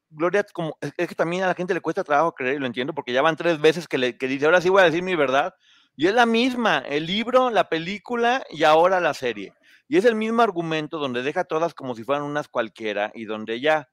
Gloria, 0.09 0.45
como, 0.53 0.78
es, 0.80 0.93
que 0.95 1.14
también 1.14 1.45
a 1.45 1.47
la 1.49 1.55
gente 1.55 1.74
le 1.74 1.80
cuesta 1.80 2.05
trabajo 2.05 2.35
creer 2.35 2.61
lo 2.61 2.66
entiendo, 2.66 2.95
porque 2.95 3.12
ya 3.12 3.22
van 3.22 3.37
tres 3.37 3.61
veces 3.61 3.87
que, 3.87 3.99
le, 3.99 4.16
que 4.16 4.26
dice, 4.26 4.47
ahora 4.47 4.61
sí 4.61 4.70
voy 4.70 4.83
a 4.83 4.87
decir 4.87 5.03
mi 5.03 5.14
verdad. 5.14 5.55
Y 5.95 6.07
es 6.07 6.14
la 6.14 6.24
misma, 6.24 6.78
el 6.78 7.05
libro, 7.07 7.51
la 7.51 7.68
película 7.68 8.43
y 8.51 8.64
ahora 8.64 8.99
la 8.99 9.12
serie. 9.12 9.53
Y 9.89 9.99
es 9.99 10.07
el 10.07 10.14
mismo 10.14 10.41
argumento 10.41 10.99
donde 10.99 11.22
deja 11.22 11.45
todas 11.45 11.74
como 11.74 11.95
si 11.95 12.03
fueran 12.03 12.24
unas 12.24 12.49
cualquiera 12.49 13.12
y 13.14 13.26
donde 13.26 13.55
ella 13.55 13.91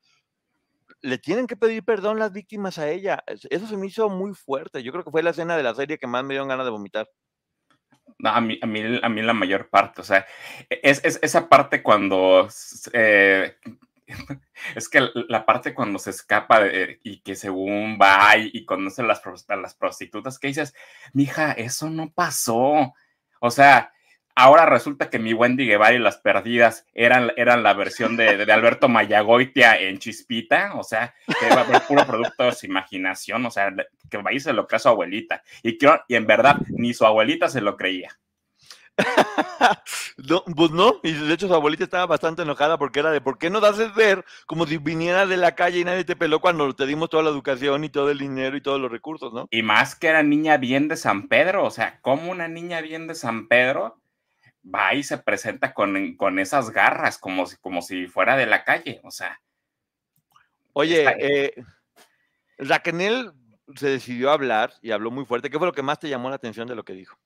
le 1.01 1.17
tienen 1.17 1.47
que 1.47 1.55
pedir 1.55 1.83
perdón 1.83 2.19
las 2.19 2.31
víctimas 2.31 2.77
a 2.77 2.89
ella. 2.89 3.23
Eso 3.27 3.67
se 3.67 3.77
me 3.77 3.87
hizo 3.87 4.09
muy 4.09 4.33
fuerte. 4.33 4.83
Yo 4.83 4.91
creo 4.91 5.03
que 5.03 5.11
fue 5.11 5.23
la 5.23 5.31
escena 5.31 5.57
de 5.57 5.63
la 5.63 5.75
serie 5.75 5.97
que 5.97 6.07
más 6.07 6.23
me 6.23 6.33
dio 6.33 6.45
ganas 6.45 6.65
de 6.65 6.71
vomitar. 6.71 7.09
No, 8.17 8.29
a 8.29 8.41
mí, 8.41 8.59
a 8.61 8.65
mí, 8.65 8.99
a 9.01 9.09
mí 9.09 9.21
la 9.21 9.33
mayor 9.33 9.69
parte, 9.69 10.01
o 10.01 10.03
sea, 10.03 10.25
es, 10.69 11.01
esa 11.21 11.47
parte 11.47 11.81
cuando 11.81 12.49
eh, 12.91 13.55
es 14.75 14.89
que 14.89 15.07
la 15.29 15.45
parte 15.45 15.73
cuando 15.73 15.99
se 15.99 16.09
escapa 16.09 16.63
y 17.03 17.21
que 17.21 17.35
según 17.35 17.97
va 18.01 18.35
y, 18.37 18.65
conoce 18.65 19.01
a 19.03 19.05
las, 19.05 19.21
a 19.47 19.55
las 19.55 19.75
prostitutas, 19.75 20.39
que 20.39 20.47
dices, 20.47 20.73
mija, 21.13 21.53
eso 21.53 21.89
no 21.89 22.11
pasó. 22.11 22.93
O 23.39 23.51
sea, 23.51 23.93
ahora 24.39 24.65
resulta 24.65 25.09
que 25.09 25.19
mi 25.19 25.33
Wendy 25.33 25.65
Guevara 25.65 25.93
y 25.93 25.99
las 25.99 26.17
perdidas 26.17 26.85
eran, 26.93 27.31
eran 27.35 27.61
la 27.61 27.73
versión 27.73 28.15
de, 28.15 28.45
de, 28.45 28.53
Alberto 28.53 28.87
Mayagoitia 28.87 29.77
en 29.77 29.99
Chispita, 29.99 30.73
o 30.75 30.83
sea, 30.83 31.13
que 31.27 31.45
era 31.45 31.65
puro 31.87 32.05
producto 32.05 32.45
de 32.45 32.53
su 32.53 32.65
imaginación, 32.65 33.45
o 33.45 33.51
sea, 33.51 33.73
que 34.09 34.17
vaya 34.17 34.39
se 34.39 34.53
lo 34.53 34.65
cree 34.65 34.77
a 34.77 34.79
su 34.79 34.89
abuelita. 34.89 35.43
Y, 35.61 35.77
y 36.07 36.15
en 36.15 36.25
verdad, 36.25 36.55
ni 36.69 36.93
su 36.93 37.05
abuelita 37.05 37.49
se 37.49 37.59
lo 37.59 37.75
creía. 37.75 38.17
no, 40.29 40.43
pues 40.55 40.71
no, 40.71 40.99
y 41.03 41.13
de 41.13 41.33
hecho 41.33 41.47
su 41.47 41.53
abuelita 41.53 41.83
estaba 41.83 42.05
bastante 42.05 42.41
enojada 42.41 42.77
porque 42.77 42.99
era 42.99 43.11
de 43.11 43.21
¿por 43.21 43.37
qué 43.37 43.49
no 43.49 43.61
das 43.61 43.77
ver 43.95 44.25
como 44.45 44.65
si 44.65 44.77
viniera 44.77 45.25
de 45.25 45.37
la 45.37 45.55
calle 45.55 45.79
y 45.79 45.85
nadie 45.85 46.03
te 46.03 46.17
peló 46.17 46.41
cuando 46.41 46.73
te 46.73 46.85
dimos 46.85 47.09
toda 47.09 47.23
la 47.23 47.29
educación 47.29 47.83
y 47.85 47.89
todo 47.89 48.09
el 48.11 48.17
dinero 48.17 48.57
y 48.57 48.61
todos 48.61 48.79
los 48.79 48.91
recursos, 48.91 49.33
¿no? 49.33 49.47
Y 49.51 49.63
más 49.63 49.95
que 49.95 50.07
era 50.07 50.23
niña 50.23 50.57
bien 50.57 50.87
de 50.87 50.97
San 50.97 51.27
Pedro, 51.27 51.65
o 51.65 51.71
sea, 51.71 51.99
como 52.01 52.31
una 52.31 52.47
niña 52.47 52.81
bien 52.81 53.07
de 53.07 53.15
San 53.15 53.47
Pedro 53.47 54.01
va 54.63 54.93
y 54.93 55.03
se 55.03 55.17
presenta 55.17 55.73
con, 55.73 56.15
con 56.15 56.39
esas 56.39 56.71
garras, 56.71 57.17
como 57.17 57.45
si, 57.45 57.57
como 57.57 57.81
si 57.81 58.07
fuera 58.07 58.35
de 58.35 58.45
la 58.45 58.63
calle, 58.63 58.99
o 59.03 59.11
sea. 59.11 59.41
Oye, 60.73 61.05
eh, 61.19 61.53
Raquel 62.57 63.31
se 63.75 63.89
decidió 63.89 64.29
a 64.29 64.33
hablar 64.33 64.73
y 64.81 64.91
habló 64.91 65.11
muy 65.11 65.25
fuerte. 65.25 65.49
¿Qué 65.49 65.57
fue 65.57 65.67
lo 65.67 65.73
que 65.73 65.81
más 65.81 65.99
te 65.99 66.09
llamó 66.09 66.29
la 66.29 66.35
atención 66.35 66.67
de 66.67 66.75
lo 66.75 66.83
que 66.83 66.93
dijo? 66.93 67.17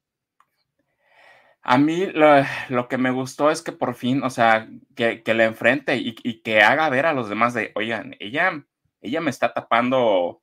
A 1.61 1.77
mí 1.77 2.07
lo, 2.07 2.89
que 2.89 2.97
me 2.97 3.11
gustó 3.11 3.49
es 3.49 3.61
que 3.61 3.71
por 3.71 3.95
fin, 3.95 4.21
o 4.23 4.29
sea, 4.29 4.67
que, 4.95 5.23
que 5.23 5.34
le 5.34 5.45
enfrente 5.45 5.95
y, 5.95 6.13
que 6.41 6.61
haga 6.61 6.89
ver 6.89 7.05
a 7.05 7.13
los 7.13 7.29
demás 7.29 7.53
de, 7.53 7.71
oigan, 7.75 8.17
ella, 8.19 8.65
ella 9.01 9.21
me 9.21 9.29
está 9.29 9.53
tapando 9.53 10.41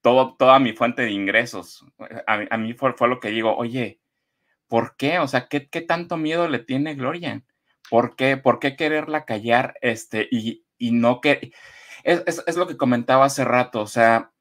todo, 0.00 0.34
toda 0.36 0.58
mi 0.58 0.72
fuente 0.72 1.02
de 1.02 1.12
ingresos. 1.12 1.86
A, 2.26 2.56
mí 2.58 2.72
fue, 2.74 2.94
fue, 2.94 3.08
lo 3.08 3.20
que 3.20 3.28
digo, 3.28 3.56
oye, 3.56 4.00
¿Por 4.68 4.96
qué? 4.96 5.18
O 5.18 5.28
sea, 5.28 5.48
¿qué, 5.48 5.60
tanto 5.60 6.16
miedo 6.16 6.48
le 6.48 6.58
tiene 6.58 6.94
Gloria? 6.94 7.42
¿Por 7.90 8.16
qué, 8.16 8.36
¿Por 8.36 8.58
qué 8.58 8.76
quererla 8.76 9.24
callar 9.24 9.76
este, 9.80 10.28
y, 10.30 10.64
no 10.78 11.20
que... 11.20 11.52
Es, 12.04 12.56
lo 12.56 12.66
que 12.66 12.76
comentaba 12.76 13.24
hace 13.24 13.44
rato, 13.44 13.80
o 13.82 13.86
sea, 13.86 14.32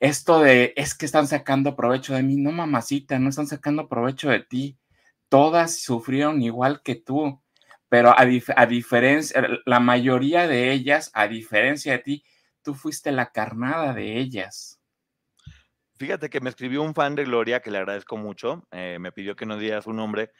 esto 0.00 0.40
de 0.40 0.74
es 0.76 0.94
que 0.94 1.06
están 1.06 1.26
sacando 1.26 1.74
provecho 1.76 2.14
de 2.14 2.22
mí, 2.22 2.36
no 2.36 2.52
mamacita, 2.52 3.18
no 3.18 3.30
están 3.30 3.48
sacando 3.48 3.88
provecho 3.88 4.30
de 4.30 4.40
ti. 4.40 4.78
Todas 5.28 5.80
sufrieron 5.80 6.42
igual 6.42 6.82
que 6.82 6.94
tú, 6.94 7.42
pero 7.88 8.10
a, 8.10 8.22
a 8.56 8.66
diferencia, 8.66 9.48
la 9.66 9.80
mayoría 9.80 10.46
de 10.46 10.72
ellas, 10.72 11.10
a 11.14 11.26
diferencia 11.28 11.92
de 11.92 11.98
ti, 11.98 12.24
tú 12.62 12.74
fuiste 12.74 13.12
la 13.12 13.32
carnada 13.32 13.92
de 13.94 14.18
ellas. 14.18 14.77
Fíjate 15.98 16.30
que 16.30 16.40
me 16.40 16.50
escribió 16.50 16.82
un 16.82 16.94
fan 16.94 17.14
de 17.14 17.24
Gloria, 17.24 17.60
que 17.60 17.70
le 17.70 17.78
agradezco 17.78 18.16
mucho, 18.16 18.66
eh, 18.70 18.98
me 19.00 19.12
pidió 19.12 19.34
que 19.34 19.46
no 19.46 19.56
diera 19.56 19.82
su 19.82 19.92
nombre, 19.92 20.30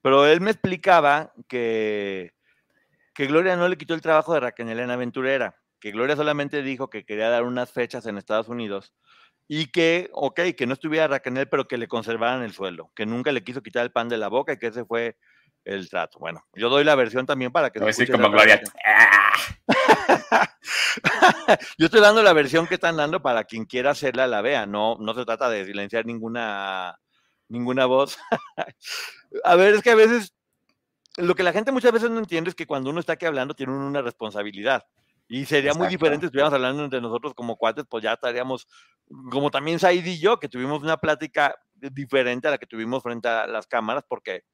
pero 0.00 0.26
él 0.26 0.40
me 0.40 0.50
explicaba 0.50 1.32
que, 1.48 2.34
que 3.14 3.26
Gloria 3.26 3.56
no 3.56 3.68
le 3.68 3.76
quitó 3.76 3.94
el 3.94 4.00
trabajo 4.00 4.32
de 4.34 4.40
Raquel 4.40 4.68
Elena 4.68 4.94
Aventurera, 4.94 5.56
que 5.80 5.90
Gloria 5.90 6.16
solamente 6.16 6.62
dijo 6.62 6.88
que 6.88 7.04
quería 7.04 7.30
dar 7.30 7.44
unas 7.44 7.72
fechas 7.72 8.06
en 8.06 8.16
Estados 8.16 8.48
Unidos 8.48 8.94
y 9.48 9.66
que, 9.66 10.10
ok, 10.12 10.40
que 10.56 10.66
no 10.66 10.74
estuviera 10.74 11.08
Raquel, 11.08 11.48
pero 11.48 11.66
que 11.66 11.78
le 11.78 11.88
conservaran 11.88 12.42
el 12.42 12.52
sueldo, 12.52 12.92
que 12.94 13.06
nunca 13.06 13.32
le 13.32 13.42
quiso 13.42 13.62
quitar 13.62 13.82
el 13.82 13.92
pan 13.92 14.08
de 14.08 14.18
la 14.18 14.28
boca 14.28 14.52
y 14.52 14.58
que 14.58 14.68
ese 14.68 14.84
fue 14.84 15.16
el 15.64 15.88
trato. 15.88 16.18
Bueno, 16.18 16.44
yo 16.54 16.68
doy 16.68 16.84
la 16.84 16.94
versión 16.94 17.26
también 17.26 17.50
para 17.50 17.70
que... 17.70 17.80
Decir 17.80 18.04
escuche 18.04 18.12
como 18.12 18.30
Gloria. 18.30 18.62
yo 21.78 21.86
estoy 21.86 22.00
dando 22.00 22.22
la 22.22 22.32
versión 22.32 22.66
que 22.66 22.74
están 22.74 22.96
dando 22.96 23.20
para 23.22 23.44
quien 23.44 23.64
quiera 23.64 23.90
hacerla 23.90 24.26
la 24.26 24.42
vea. 24.42 24.66
No, 24.66 24.96
no 24.98 25.14
se 25.14 25.24
trata 25.24 25.48
de 25.50 25.64
silenciar 25.64 26.06
ninguna, 26.06 26.98
ninguna 27.48 27.86
voz. 27.86 28.18
a 29.44 29.56
ver, 29.56 29.74
es 29.74 29.82
que 29.82 29.90
a 29.90 29.94
veces 29.94 30.34
lo 31.16 31.34
que 31.34 31.42
la 31.42 31.52
gente 31.52 31.72
muchas 31.72 31.92
veces 31.92 32.10
no 32.10 32.18
entiende 32.18 32.50
es 32.50 32.54
que 32.54 32.66
cuando 32.66 32.90
uno 32.90 33.00
está 33.00 33.14
aquí 33.14 33.26
hablando 33.26 33.54
tiene 33.54 33.72
una 33.72 34.02
responsabilidad. 34.02 34.84
Y 35.30 35.44
sería 35.44 35.74
muy 35.74 35.86
Exacto. 35.86 35.90
diferente 35.90 36.20
si 36.22 36.26
estuviéramos 36.26 36.54
hablando 36.54 36.84
entre 36.84 37.00
nosotros 37.02 37.34
como 37.34 37.56
cuates, 37.56 37.84
pues 37.88 38.02
ya 38.02 38.14
estaríamos, 38.14 38.66
como 39.30 39.50
también 39.50 39.78
Said 39.78 40.06
y 40.06 40.18
yo, 40.18 40.38
que 40.38 40.48
tuvimos 40.48 40.82
una 40.82 40.96
plática 40.96 41.54
diferente 41.74 42.48
a 42.48 42.52
la 42.52 42.58
que 42.58 42.66
tuvimos 42.66 43.02
frente 43.02 43.28
a 43.28 43.46
las 43.46 43.66
cámaras, 43.66 44.04
porque, 44.08 44.44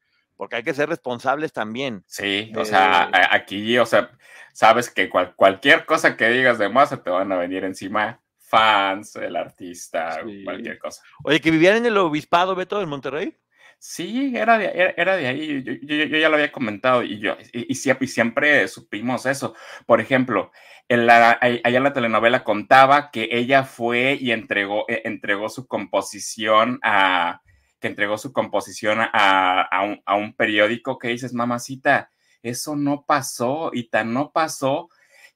porque 0.44 0.56
hay 0.56 0.62
que 0.62 0.74
ser 0.74 0.90
responsables 0.90 1.54
también. 1.54 2.04
Sí, 2.06 2.52
o 2.54 2.66
sea, 2.66 3.08
Eh, 3.14 3.26
aquí, 3.30 3.78
o 3.78 3.86
sea, 3.86 4.10
sabes 4.52 4.90
que 4.90 5.08
cual- 5.08 5.34
cualquier 5.34 5.86
cosa 5.86 6.18
que 6.18 6.28
digas 6.28 6.58
de 6.58 6.68
más 6.68 6.90
se 6.90 6.98
te 6.98 7.08
van 7.08 7.32
a 7.32 7.36
venir 7.36 7.64
encima 7.64 8.20
fans, 8.38 9.16
el 9.16 9.36
artista, 9.36 10.20
Sí. 10.22 10.44
cualquier 10.44 10.78
cosa. 10.78 11.02
Oye, 11.24 11.40
que 11.40 11.50
vivían 11.50 11.76
en 11.78 11.86
el 11.86 11.96
obispado, 11.96 12.54
Beto, 12.54 12.78
en 12.82 12.90
Monterrey. 12.90 13.34
Sí, 13.78 14.34
era 14.36 14.58
de, 14.58 14.66
era, 14.66 14.94
era 14.98 15.16
de 15.16 15.26
ahí, 15.28 15.62
yo, 15.62 15.72
yo- 15.82 16.04
yo 16.04 16.18
ya 16.18 16.28
lo 16.28 16.34
había 16.36 16.52
comentado 16.52 17.02
y, 17.02 17.18
yo, 17.20 17.38
y, 17.54 17.72
y 17.72 17.74
siempre, 17.74 18.04
y 18.04 18.08
siempre 18.08 18.68
supimos 18.68 19.24
eso. 19.24 19.54
Por 19.86 19.98
ejemplo, 20.02 20.52
en 20.90 21.06
la, 21.06 21.38
allá 21.40 21.60
en 21.78 21.82
la 21.82 21.92
telenovela 21.94 22.44
contaba 22.44 23.10
que 23.10 23.28
ella 23.32 23.64
fue 23.64 24.18
y 24.20 24.30
entregó, 24.30 24.84
eh, 24.88 25.00
entregó 25.06 25.48
su 25.48 25.66
composición 25.66 26.80
a, 26.82 27.40
que 27.84 27.88
entregó 27.88 28.16
su 28.16 28.32
composición 28.32 28.98
a, 29.02 29.60
a 29.60 29.82
un, 29.84 30.00
a 30.06 30.14
un 30.16 30.32
periódico 30.32 30.98
que 30.98 31.08
dices, 31.08 31.34
mamacita, 31.34 32.08
eso 32.42 32.76
no 32.76 33.04
pasó 33.06 33.72
y 33.74 33.90
tan 33.90 34.14
no 34.14 34.32
pasó 34.32 34.88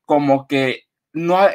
como 0.07 0.47
que 0.47 0.85
no, 1.13 1.37
ha- 1.37 1.53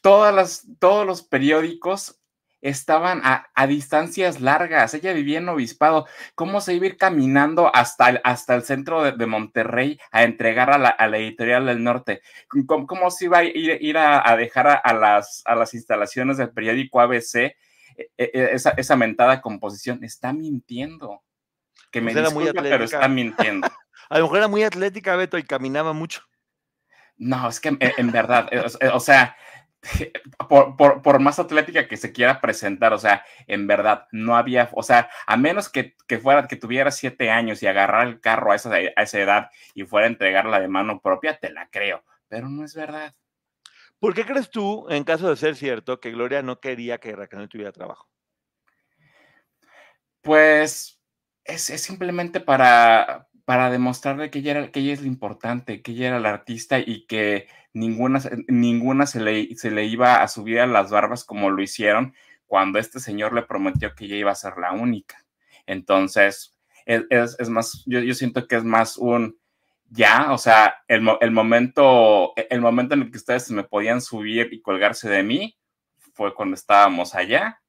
todas 0.00 0.32
las, 0.32 0.64
todos 0.78 1.04
los 1.04 1.24
periódicos 1.24 2.20
estaban 2.60 3.20
a, 3.24 3.48
a 3.52 3.66
distancias 3.66 4.40
largas. 4.40 4.94
Ella 4.94 5.12
vivía 5.12 5.38
en 5.38 5.48
Obispado. 5.48 6.06
¿Cómo 6.36 6.60
se 6.60 6.74
iba 6.74 6.84
a 6.84 6.88
ir 6.90 6.96
caminando 6.96 7.74
hasta 7.74 8.08
el, 8.10 8.20
hasta 8.22 8.54
el 8.54 8.62
centro 8.62 9.02
de, 9.10 9.26
Monterrey 9.26 9.98
a 10.12 10.22
entregar 10.22 10.70
a 10.70 10.78
la, 10.78 10.90
a 10.90 11.08
la 11.08 11.18
editorial 11.18 11.66
del 11.66 11.82
norte? 11.82 12.22
¿Cómo, 12.68 12.86
cómo 12.86 13.10
se 13.10 13.24
iba 13.24 13.38
a 13.38 13.44
ir, 13.44 13.98
a, 13.98 14.30
a 14.30 14.36
dejar 14.36 14.80
a, 14.84 14.92
las, 14.94 15.42
a 15.46 15.56
las 15.56 15.74
instalaciones 15.74 16.36
del 16.36 16.50
periódico 16.50 17.00
ABC 17.00 17.34
eh, 17.34 17.56
eh, 17.56 17.56
esa, 18.16 18.70
esa 18.70 18.96
mentada 18.96 19.40
composición? 19.40 20.04
Está 20.04 20.32
mintiendo. 20.32 21.22
Que 21.90 22.00
me 22.00 22.12
muy 22.12 22.44
disculpe, 22.44 22.62
pero 22.62 22.84
está 22.84 23.08
mintiendo. 23.08 23.68
A 24.10 24.18
lo 24.18 24.24
mejor 24.24 24.38
era 24.38 24.48
muy 24.48 24.62
atlética, 24.62 25.16
Beto, 25.16 25.38
y 25.38 25.42
caminaba 25.42 25.92
mucho. 25.92 26.22
No, 27.16 27.48
es 27.48 27.60
que 27.60 27.68
en, 27.68 27.78
en 27.80 28.12
verdad, 28.12 28.48
eh, 28.52 28.60
o, 28.60 28.96
o 28.96 29.00
sea, 29.00 29.36
por, 30.48 30.76
por, 30.76 31.02
por, 31.02 31.20
más 31.20 31.38
atlética 31.38 31.88
que 31.88 31.96
se 31.96 32.12
quiera 32.12 32.40
presentar, 32.40 32.92
o 32.92 32.98
sea, 32.98 33.24
en 33.46 33.66
verdad, 33.66 34.06
no 34.12 34.36
había, 34.36 34.70
o 34.72 34.82
sea, 34.82 35.10
a 35.26 35.36
menos 35.36 35.68
que, 35.68 35.96
que 36.06 36.18
fuera, 36.18 36.46
que 36.46 36.56
tuviera 36.56 36.90
siete 36.90 37.30
años 37.30 37.62
y 37.62 37.66
agarrar 37.66 38.06
el 38.06 38.20
carro 38.20 38.52
a 38.52 38.56
esa, 38.56 38.72
a 38.72 39.02
esa 39.02 39.20
edad 39.20 39.50
y 39.74 39.84
fuera 39.84 40.06
a 40.06 40.10
entregarla 40.10 40.60
de 40.60 40.68
mano 40.68 41.00
propia, 41.00 41.38
te 41.38 41.50
la 41.50 41.68
creo, 41.70 42.04
pero 42.28 42.48
no 42.48 42.64
es 42.64 42.74
verdad. 42.74 43.14
¿Por 44.00 44.14
qué 44.14 44.24
crees 44.24 44.50
tú, 44.50 44.86
en 44.90 45.04
caso 45.04 45.28
de 45.28 45.36
ser 45.36 45.56
cierto, 45.56 46.00
que 46.00 46.12
Gloria 46.12 46.42
no 46.42 46.60
quería 46.60 46.98
que 46.98 47.14
Raquel 47.14 47.48
tuviera 47.48 47.72
trabajo? 47.72 48.08
Pues 50.22 51.00
es, 51.44 51.70
es 51.70 51.82
simplemente 51.82 52.40
para, 52.40 53.28
para 53.44 53.70
demostrarle 53.70 54.30
que 54.30 54.40
ella, 54.40 54.70
que 54.70 54.80
ella 54.80 54.92
es 54.92 55.00
lo 55.00 55.06
importante, 55.06 55.82
que 55.82 55.92
ella 55.92 56.08
era 56.08 56.20
la 56.20 56.30
artista 56.30 56.78
y 56.78 57.06
que 57.06 57.48
ninguna, 57.72 58.20
ninguna 58.46 59.06
se, 59.06 59.20
le, 59.20 59.56
se 59.56 59.70
le 59.70 59.86
iba 59.86 60.22
a 60.22 60.28
subir 60.28 60.60
a 60.60 60.66
las 60.66 60.90
barbas 60.90 61.24
como 61.24 61.50
lo 61.50 61.62
hicieron 61.62 62.14
cuando 62.46 62.78
este 62.78 63.00
señor 63.00 63.32
le 63.32 63.42
prometió 63.42 63.94
que 63.94 64.04
ella 64.04 64.16
iba 64.16 64.32
a 64.32 64.36
ser 64.36 64.54
la 64.58 64.72
única. 64.72 65.24
Entonces, 65.66 66.56
es, 66.86 67.04
es, 67.10 67.36
es 67.38 67.48
más, 67.48 67.82
yo, 67.86 68.00
yo, 68.00 68.14
siento 68.14 68.46
que 68.46 68.56
es 68.56 68.64
más 68.64 68.96
un 68.96 69.37
ya, 69.90 70.32
o 70.32 70.38
sea, 70.38 70.82
el, 70.86 71.08
el, 71.20 71.30
momento, 71.30 72.34
el 72.36 72.60
momento 72.60 72.94
en 72.94 73.02
el 73.02 73.10
que 73.10 73.18
ustedes 73.18 73.50
me 73.50 73.64
podían 73.64 74.00
subir 74.00 74.48
y 74.52 74.60
colgarse 74.60 75.08
de 75.08 75.22
mí 75.22 75.58
fue 76.14 76.34
cuando 76.34 76.54
estábamos 76.54 77.14
allá. 77.14 77.62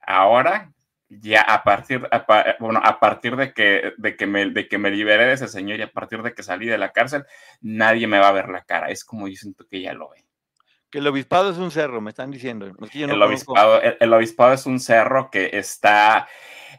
Ahora, 0.00 0.72
ya 1.08 1.40
a 1.42 1.64
partir, 1.64 2.06
a, 2.10 2.56
bueno, 2.60 2.80
a 2.82 3.00
partir 3.00 3.36
de 3.36 3.52
que, 3.52 3.94
de, 3.96 4.16
que 4.16 4.26
me, 4.26 4.50
de 4.50 4.68
que 4.68 4.78
me 4.78 4.90
liberé 4.90 5.26
de 5.26 5.32
ese 5.32 5.48
señor 5.48 5.78
y 5.78 5.82
a 5.82 5.90
partir 5.90 6.22
de 6.22 6.34
que 6.34 6.42
salí 6.42 6.66
de 6.66 6.78
la 6.78 6.92
cárcel, 6.92 7.24
nadie 7.60 8.06
me 8.06 8.18
va 8.18 8.28
a 8.28 8.32
ver 8.32 8.48
la 8.48 8.62
cara. 8.62 8.90
Es 8.90 9.04
como 9.04 9.26
yo 9.26 9.34
siento 9.34 9.66
que 9.66 9.78
ella 9.78 9.92
lo 9.92 10.10
ve. 10.10 10.24
Que 10.90 10.98
el 10.98 11.06
obispado 11.08 11.50
es 11.50 11.58
un 11.58 11.72
cerro, 11.72 12.00
me 12.00 12.10
están 12.10 12.30
diciendo. 12.30 12.66
Es 12.66 12.90
que 12.90 13.06
no 13.08 13.14
el, 13.14 13.22
obispado, 13.22 13.82
el, 13.82 13.96
el, 13.98 14.12
obispado, 14.12 14.52
es 14.52 14.66
un 14.66 14.78
cerro 14.78 15.30
que 15.30 15.50
está, 15.52 16.28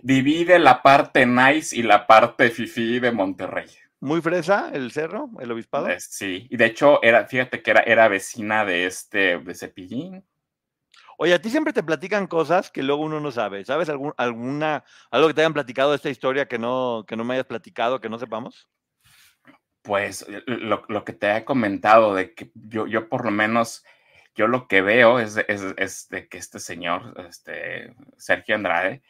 divide 0.01 0.59
la 0.59 0.81
parte 0.81 1.25
nice 1.25 1.75
y 1.75 1.83
la 1.83 2.07
parte 2.07 2.49
fifi 2.49 2.99
de 2.99 3.11
Monterrey. 3.11 3.67
Muy 3.99 4.21
fresa 4.21 4.69
el 4.73 4.91
cerro, 4.91 5.29
el 5.39 5.51
obispado. 5.51 5.87
Eh, 5.89 5.99
sí, 5.99 6.47
y 6.51 6.57
de 6.57 6.65
hecho, 6.65 7.01
era, 7.01 7.25
fíjate 7.25 7.63
que 7.63 7.71
era, 7.71 7.81
era 7.81 8.07
vecina 8.07 8.63
de 8.63 8.85
este, 8.85 9.39
de 9.39 9.55
Cepillín. 9.55 10.23
Oye, 11.17 11.33
a 11.33 11.41
ti 11.41 11.49
siempre 11.49 11.73
te 11.73 11.81
platican 11.81 12.27
cosas 12.27 12.69
que 12.69 12.83
luego 12.83 13.01
uno 13.01 13.19
no 13.19 13.31
sabe. 13.31 13.65
¿Sabes 13.65 13.89
algún, 13.89 14.13
alguna, 14.17 14.83
algo 15.09 15.27
que 15.27 15.33
te 15.33 15.41
hayan 15.41 15.53
platicado 15.53 15.89
de 15.89 15.95
esta 15.95 16.11
historia 16.11 16.47
que 16.47 16.59
no, 16.59 17.05
que 17.07 17.15
no 17.15 17.23
me 17.23 17.33
hayas 17.33 17.47
platicado, 17.47 17.99
que 17.99 18.09
no 18.09 18.19
sepamos? 18.19 18.69
Pues 19.81 20.27
lo, 20.45 20.83
lo 20.87 21.03
que 21.03 21.13
te 21.13 21.35
he 21.35 21.43
comentado, 21.43 22.13
de 22.13 22.35
que 22.35 22.51
yo, 22.53 22.85
yo 22.85 23.09
por 23.09 23.25
lo 23.25 23.31
menos, 23.31 23.83
yo 24.35 24.47
lo 24.47 24.67
que 24.67 24.83
veo 24.83 25.17
es, 25.17 25.37
es, 25.47 25.63
es 25.77 26.07
de 26.09 26.27
que 26.27 26.37
este 26.37 26.59
señor, 26.59 27.15
este 27.27 27.95
Sergio 28.17 28.53
Andrade, 28.53 29.01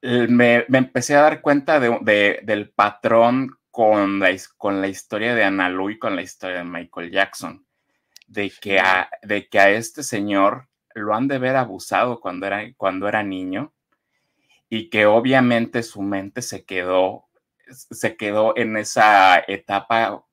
me, 0.00 0.64
me 0.68 0.78
empecé 0.78 1.16
a 1.16 1.22
dar 1.22 1.40
cuenta 1.40 1.80
de, 1.80 1.98
de, 2.02 2.40
del 2.44 2.70
patrón 2.70 3.58
con 3.74 4.20
la, 4.20 4.30
con 4.56 4.80
la 4.80 4.86
historia 4.86 5.34
de 5.34 5.42
Ana 5.42 5.68
Lu 5.68 5.90
y 5.90 5.98
con 5.98 6.14
la 6.14 6.22
historia 6.22 6.58
de 6.58 6.64
Michael 6.64 7.10
Jackson. 7.10 7.66
De 8.28 8.48
que, 8.48 8.78
a, 8.78 9.10
de 9.20 9.48
que 9.48 9.58
a 9.58 9.70
este 9.70 10.04
señor 10.04 10.68
lo 10.94 11.12
han 11.12 11.26
de 11.26 11.38
ver 11.38 11.56
abusado 11.56 12.20
cuando 12.20 12.46
era, 12.46 12.72
cuando 12.76 13.08
era 13.08 13.24
niño 13.24 13.72
y 14.68 14.90
que 14.90 15.06
obviamente 15.06 15.82
su 15.82 16.02
mente 16.02 16.40
se 16.40 16.64
quedó, 16.64 17.24
se 17.68 18.16
quedó 18.16 18.56
en 18.56 18.76
esa 18.76 19.42
etapa. 19.48 20.24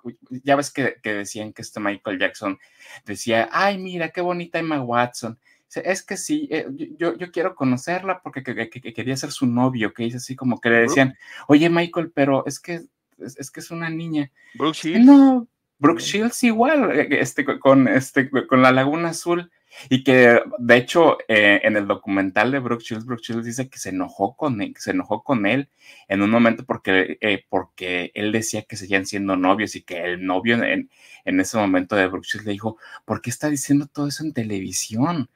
Ya 0.43 0.55
ves 0.55 0.71
que, 0.71 0.97
que 1.01 1.15
decían 1.15 1.51
que 1.51 1.63
este 1.63 1.79
Michael 1.79 2.19
Jackson 2.19 2.59
decía, 3.05 3.49
ay, 3.51 3.79
mira, 3.79 4.09
qué 4.09 4.21
bonita 4.21 4.59
Emma 4.59 4.79
Watson. 4.83 5.39
Es 5.73 6.03
que 6.03 6.15
sí, 6.15 6.47
eh, 6.51 6.67
yo, 6.95 7.17
yo 7.17 7.31
quiero 7.31 7.55
conocerla 7.55 8.21
porque 8.21 8.43
que, 8.43 8.69
que, 8.69 8.81
que 8.81 8.93
quería 8.93 9.17
ser 9.17 9.31
su 9.31 9.47
novio, 9.47 9.95
que 9.95 10.03
dice 10.03 10.17
así 10.17 10.35
como 10.35 10.61
que 10.61 10.69
le 10.69 10.81
decían, 10.81 11.17
oye 11.47 11.71
Michael, 11.71 12.11
pero 12.13 12.45
es 12.45 12.59
que 12.59 12.81
es, 13.22 13.38
es 13.38 13.51
que 13.51 13.59
es 13.59 13.72
una 13.72 13.89
niña. 13.89 14.32
Brooke 14.55 14.76
Shields. 14.76 15.05
No, 15.05 15.47
Brooke 15.82 16.01
Shields 16.01 16.43
igual, 16.43 16.91
este, 16.91 17.43
con, 17.59 17.88
este, 17.88 18.30
con 18.30 18.61
la 18.61 18.72
Laguna 18.72 19.09
Azul. 19.09 19.51
Y 19.89 20.03
que, 20.03 20.41
de 20.59 20.76
hecho, 20.76 21.17
eh, 21.28 21.61
en 21.63 21.78
el 21.78 21.88
documental 21.88 22.51
de 22.51 22.59
Brooke 22.59 22.84
Shields, 22.84 23.05
Brooke 23.05 23.24
Shields 23.24 23.45
dice 23.45 23.69
que 23.69 23.80
se 23.80 23.89
enojó 23.89 24.36
con 24.36 24.61
él, 24.61 24.76
se 24.78 24.91
enojó 24.91 25.24
con 25.24 25.45
él 25.45 25.69
en 26.07 26.22
un 26.22 26.30
momento 26.30 26.65
porque, 26.65 27.17
eh, 27.22 27.45
porque 27.49 28.11
él 28.13 28.32
decía 28.32 28.63
que 28.63 28.76
seguían 28.76 29.05
siendo 29.05 29.38
novios 29.38 29.76
y 29.76 29.82
que 29.82 30.03
el 30.03 30.26
novio 30.26 30.61
en, 30.61 30.89
en 31.26 31.39
ese 31.39 31.57
momento 31.57 31.95
de 31.95 32.07
Brooke 32.07 32.28
Shields 32.28 32.45
le 32.45 32.51
dijo, 32.51 32.78
¿por 33.05 33.22
qué 33.22 33.30
está 33.30 33.49
diciendo 33.49 33.88
todo 33.88 34.07
eso 34.07 34.24
en 34.24 34.34
televisión? 34.34 35.30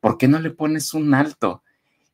¿Por 0.00 0.18
qué 0.18 0.26
no 0.26 0.40
le 0.40 0.50
pones 0.50 0.94
un 0.94 1.14
alto? 1.14 1.62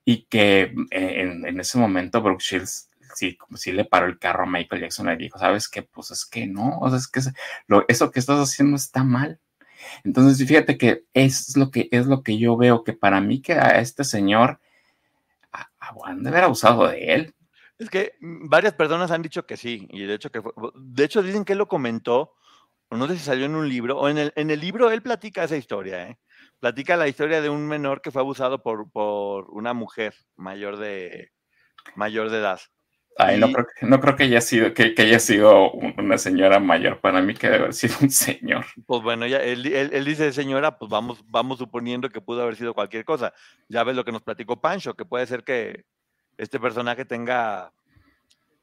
Y 0.04 0.22
que 0.24 0.74
eh, 0.90 1.20
en, 1.20 1.46
en, 1.46 1.60
ese 1.60 1.78
momento 1.78 2.20
Brooke 2.20 2.42
Shields 2.42 2.87
sí, 3.18 3.38
sí 3.56 3.72
le 3.72 3.84
paró 3.84 4.06
el 4.06 4.18
carro 4.18 4.44
a 4.44 4.46
Michael 4.46 4.82
Jackson 4.82 5.06
le 5.06 5.16
dijo, 5.16 5.38
¿sabes 5.38 5.68
qué? 5.68 5.82
Pues 5.82 6.10
es 6.10 6.24
que 6.24 6.46
no, 6.46 6.78
o 6.78 6.88
sea, 6.88 6.98
es 6.98 7.08
que 7.08 7.20
lo, 7.66 7.84
eso 7.88 8.10
que 8.10 8.20
estás 8.20 8.38
haciendo 8.38 8.76
está 8.76 9.02
mal. 9.04 9.40
Entonces, 10.04 10.46
fíjate 10.46 10.78
que 10.78 11.04
es 11.14 11.56
lo 11.56 11.70
que 11.70 11.88
es 11.92 12.06
lo 12.06 12.22
que 12.22 12.38
yo 12.38 12.56
veo, 12.56 12.84
que 12.84 12.92
para 12.92 13.20
mí 13.20 13.42
que 13.42 13.54
a 13.54 13.80
este 13.80 14.04
señor 14.04 14.60
han 16.04 16.22
de 16.22 16.30
haber 16.30 16.44
abusado 16.44 16.88
de 16.88 17.14
él. 17.14 17.34
Es 17.78 17.90
que 17.90 18.14
varias 18.20 18.74
personas 18.74 19.10
han 19.10 19.22
dicho 19.22 19.46
que 19.46 19.56
sí, 19.56 19.86
y 19.90 20.04
de 20.04 20.14
hecho 20.14 20.30
que 20.30 20.42
fue, 20.42 20.52
de 20.74 21.04
hecho 21.04 21.22
dicen 21.22 21.44
que 21.44 21.52
él 21.52 21.58
lo 21.58 21.68
comentó, 21.68 22.34
no 22.90 23.06
sé 23.06 23.16
si 23.16 23.24
salió 23.24 23.46
en 23.46 23.54
un 23.54 23.68
libro, 23.68 23.98
o 23.98 24.08
en 24.08 24.18
el, 24.18 24.32
en 24.36 24.50
el 24.50 24.60
libro 24.60 24.90
él 24.90 25.02
platica 25.02 25.44
esa 25.44 25.56
historia, 25.56 26.08
¿eh? 26.08 26.18
Platica 26.58 26.96
la 26.96 27.06
historia 27.06 27.40
de 27.40 27.50
un 27.50 27.68
menor 27.68 28.00
que 28.00 28.10
fue 28.10 28.20
abusado 28.20 28.62
por, 28.62 28.90
por 28.90 29.48
una 29.50 29.74
mujer 29.74 30.14
mayor 30.36 30.76
de, 30.76 31.30
mayor 31.94 32.30
de 32.30 32.38
edad. 32.38 32.60
Ay, 33.20 33.38
no, 33.40 33.50
creo, 33.52 33.66
que- 33.66 33.86
no 33.86 34.00
creo 34.00 34.14
que 34.16 34.22
haya 34.24 34.40
sido, 34.40 34.72
que, 34.74 34.94
que 34.94 35.02
haya 35.02 35.18
sido 35.18 35.72
un- 35.72 35.92
una 35.98 36.18
señora 36.18 36.60
mayor. 36.60 37.00
Para 37.00 37.20
mí 37.20 37.34
que 37.34 37.48
debe 37.48 37.58
haber 37.64 37.74
sido 37.74 37.96
un 38.00 38.10
señor. 38.10 38.64
Pues 38.86 39.02
bueno, 39.02 39.26
ya, 39.26 39.38
él, 39.38 39.66
él- 39.66 39.90
él 39.92 40.04
dice 40.04 40.32
señora, 40.32 40.78
pues 40.78 40.88
vamos, 40.88 41.22
vamos 41.26 41.58
suponiendo 41.58 42.08
que 42.10 42.20
pudo 42.20 42.42
haber 42.42 42.54
sido 42.56 42.74
cualquier 42.74 43.04
cosa. 43.04 43.32
Ya 43.68 43.82
ves 43.82 43.96
lo 43.96 44.04
que 44.04 44.12
nos 44.12 44.22
platicó 44.22 44.60
Pancho, 44.60 44.94
que 44.94 45.04
puede 45.04 45.26
ser 45.26 45.42
que 45.42 45.84
este 46.36 46.60
personaje 46.60 47.04
tenga, 47.04 47.72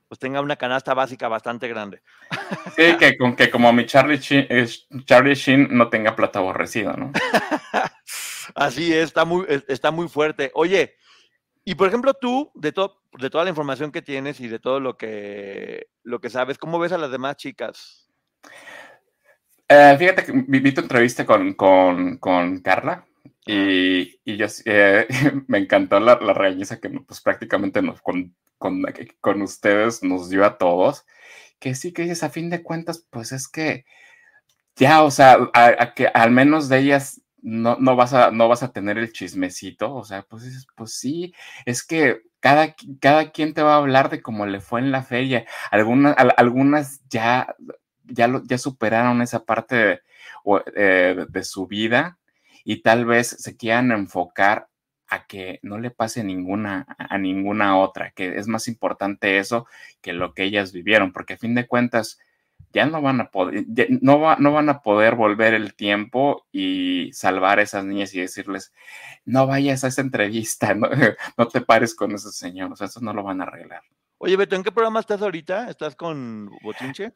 pues 0.08 0.20
tenga 0.20 0.40
una 0.40 0.56
canasta 0.56 0.94
básica 0.94 1.28
bastante 1.28 1.68
grande. 1.68 2.02
Sí, 2.78 2.96
que, 2.98 3.18
con 3.18 3.36
que 3.36 3.50
como 3.50 3.74
mi 3.74 3.86
Charlie 3.86 4.20
Sheen, 4.20 4.48
eh, 4.50 4.68
Charlie 5.06 5.36
Sheen 5.36 5.68
no 5.72 5.90
tenga 5.90 6.16
plata 6.16 6.40
aborrecido, 6.40 6.94
¿no? 6.94 7.12
Así 8.56 8.94
es, 8.94 9.06
está 9.06 9.26
muy, 9.26 9.46
es- 9.50 9.66
está 9.68 9.92
muy 9.92 10.08
fuerte. 10.08 10.52
Oye, 10.54 10.96
y 11.66 11.76
por 11.76 11.88
ejemplo 11.90 12.14
tú, 12.16 12.52
de, 12.56 12.72
to- 12.74 13.02
de 13.20 13.30
toda 13.30 13.44
la 13.46 13.52
información 13.52 13.92
que 13.92 14.02
tienes 14.04 14.40
y 14.40 14.48
de 14.48 14.60
todo 14.60 14.80
lo 14.80 14.98
que, 14.98 15.88
lo 16.04 16.22
que 16.22 16.30
sabes, 16.32 16.58
¿cómo 16.60 16.80
ves 16.80 16.94
a 16.94 16.98
las 17.00 17.12
demás 17.12 17.38
chicas? 17.38 18.10
Eh, 19.68 19.96
fíjate 19.98 20.24
que 20.26 20.32
vi, 20.48 20.60
vi 20.60 20.74
tu 20.74 20.82
entrevista 20.82 21.26
con, 21.26 21.54
con, 21.56 22.18
con 22.18 22.60
Carla 22.62 23.06
y, 23.46 24.20
y 24.24 24.38
yo 24.38 24.46
eh, 24.66 25.08
me 25.48 25.58
encantó 25.60 26.00
la, 26.00 26.20
la 26.22 26.34
regañiza 26.34 26.80
que 26.80 26.90
pues 26.90 27.22
prácticamente 27.22 27.82
nos, 27.82 28.02
con, 28.02 28.36
con, 28.58 28.84
con 29.22 29.42
ustedes 29.42 30.04
nos 30.04 30.30
dio 30.30 30.46
a 30.46 30.58
todos. 30.58 31.06
Que 31.60 31.74
sí, 31.76 31.94
que 31.94 32.04
dices, 32.04 32.24
a 32.24 32.30
fin 32.30 32.50
de 32.50 32.64
cuentas, 32.64 33.08
pues 33.10 33.32
es 33.32 33.48
que 33.48 33.86
ya, 34.78 35.04
o 35.04 35.12
sea, 35.12 35.38
a, 35.54 35.66
a 35.84 35.94
que 35.96 36.08
al 36.08 36.32
menos 36.32 36.70
de 36.70 36.80
ellas 36.80 37.22
no, 37.46 37.78
no, 37.80 37.96
vas 37.96 38.14
a, 38.14 38.32
no 38.32 38.48
vas 38.50 38.64
a 38.64 38.72
tener 38.72 38.98
el 38.98 39.12
chismecito, 39.14 39.94
o 39.94 40.04
sea, 40.04 40.24
pues, 40.24 40.68
pues 40.76 40.94
sí, 40.94 41.34
es 41.66 41.84
que 41.86 42.22
cada, 42.40 42.76
cada 43.02 43.32
quien 43.32 43.54
te 43.54 43.62
va 43.64 43.76
a 43.76 43.78
hablar 43.78 44.10
de 44.10 44.22
cómo 44.22 44.46
le 44.46 44.62
fue 44.62 44.80
en 44.82 44.92
la 44.92 45.04
feria. 45.04 45.46
Algunas, 45.72 46.16
al- 46.18 46.34
algunas 46.38 47.02
ya, 47.10 47.56
ya, 48.06 48.28
lo- 48.28 48.44
ya 48.46 48.58
superaron 48.58 49.22
esa 49.22 49.46
parte 49.46 49.76
de, 49.76 50.02
eh, 50.76 51.26
de 51.30 51.44
su 51.44 51.68
vida 51.68 52.18
y 52.64 52.82
tal 52.82 53.06
vez 53.06 53.28
se 53.30 53.56
quieran 53.58 53.92
enfocar 53.92 54.68
a 55.08 55.26
que 55.28 55.60
no 55.62 55.78
le 55.78 55.92
pase 55.92 56.24
ninguna 56.24 56.86
a 56.98 57.18
ninguna 57.20 57.78
otra, 57.78 58.12
que 58.12 58.38
es 58.38 58.48
más 58.48 58.68
importante 58.68 59.38
eso 59.38 59.68
que 60.02 60.14
lo 60.14 60.34
que 60.34 60.44
ellas 60.44 60.72
vivieron, 60.74 61.12
porque 61.14 61.34
a 61.36 61.38
fin 61.38 61.54
de 61.56 61.68
cuentas 61.68 62.20
ya 62.76 62.86
no 62.86 63.02
van 63.02 63.22
a 63.22 63.32
poder, 63.32 63.66
no, 64.02 64.20
va- 64.20 64.36
no 64.38 64.52
van 64.52 64.70
a 64.70 64.82
poder 64.82 65.16
volver 65.16 65.54
el 65.56 65.74
tiempo 65.76 66.46
y 66.52 67.10
salvar 67.14 67.60
a 67.60 67.62
esas 67.64 67.86
niñas 67.86 68.14
y 68.14 68.20
decirles, 68.20 68.74
no 69.24 69.48
vayas 69.48 69.84
a 69.84 69.88
esa 69.88 70.02
entrevista, 70.02 70.74
no, 70.76 70.90
no 71.38 71.48
te 71.48 71.62
pares 71.62 71.96
con 71.96 72.12
ese 72.14 72.32
señor, 72.32 72.72
o 72.74 72.76
sea, 72.76 72.88
eso 72.88 73.00
no 73.02 73.14
lo 73.14 73.24
van 73.24 73.42
a 73.42 73.46
arreglar. 73.46 73.82
Oye, 74.18 74.36
Beto, 74.36 74.56
¿en 74.56 74.64
qué 74.64 74.72
programa 74.72 75.00
estás 75.00 75.22
ahorita? 75.22 75.70
¿Estás 75.70 75.96
con 75.96 76.50
Bochinche? 76.64 77.14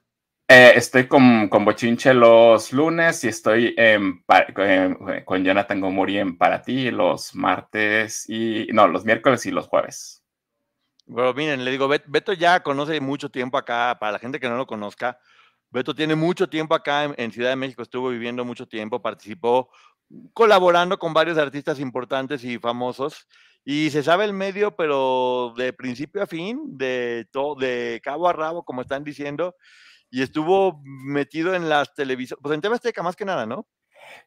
Eh, 0.48 0.72
estoy 0.76 1.08
con, 1.08 1.48
con 1.48 1.64
Bochinche 1.64 2.14
los 2.14 2.74
lunes 2.74 3.24
y 3.24 3.28
estoy 3.28 3.76
en 3.78 4.24
con 5.26 5.44
Jonathan 5.44 5.80
Gomuri 5.80 6.18
en 6.18 6.38
Para 6.38 6.62
Ti 6.62 6.90
los 6.90 7.36
martes 7.36 8.28
y, 8.28 8.68
no, 8.74 8.88
los 8.88 9.06
miércoles 9.06 9.46
y 9.46 9.52
los 9.52 9.68
jueves. 9.68 10.24
Pero 11.06 11.34
miren, 11.34 11.64
le 11.66 11.72
digo, 11.72 11.88
Bet- 11.88 12.06
Beto 12.08 12.34
ya 12.34 12.62
conoce 12.62 13.00
mucho 13.02 13.30
tiempo 13.30 13.58
acá, 13.58 13.98
para 14.00 14.14
la 14.14 14.20
gente 14.20 14.40
que 14.40 14.50
no 14.50 14.58
lo 14.58 14.68
conozca, 14.68 15.20
Beto 15.72 15.94
tiene 15.96 16.16
mucho 16.16 16.50
tiempo 16.50 16.76
acá 16.76 17.04
en, 17.06 17.16
en 17.18 17.32
Ciudad 17.32 17.50
de 17.50 17.56
México, 17.56 17.82
estuvo 17.82 18.10
viviendo 18.10 18.44
mucho 18.46 18.68
tiempo, 18.68 19.02
participó 19.02 19.70
colaborando 20.34 20.98
con 20.98 21.14
varios 21.14 21.38
artistas 21.38 21.80
importantes 21.80 22.44
y 22.44 22.58
famosos, 22.58 23.28
y 23.64 23.90
se 23.92 24.02
sabe 24.04 24.26
el 24.26 24.34
medio, 24.34 24.76
pero 24.76 25.54
de 25.56 25.74
principio 25.74 26.24
a 26.24 26.28
fin, 26.28 26.60
de, 26.78 27.28
todo, 27.32 27.56
de 27.56 28.00
cabo 28.04 28.28
a 28.28 28.34
rabo, 28.34 28.64
como 28.64 28.82
están 28.82 29.04
diciendo, 29.04 29.56
y 30.10 30.24
estuvo 30.24 30.82
metido 30.86 31.54
en 31.56 31.70
las 31.70 31.94
televisiones, 31.94 32.42
pues 32.42 32.56
en 32.56 32.62
TV 32.62 32.76
Azteca 32.76 33.04
más 33.04 33.16
que 33.16 33.26
nada, 33.26 33.46
¿no? 33.46 33.68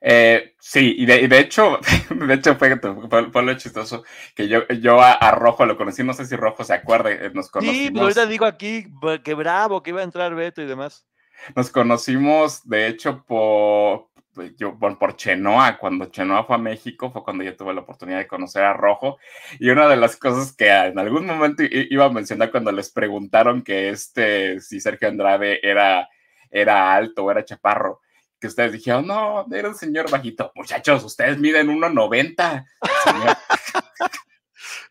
Eh, 0.00 0.54
sí, 0.60 0.94
y 0.98 1.06
de, 1.06 1.28
de 1.28 1.38
hecho, 1.40 1.78
de 2.10 2.34
hecho 2.34 2.56
fue, 2.56 2.78
fue- 2.78 3.30
fue 3.30 3.42
lo 3.42 3.54
chistoso 3.56 4.04
que 4.34 4.48
yo, 4.48 4.66
yo 4.68 5.00
a, 5.00 5.12
a 5.12 5.30
Rojo 5.32 5.66
lo 5.66 5.76
conocí, 5.76 6.02
no 6.04 6.12
sé 6.14 6.26
si 6.26 6.36
Rojo 6.36 6.64
se 6.64 6.74
acuerda, 6.74 7.10
eh, 7.12 7.30
nos 7.34 7.50
Sí, 7.58 7.90
conocimos. 7.90 7.92
pues 7.92 8.16
ahorita 8.18 8.26
digo 8.26 8.44
aquí 8.46 8.86
b- 8.88 9.22
que 9.22 9.34
bravo, 9.34 9.82
que 9.82 9.90
iba 9.90 10.00
a 10.00 10.04
entrar 10.04 10.34
Beto 10.34 10.62
y 10.62 10.66
demás. 10.66 11.06
Nos 11.54 11.70
conocimos, 11.70 12.66
de 12.68 12.88
hecho, 12.88 13.24
por, 13.26 14.08
yo, 14.56 14.78
por, 14.78 14.98
por 14.98 15.16
Chenoa. 15.16 15.78
Cuando 15.78 16.06
Chenoa 16.06 16.44
fue 16.44 16.56
a 16.56 16.58
México, 16.58 17.10
fue 17.10 17.22
cuando 17.22 17.44
yo 17.44 17.56
tuve 17.56 17.74
la 17.74 17.80
oportunidad 17.82 18.18
de 18.18 18.26
conocer 18.26 18.62
a 18.62 18.72
Rojo. 18.72 19.18
Y 19.58 19.70
una 19.70 19.88
de 19.88 19.96
las 19.96 20.16
cosas 20.16 20.54
que 20.54 20.68
en 20.68 20.98
algún 20.98 21.26
momento 21.26 21.62
iba 21.68 22.06
a 22.06 22.10
mencionar 22.10 22.50
cuando 22.50 22.72
les 22.72 22.90
preguntaron 22.90 23.62
que 23.62 23.90
este, 23.90 24.60
si 24.60 24.80
Sergio 24.80 25.08
Andrade 25.08 25.60
era, 25.62 26.08
era 26.50 26.94
alto 26.94 27.24
o 27.24 27.30
era 27.30 27.44
chaparro, 27.44 28.00
que 28.40 28.46
ustedes 28.48 28.72
dijeron, 28.72 29.06
no, 29.06 29.46
era 29.52 29.68
un 29.68 29.74
señor 29.74 30.10
bajito. 30.10 30.50
Muchachos, 30.54 31.04
ustedes 31.04 31.38
miden 31.38 31.68
1,90. 31.68 32.64
Señor, 33.04 33.36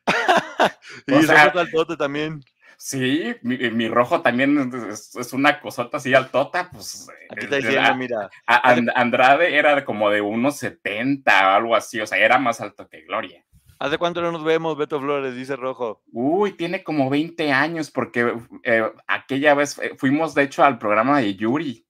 Y 1.08 1.14
O 1.14 1.22
sea, 1.24 1.54
también. 1.98 2.44
Sí, 2.84 3.36
mi, 3.44 3.58
mi 3.70 3.88
rojo 3.88 4.22
también 4.24 4.72
es, 4.90 5.16
es 5.16 5.34
una 5.34 5.60
cosota 5.60 5.98
así 5.98 6.16
altota, 6.16 6.72
pues. 6.72 7.08
Aquí 7.30 7.44
está 7.46 7.58
eh, 7.58 7.62
diciendo, 7.62 7.96
mira, 7.96 8.28
a- 8.48 8.72
And- 8.72 8.90
Andrade 8.96 9.56
era 9.56 9.86
como 9.86 10.10
de 10.10 10.20
unos 10.22 10.58
70 10.58 11.32
o 11.48 11.52
algo 11.52 11.76
así, 11.76 12.02
o 12.02 12.08
sea, 12.08 12.18
era 12.18 12.40
más 12.40 12.60
alto 12.60 12.90
que 12.90 13.02
Gloria. 13.04 13.46
¿hace 13.78 14.00
cuánto 14.00 14.20
no 14.24 14.32
nos 14.32 14.44
vemos, 14.44 14.76
Beto 14.76 15.00
Flores? 15.00 15.36
Dice 15.36 15.56
Rojo. 15.56 16.02
Uy, 16.12 16.54
tiene 16.54 16.84
como 16.84 17.08
20 17.12 17.52
años, 17.52 17.92
porque 17.92 18.34
eh, 18.64 18.92
aquella 19.06 19.54
vez 19.54 19.78
eh, 19.78 19.92
fuimos, 19.96 20.34
de 20.34 20.42
hecho, 20.42 20.64
al 20.64 20.80
programa 20.80 21.20
de 21.20 21.36
Yuri, 21.36 21.86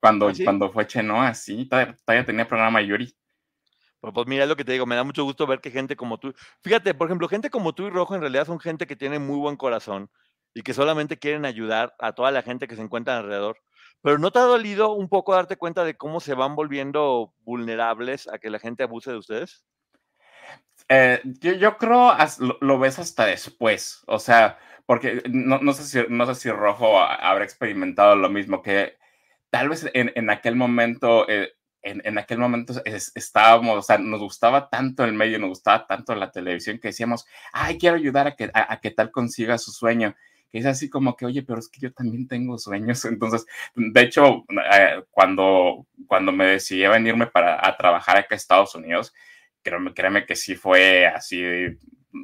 cuando, 0.00 0.26
¿Ah, 0.26 0.34
sí? 0.34 0.42
cuando 0.42 0.72
fue 0.72 0.88
Chenoa, 0.88 1.34
sí, 1.34 1.66
todavía, 1.66 1.96
todavía 2.04 2.26
tenía 2.26 2.48
programa 2.48 2.80
Yuri. 2.82 3.16
Pues 4.14 4.26
mira 4.26 4.46
lo 4.46 4.56
que 4.56 4.64
te 4.64 4.72
digo, 4.72 4.86
me 4.86 4.96
da 4.96 5.04
mucho 5.04 5.24
gusto 5.24 5.46
ver 5.46 5.60
que 5.60 5.70
gente 5.70 5.96
como 5.96 6.18
tú, 6.18 6.32
fíjate, 6.62 6.94
por 6.94 7.08
ejemplo, 7.08 7.28
gente 7.28 7.50
como 7.50 7.74
tú 7.74 7.86
y 7.86 7.90
Rojo 7.90 8.14
en 8.14 8.20
realidad 8.22 8.46
son 8.46 8.60
gente 8.60 8.86
que 8.86 8.96
tiene 8.96 9.18
muy 9.18 9.38
buen 9.38 9.56
corazón 9.56 10.10
y 10.54 10.62
que 10.62 10.74
solamente 10.74 11.18
quieren 11.18 11.44
ayudar 11.44 11.94
a 11.98 12.12
toda 12.14 12.30
la 12.30 12.42
gente 12.42 12.68
que 12.68 12.76
se 12.76 12.82
encuentra 12.82 13.18
alrededor. 13.18 13.58
Pero 14.02 14.18
¿no 14.18 14.30
te 14.30 14.38
ha 14.38 14.42
dolido 14.42 14.92
un 14.94 15.08
poco 15.08 15.34
darte 15.34 15.56
cuenta 15.56 15.84
de 15.84 15.96
cómo 15.96 16.20
se 16.20 16.34
van 16.34 16.54
volviendo 16.56 17.34
vulnerables 17.44 18.28
a 18.28 18.38
que 18.38 18.50
la 18.50 18.58
gente 18.60 18.84
abuse 18.84 19.10
de 19.12 19.18
ustedes? 19.18 19.64
Eh, 20.88 21.20
yo, 21.40 21.52
yo 21.54 21.78
creo 21.78 22.10
as- 22.10 22.38
lo, 22.38 22.58
lo 22.60 22.78
ves 22.78 22.98
hasta 22.98 23.26
después, 23.26 24.02
o 24.06 24.18
sea, 24.20 24.58
porque 24.86 25.22
no, 25.30 25.58
no 25.60 25.72
sé 25.72 25.84
si, 25.84 26.06
no 26.12 26.26
sé 26.26 26.34
si 26.36 26.50
Rojo 26.50 27.00
habrá 27.00 27.44
experimentado 27.44 28.16
lo 28.16 28.28
mismo, 28.30 28.62
que 28.62 28.96
tal 29.50 29.68
vez 29.70 29.88
en, 29.94 30.12
en 30.16 30.30
aquel 30.30 30.56
momento, 30.56 31.28
eh, 31.30 31.54
en, 31.90 32.02
en 32.04 32.18
aquel 32.18 32.38
momento 32.38 32.74
es- 32.84 33.12
estábamos, 33.14 33.76
o 33.78 33.82
sea, 33.82 33.98
nos 33.98 34.20
gustaba 34.20 34.68
tanto 34.70 35.04
el 35.04 35.12
medio, 35.14 35.38
nos 35.38 35.50
gustaba 35.50 35.86
tanto 35.86 36.14
la 36.14 36.30
televisión 36.30 36.78
que 36.78 36.88
decíamos, 36.88 37.26
ay, 37.52 37.78
quiero 37.78 37.96
ayudar 37.96 38.26
a 38.28 38.36
que, 38.36 38.50
a, 38.54 38.72
a 38.72 38.80
que 38.80 38.90
tal 38.90 39.10
consiga 39.10 39.58
su 39.58 39.70
sueño. 39.72 40.14
Que 40.52 40.58
es 40.58 40.66
así 40.66 40.88
como 40.88 41.16
que, 41.16 41.26
oye, 41.26 41.42
pero 41.42 41.58
es 41.58 41.68
que 41.68 41.80
yo 41.80 41.92
también 41.92 42.28
tengo 42.28 42.56
sueños. 42.58 43.04
Entonces, 43.06 43.46
de 43.74 44.00
hecho, 44.00 44.44
eh, 44.72 45.02
cuando, 45.10 45.86
cuando 46.06 46.32
me 46.32 46.46
decidí 46.46 46.84
a 46.84 46.90
venirme 46.90 47.26
para 47.26 47.66
a 47.66 47.76
trabajar 47.76 48.16
acá 48.16 48.34
a 48.34 48.36
Estados 48.36 48.74
Unidos, 48.74 49.12
créeme, 49.62 49.92
créeme 49.94 50.26
que 50.26 50.36
sí 50.36 50.54
fue 50.54 51.06
así, 51.06 51.42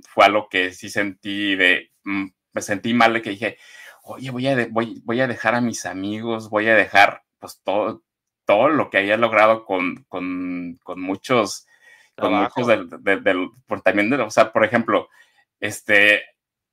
fue 0.08 0.24
algo 0.24 0.48
que 0.48 0.72
sí 0.72 0.88
sentí 0.88 1.54
de, 1.56 1.90
mm, 2.04 2.26
me 2.52 2.62
sentí 2.62 2.94
mal 2.94 3.12
de 3.14 3.22
que 3.22 3.30
dije, 3.30 3.58
oye, 4.04 4.30
voy 4.30 4.46
a, 4.46 4.56
de- 4.56 4.66
voy, 4.66 5.00
voy 5.04 5.20
a 5.20 5.26
dejar 5.28 5.54
a 5.54 5.60
mis 5.60 5.86
amigos, 5.86 6.50
voy 6.50 6.68
a 6.68 6.74
dejar 6.74 7.22
pues 7.38 7.60
todo, 7.64 8.02
todo 8.44 8.68
lo 8.68 8.90
que 8.90 8.98
había 8.98 9.16
logrado 9.16 9.64
con, 9.64 10.04
con, 10.08 10.78
con 10.82 11.00
muchos, 11.00 11.66
con 12.16 12.32
muchos 12.44 12.66
del, 12.66 12.88
del- 13.02 13.22
del- 13.24 13.50
por 13.66 13.80
también, 13.82 14.10
de, 14.10 14.16
o 14.20 14.30
sea, 14.30 14.52
por 14.52 14.64
ejemplo, 14.64 15.08
este, 15.60 16.22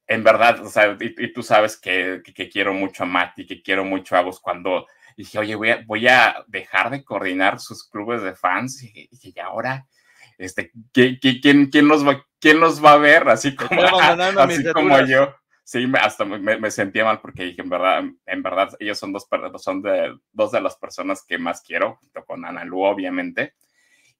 en 0.07 0.23
verdad, 0.23 0.59
o 0.65 0.69
sea, 0.69 0.97
y, 0.99 1.15
y 1.25 1.33
tú 1.33 1.43
sabes 1.43 1.77
que, 1.77 2.21
que, 2.23 2.33
que 2.33 2.49
quiero 2.49 2.73
mucho 2.73 3.03
a 3.03 3.05
Mati, 3.05 3.45
que 3.45 3.61
quiero 3.61 3.85
mucho 3.85 4.15
a 4.15 4.21
vos 4.21 4.39
cuando 4.39 4.87
dije, 5.15 5.37
oye, 5.37 5.55
voy 5.55 5.69
a, 5.71 5.83
voy 5.85 6.07
a 6.07 6.43
dejar 6.47 6.89
de 6.89 7.03
coordinar 7.03 7.59
sus 7.59 7.87
clubes 7.87 8.21
de 8.23 8.35
fans 8.35 8.81
y 8.83 9.07
dije, 9.11 9.33
y 9.35 9.39
ahora, 9.39 9.85
este, 10.37 10.71
¿qui- 10.93 11.19
qui- 11.19 11.39
quién, 11.41 11.67
quién, 11.69 11.87
los 11.87 12.07
va, 12.07 12.25
¿quién 12.39 12.59
los 12.59 12.83
va 12.83 12.93
a 12.93 12.97
ver? 12.97 13.27
Así 13.29 13.55
como, 13.55 13.69
así 14.55 14.63
como 14.73 14.89
yo. 15.09 15.35
Sí, 15.71 15.85
hasta 16.01 16.25
me, 16.25 16.39
me- 16.39 16.71
sentía 16.71 17.05
mal 17.05 17.21
porque 17.21 17.43
dije, 17.43 17.61
en 17.61 17.69
verdad, 17.69 18.03
en 18.25 18.41
verdad, 18.41 18.69
ellos 18.79 18.97
son 18.97 19.13
dos, 19.13 19.27
son 19.57 19.83
de, 19.83 20.17
dos 20.31 20.51
de 20.51 20.61
las 20.61 20.75
personas 20.75 21.23
que 21.23 21.37
más 21.37 21.61
quiero, 21.61 21.97
junto 21.97 22.25
con 22.25 22.43
Analu, 22.43 22.81
obviamente, 22.81 23.53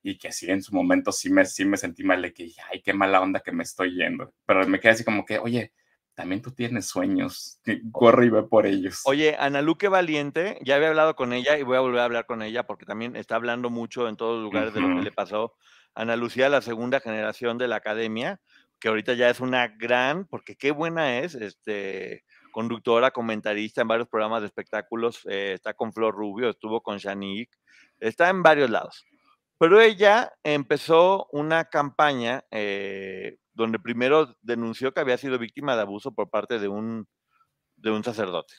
y 0.04 0.20
que 0.20 0.32
sí, 0.32 0.52
en 0.52 0.62
su 0.62 0.76
momento 0.76 1.12
sí 1.12 1.32
me, 1.32 1.46
sí 1.46 1.66
me 1.66 1.76
sentí 1.78 2.04
mal 2.04 2.22
de 2.22 2.34
que 2.34 2.44
dije, 2.44 2.62
ay, 2.72 2.84
qué 2.84 2.94
mala 2.94 3.20
onda 3.20 3.40
que 3.40 3.52
me 3.52 3.64
estoy 3.64 3.96
yendo. 3.96 4.32
Pero 4.46 4.68
me 4.68 4.80
quedé 4.80 4.92
así 4.92 5.04
como 5.04 5.26
que, 5.26 5.40
oye, 5.40 5.74
también 6.14 6.44
tú 6.44 6.52
tienes 6.52 6.86
sueños, 6.86 7.60
corre 7.92 8.28
y 8.28 8.30
ve 8.30 8.44
por 8.44 8.68
ellos. 8.68 9.02
Oye, 9.06 9.36
Ana 9.40 9.64
Luque 9.64 9.88
Valiente, 9.88 10.60
ya 10.64 10.76
había 10.76 10.90
hablado 10.90 11.16
con 11.16 11.34
ella 11.34 11.58
y 11.58 11.64
voy 11.64 11.78
a 11.78 11.80
volver 11.80 12.02
a 12.02 12.06
hablar 12.06 12.28
con 12.28 12.44
ella 12.44 12.68
porque 12.68 12.86
también 12.86 13.16
está 13.16 13.38
hablando 13.38 13.72
mucho 13.72 14.08
en 14.08 14.18
todos 14.18 14.36
los 14.36 14.44
lugares 14.44 14.76
de 14.76 14.82
lo 14.82 14.96
que 14.96 15.02
le 15.02 15.12
pasó. 15.12 15.56
Ana 15.96 16.16
Lucía, 16.16 16.48
la 16.48 16.62
segunda 16.62 17.00
generación 17.00 17.58
de 17.58 17.68
la 17.68 17.78
academia, 17.78 18.40
que 18.80 18.88
ahorita 18.88 19.14
ya 19.14 19.30
es 19.30 19.40
una 19.40 19.68
gran, 19.68 20.26
porque 20.26 20.56
qué 20.56 20.72
buena 20.72 21.20
es, 21.20 21.36
este, 21.36 22.24
conductora, 22.52 23.12
comentarista 23.12 23.82
en 23.82 23.88
varios 23.88 24.08
programas 24.08 24.42
de 24.42 24.48
espectáculos, 24.48 25.26
eh, 25.30 25.54
está 25.54 25.74
con 25.74 25.94
Flor 25.94 26.16
Rubio, 26.16 26.50
estuvo 26.50 26.82
con 26.82 26.98
Shanique, 26.98 27.58
está 28.00 28.30
en 28.30 28.44
varios 28.44 28.70
lados. 28.70 29.06
Pero 29.58 29.82
ella 29.82 30.32
empezó 30.44 31.28
una 31.32 31.66
campaña 31.66 32.46
eh, 32.50 33.38
donde 33.54 33.78
primero 33.78 34.38
denunció 34.42 34.94
que 34.94 35.02
había 35.02 35.18
sido 35.18 35.38
víctima 35.38 35.76
de 35.76 35.82
abuso 35.82 36.14
por 36.14 36.30
parte 36.30 36.60
de 36.60 36.70
un, 36.70 37.08
de 37.76 37.92
un 37.92 38.04
sacerdote. 38.04 38.54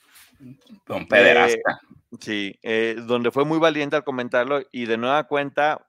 Don 0.85 1.07
pederasta. 1.07 1.79
sí, 2.19 2.57
eh, 2.61 2.95
donde 3.07 3.31
fue 3.31 3.45
muy 3.45 3.57
valiente 3.57 3.95
al 3.95 4.03
comentarlo 4.03 4.61
y 4.71 4.85
de 4.85 4.97
nueva 4.97 5.23
cuenta 5.23 5.87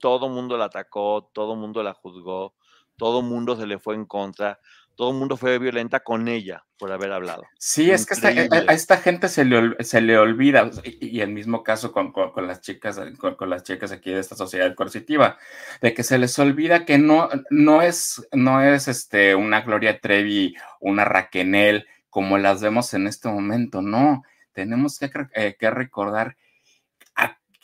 todo 0.00 0.28
mundo 0.28 0.58
la 0.58 0.64
atacó, 0.64 1.30
todo 1.32 1.54
mundo 1.54 1.80
la 1.84 1.94
juzgó, 1.94 2.56
todo 3.02 3.20
mundo 3.20 3.56
se 3.56 3.66
le 3.66 3.80
fue 3.80 3.96
en 3.96 4.04
contra 4.06 4.60
todo 4.94 5.10
el 5.10 5.16
mundo 5.16 5.36
fue 5.36 5.58
violenta 5.58 6.00
con 6.00 6.28
ella 6.28 6.64
por 6.78 6.92
haber 6.92 7.10
hablado. 7.10 7.42
Sí, 7.58 7.90
es 7.90 8.06
que 8.06 8.14
eh, 8.28 8.48
a, 8.68 8.72
esta 8.72 8.98
gente 8.98 9.28
se 9.28 9.44
le, 9.44 9.82
se 9.82 10.00
le 10.00 10.16
olvida, 10.16 10.70
y, 10.84 11.20
el 11.20 11.30
mismo 11.30 11.64
caso 11.64 11.90
con, 11.90 12.12
con, 12.12 12.46
las 12.46 12.60
chicas, 12.60 13.00
con, 13.18 13.50
las 13.50 13.64
chicas 13.64 13.90
aquí 13.90 14.12
de 14.12 14.20
esta 14.20 14.36
sociedad 14.36 14.74
coercitiva, 14.76 15.38
de 15.80 15.94
que 15.94 16.04
se 16.04 16.18
les 16.18 16.38
olvida 16.38 16.84
que 16.84 16.98
no, 16.98 17.28
no 17.50 17.82
es, 17.82 18.24
no 18.30 18.62
es 18.62 18.86
este, 18.86 19.34
una 19.34 19.62
Gloria 19.62 19.98
Trevi, 19.98 20.54
una 20.78 21.04
Raquenel, 21.04 21.86
como 22.10 22.38
las 22.38 22.60
vemos 22.60 22.92
en 22.94 23.08
este 23.08 23.28
momento, 23.28 23.82
no, 23.82 24.22
tenemos 24.52 25.00
que, 25.00 25.10
eh, 25.34 25.56
que 25.58 25.70
recordar 25.70 26.36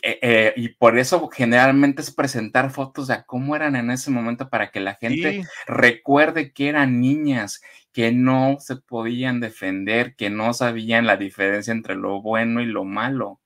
eh, 0.02 0.18
eh, 0.22 0.52
y 0.56 0.68
por 0.68 0.98
eso 0.98 1.28
generalmente 1.28 2.02
es 2.02 2.12
presentar 2.12 2.70
fotos 2.70 3.08
de 3.08 3.24
cómo 3.26 3.56
eran 3.56 3.74
en 3.74 3.90
ese 3.90 4.10
momento 4.10 4.48
para 4.48 4.70
que 4.70 4.80
la 4.80 4.94
gente 4.94 5.44
recuerde 5.66 6.52
que 6.52 6.68
eran 6.68 7.00
niñas, 7.00 7.60
que 7.92 8.12
no 8.12 8.58
se 8.60 8.76
podían 8.76 9.40
defender, 9.40 10.14
que 10.14 10.30
no 10.30 10.54
sabían 10.54 11.06
la 11.06 11.16
diferencia 11.16 11.72
entre 11.72 11.96
lo 11.96 12.22
bueno 12.22 12.60
y 12.60 12.66
lo 12.66 12.84
malo. 12.84 13.40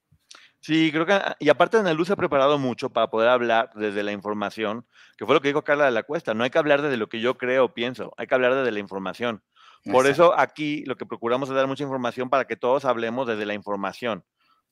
Sí, 0.59 0.91
creo 0.93 1.05
que, 1.05 1.19
y 1.39 1.49
aparte 1.49 1.77
Ana 1.77 1.93
Luz 1.93 2.09
ha 2.11 2.15
preparado 2.15 2.57
mucho 2.57 2.89
para 2.89 3.09
poder 3.09 3.29
hablar 3.29 3.71
desde 3.75 4.01
la 4.01 4.13
información, 4.13 4.85
que 5.17 5.25
fue 5.25 5.35
lo 5.35 5.41
que 5.41 5.49
dijo 5.49 5.63
Carla 5.63 5.85
de 5.85 5.91
la 5.91 6.03
Cuesta, 6.03 6.33
no 6.33 6.45
hay 6.45 6.51
que 6.51 6.57
hablar 6.57 6.81
desde 6.81 6.95
lo 6.95 7.09
que 7.09 7.19
yo 7.19 7.37
creo 7.37 7.65
o 7.65 7.73
pienso, 7.73 8.13
hay 8.15 8.27
que 8.27 8.35
hablar 8.35 8.55
desde 8.55 8.71
la 8.71 8.79
información. 8.79 9.43
Por 9.91 10.07
eso 10.07 10.39
aquí 10.39 10.85
lo 10.85 10.95
que 10.95 11.05
procuramos 11.05 11.49
es 11.49 11.55
dar 11.55 11.67
mucha 11.67 11.83
información 11.83 12.29
para 12.29 12.45
que 12.45 12.55
todos 12.55 12.85
hablemos 12.85 13.27
desde 13.27 13.45
la 13.45 13.53
información. 13.53 14.23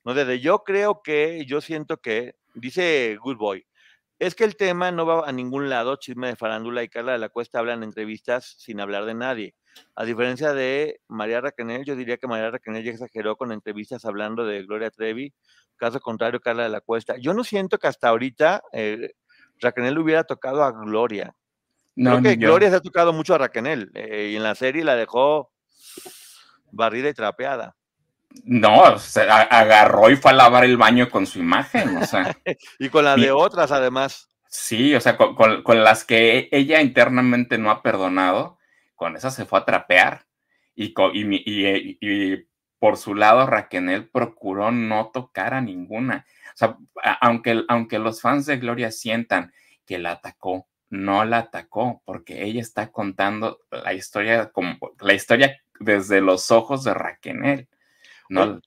¿No? 0.03 0.13
Desde 0.13 0.39
yo 0.39 0.63
creo 0.63 1.01
que, 1.03 1.45
yo 1.45 1.61
siento 1.61 1.97
que, 1.97 2.35
dice 2.53 3.17
Good 3.21 3.37
Boy, 3.37 3.65
es 4.19 4.35
que 4.35 4.43
el 4.43 4.55
tema 4.55 4.91
no 4.91 5.05
va 5.05 5.27
a 5.27 5.31
ningún 5.31 5.69
lado, 5.69 5.95
chisme 5.95 6.27
de 6.27 6.35
farándula 6.35 6.83
y 6.83 6.89
Carla 6.89 7.13
de 7.13 7.17
la 7.17 7.29
Cuesta 7.29 7.57
hablan 7.57 7.79
en 7.79 7.85
entrevistas 7.85 8.55
sin 8.59 8.79
hablar 8.79 9.05
de 9.05 9.15
nadie. 9.15 9.55
A 9.95 10.05
diferencia 10.05 10.53
de 10.53 10.99
María 11.07 11.41
Raquenel, 11.41 11.85
yo 11.85 11.95
diría 11.95 12.17
que 12.17 12.27
María 12.27 12.51
Raquenel 12.51 12.83
ya 12.83 12.91
exageró 12.91 13.35
con 13.35 13.51
entrevistas 13.51 14.05
hablando 14.05 14.45
de 14.45 14.63
Gloria 14.63 14.91
Trevi, 14.91 15.33
caso 15.75 15.99
contrario, 15.99 16.39
Carla 16.39 16.63
de 16.63 16.69
la 16.69 16.81
Cuesta. 16.81 17.15
Yo 17.17 17.33
no 17.33 17.43
siento 17.43 17.79
que 17.79 17.87
hasta 17.87 18.09
ahorita 18.09 18.61
eh, 18.73 19.13
Raquenel 19.59 19.97
hubiera 19.97 20.23
tocado 20.23 20.63
a 20.63 20.71
Gloria. 20.71 21.33
No, 21.95 22.19
Creo 22.19 22.23
que 22.23 22.35
Gloria 22.35 22.69
se 22.69 22.75
ha 22.75 22.81
tocado 22.81 23.13
mucho 23.13 23.33
a 23.33 23.39
Raquenel 23.39 23.91
eh, 23.95 24.29
y 24.31 24.35
en 24.35 24.43
la 24.43 24.53
serie 24.53 24.83
la 24.83 24.95
dejó 24.95 25.51
barrida 26.71 27.09
y 27.09 27.13
trapeada. 27.13 27.75
No, 28.43 28.97
se 28.97 29.21
agarró 29.21 30.09
y 30.09 30.15
fue 30.15 30.31
a 30.31 30.35
lavar 30.35 30.63
el 30.65 30.77
baño 30.77 31.09
con 31.09 31.25
su 31.25 31.39
imagen, 31.39 31.97
o 31.97 32.05
sea. 32.05 32.35
y 32.79 32.89
con 32.89 33.05
la 33.05 33.15
de 33.15 33.31
otras, 33.31 33.71
además. 33.71 34.29
Sí, 34.47 34.93
o 34.95 34.99
sea, 34.99 35.17
con, 35.17 35.83
las 35.83 36.03
que 36.03 36.49
ella 36.51 36.81
internamente 36.81 37.57
no 37.57 37.71
ha 37.71 37.81
perdonado, 37.81 38.57
con 38.95 39.15
esas 39.15 39.33
se 39.33 39.45
fue 39.45 39.59
a 39.59 39.65
trapear. 39.65 40.25
Y, 40.75 40.93
y, 41.13 42.47
por 42.79 42.97
su 42.97 43.15
lado, 43.15 43.45
Raquel 43.45 44.09
procuró 44.09 44.71
no 44.71 45.11
tocar 45.13 45.53
a 45.53 45.61
ninguna. 45.61 46.25
O 46.53 46.57
sea, 46.57 46.77
aunque, 47.21 47.63
aunque 47.69 47.99
los 47.99 48.21
fans 48.21 48.45
de 48.45 48.57
Gloria 48.57 48.91
sientan 48.91 49.53
que 49.85 49.99
la 49.99 50.11
atacó, 50.11 50.67
no 50.89 51.23
la 51.23 51.37
atacó, 51.37 52.01
porque 52.05 52.43
ella 52.43 52.59
está 52.59 52.91
contando 52.91 53.59
la 53.71 53.93
historia 53.93 54.51
como 54.51 54.77
la 54.99 55.13
historia 55.13 55.61
desde 55.79 56.21
los 56.21 56.51
ojos 56.51 56.83
de 56.83 56.93
Raquel. 56.93 57.69
No. 58.31 58.61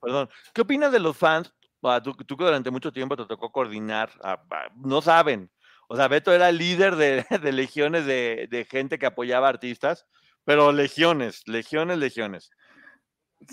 Perdón. 0.00 0.30
¿Qué 0.54 0.60
opinas 0.60 0.92
de 0.92 1.00
los 1.00 1.16
fans? 1.16 1.52
Ah, 1.82 2.02
tú, 2.02 2.16
que 2.16 2.24
durante 2.26 2.70
mucho 2.70 2.92
tiempo 2.92 3.16
te 3.16 3.26
tocó 3.26 3.52
coordinar, 3.52 4.10
ah, 4.22 4.42
no 4.76 5.00
saben. 5.00 5.50
O 5.88 5.96
sea, 5.96 6.08
Beto 6.08 6.32
era 6.32 6.50
líder 6.50 6.96
de, 6.96 7.24
legiones 7.52 8.06
de, 8.06 8.66
gente 8.68 8.98
que 8.98 9.06
apoyaba 9.06 9.48
artistas, 9.48 10.06
pero 10.44 10.72
legiones, 10.72 11.42
legiones, 11.46 11.98
legiones. 11.98 12.50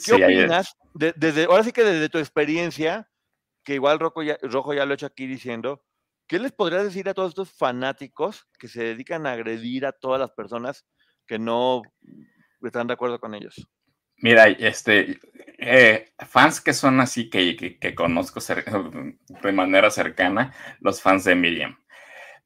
¿Qué 0.06 0.14
opinas? 0.14 0.76
desde, 0.94 1.46
ahora 1.46 1.64
sí 1.64 1.72
que 1.72 1.84
desde 1.84 2.10
tu 2.10 2.18
experiencia, 2.18 3.10
que 3.64 3.76
igual 3.76 4.00
Rojo 4.00 4.24
ya, 4.24 4.38
Rojo 4.42 4.74
ya 4.74 4.86
lo 4.86 4.94
ha 4.94 4.96
hecho 4.96 5.06
aquí 5.06 5.28
diciendo, 5.28 5.84
¿qué 6.28 6.40
les 6.40 6.52
podrías 6.52 6.84
decir 6.84 7.10
a 7.10 7.14
todos 7.14 7.30
estos 7.30 7.52
fanáticos 7.52 8.48
que 8.58 8.68
se 8.68 8.84
dedican 8.84 9.28
a 9.28 9.34
agredir 9.34 9.86
a 9.86 9.92
todas 9.92 10.20
las 10.20 10.32
personas 10.32 10.86
que 11.28 11.38
no 11.38 11.82
están 12.62 12.88
de 12.88 12.94
acuerdo 12.94 13.20
con 13.20 13.36
ellos? 13.36 13.68
Mira, 14.24 14.48
este, 14.48 15.20
eh, 15.58 16.14
fans 16.30 16.62
que 16.62 16.72
son 16.74 17.02
así 17.02 17.30
que, 17.30 17.58
que, 17.58 17.94
conozco 17.94 18.40
de 19.44 19.52
manera 19.52 19.92
cercana, 19.92 20.54
los 20.80 21.02
fans 21.02 21.26
de 21.26 21.36
Miriam. 21.36 21.78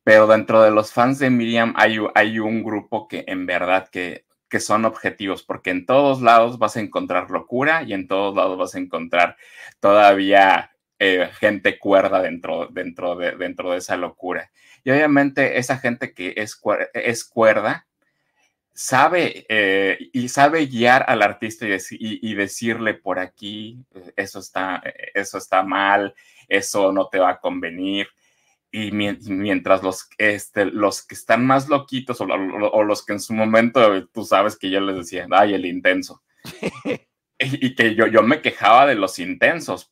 Pero 0.03 0.25
dentro 0.25 0.63
de 0.63 0.71
los 0.71 0.91
fans 0.91 1.19
de 1.19 1.30
Miriam 1.30 1.75
hay, 1.78 1.99
hay 2.15 2.39
un 2.39 2.63
grupo 2.63 3.07
que 3.07 3.25
en 3.28 3.45
verdad 3.45 3.89
que, 3.89 4.25
que 4.49 4.59
son 4.59 4.86
objetivos, 4.86 5.43
porque 5.43 5.69
en 5.69 5.86
todos 5.86 6.23
lados 6.23 6.57
vas 6.57 6.78
a 6.78 6.80
encontrar 6.80 7.30
locura 7.30 7.84
y 7.84 7.93
en 7.93 8.07
todos 8.07 8.36
lados 8.36 8.57
vas 8.57 8.73
a 8.73 8.80
encontrar 8.80 9.38
todavía 9.80 10.71
eh, 10.97 11.30
gente 11.39 11.78
cuerda 11.78 12.23
dentro, 12.23 12.69
dentro, 12.71 13.15
de, 13.15 13.38
dentro 13.38 13.73
de 13.73 13.78
esa 13.78 13.97
locura. 13.97 14.49
Y 14.84 14.89
obviamente 14.89 15.59
esa 15.59 15.78
gente 15.78 16.15
que 16.15 16.34
es, 16.38 16.59
es 16.95 17.23
cuerda 17.23 17.88
sabe 18.78 19.47
eh, 19.49 19.97
y 20.13 20.30
sabe 20.30 20.67
guiar 20.67 21.03
al 21.07 21.23
artista 21.23 21.65
y, 21.65 22.34
decirle 22.36 22.93
por 22.93 23.17
aquí, 23.17 23.84
eh, 23.95 24.13
eso 24.15 24.38
está, 24.38 24.84
eh, 24.86 25.11
eso 25.15 25.39
está 25.39 25.63
mal, 25.63 26.13
eso 26.47 26.91
no 26.91 27.07
te 27.09 27.17
va 27.17 27.32
a 27.32 27.39
convenir. 27.39 28.07
Y 28.71 28.91
mientras 28.91 29.82
los, 29.82 30.07
este, 30.19 30.65
los 30.65 31.03
que 31.03 31.15
están 31.15 31.43
más 31.43 31.69
loquitos 31.69 32.21
o, 32.21 32.25
o, 32.25 32.84
los 32.84 33.03
que 33.03 33.13
en 33.13 33.19
su 33.19 33.34
momento, 33.34 34.07
tú 34.09 34.23
sabes 34.23 34.55
que 34.55 34.69
yo 34.69 34.80
les 34.80 34.97
decía, 34.97 35.25
ay, 35.32 35.55
el 35.55 35.65
intenso. 35.65 36.21
y 37.39 37.73
que 37.73 37.95
yo, 37.95 38.05
yo 38.05 38.21
me 38.21 38.41
quejaba 38.41 38.86
de 38.86 38.95
los 38.95 39.17
intensos, 39.17 39.91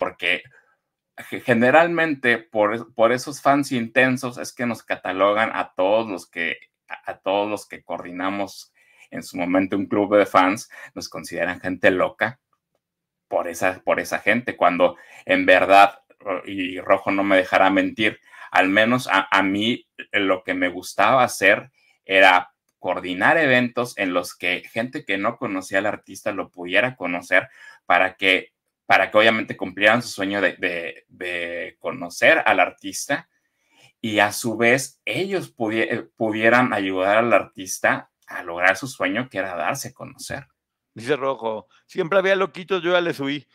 porque 0.00 0.42
generalmente 1.44 2.38
por, 2.38 2.94
por, 2.94 3.12
esos 3.12 3.42
fans 3.42 3.70
intensos 3.70 4.38
es 4.38 4.54
que 4.54 4.64
nos 4.64 4.82
catalogan 4.82 5.50
a 5.54 5.74
todos 5.76 6.08
los 6.08 6.28
que 6.28 6.56
a 6.88 7.18
todos 7.18 7.48
los 7.48 7.68
que 7.68 7.84
coordinamos 7.84 8.72
en 9.10 9.22
su 9.22 9.36
momento 9.36 9.76
un 9.76 9.86
club 9.86 10.16
de 10.16 10.24
fans 10.24 10.70
nos 10.94 11.08
consideran 11.10 11.60
gente 11.60 11.90
loca 11.90 12.40
por 13.28 13.46
esa 13.46 13.82
por 13.84 14.00
esa 14.00 14.18
gente 14.20 14.56
cuando 14.56 14.96
en 15.26 15.44
verdad 15.44 16.00
y 16.46 16.80
Rojo 16.80 17.10
no 17.10 17.22
me 17.22 17.36
dejará 17.36 17.68
mentir 17.68 18.18
al 18.50 18.68
menos 18.68 19.06
a, 19.06 19.28
a 19.30 19.42
mí 19.42 19.86
lo 20.12 20.42
que 20.42 20.54
me 20.54 20.68
gustaba 20.68 21.22
hacer 21.22 21.70
era 22.06 22.54
coordinar 22.78 23.36
eventos 23.36 23.96
en 23.98 24.14
los 24.14 24.34
que 24.34 24.62
gente 24.62 25.04
que 25.04 25.18
no 25.18 25.36
conocía 25.36 25.78
al 25.78 25.86
artista 25.86 26.32
lo 26.32 26.50
pudiera 26.50 26.96
conocer 26.96 27.50
para 27.84 28.14
que 28.14 28.52
para 28.90 29.08
que 29.08 29.18
obviamente 29.18 29.56
cumplieran 29.56 30.02
su 30.02 30.08
sueño 30.08 30.40
de, 30.40 31.76
conocer 31.78 32.42
al 32.44 32.58
artista 32.58 33.28
y 34.00 34.18
a 34.18 34.32
su 34.32 34.56
vez 34.56 35.00
ellos 35.04 35.54
eh, 35.70 36.08
pudieran 36.16 36.72
ayudar 36.72 37.18
al 37.18 37.32
artista 37.32 38.10
a 38.26 38.42
lograr 38.42 38.76
su 38.76 38.88
sueño 38.88 39.28
que 39.30 39.38
era 39.38 39.54
darse 39.54 39.90
a 39.90 39.92
conocer. 39.92 40.48
Dice 40.92 41.14
Rojo, 41.14 41.68
siempre 41.86 42.18
había 42.18 42.34
loquitos, 42.34 42.82
yo 42.82 42.90
ya 42.90 43.00
le 43.00 43.14
subí. 43.14 43.46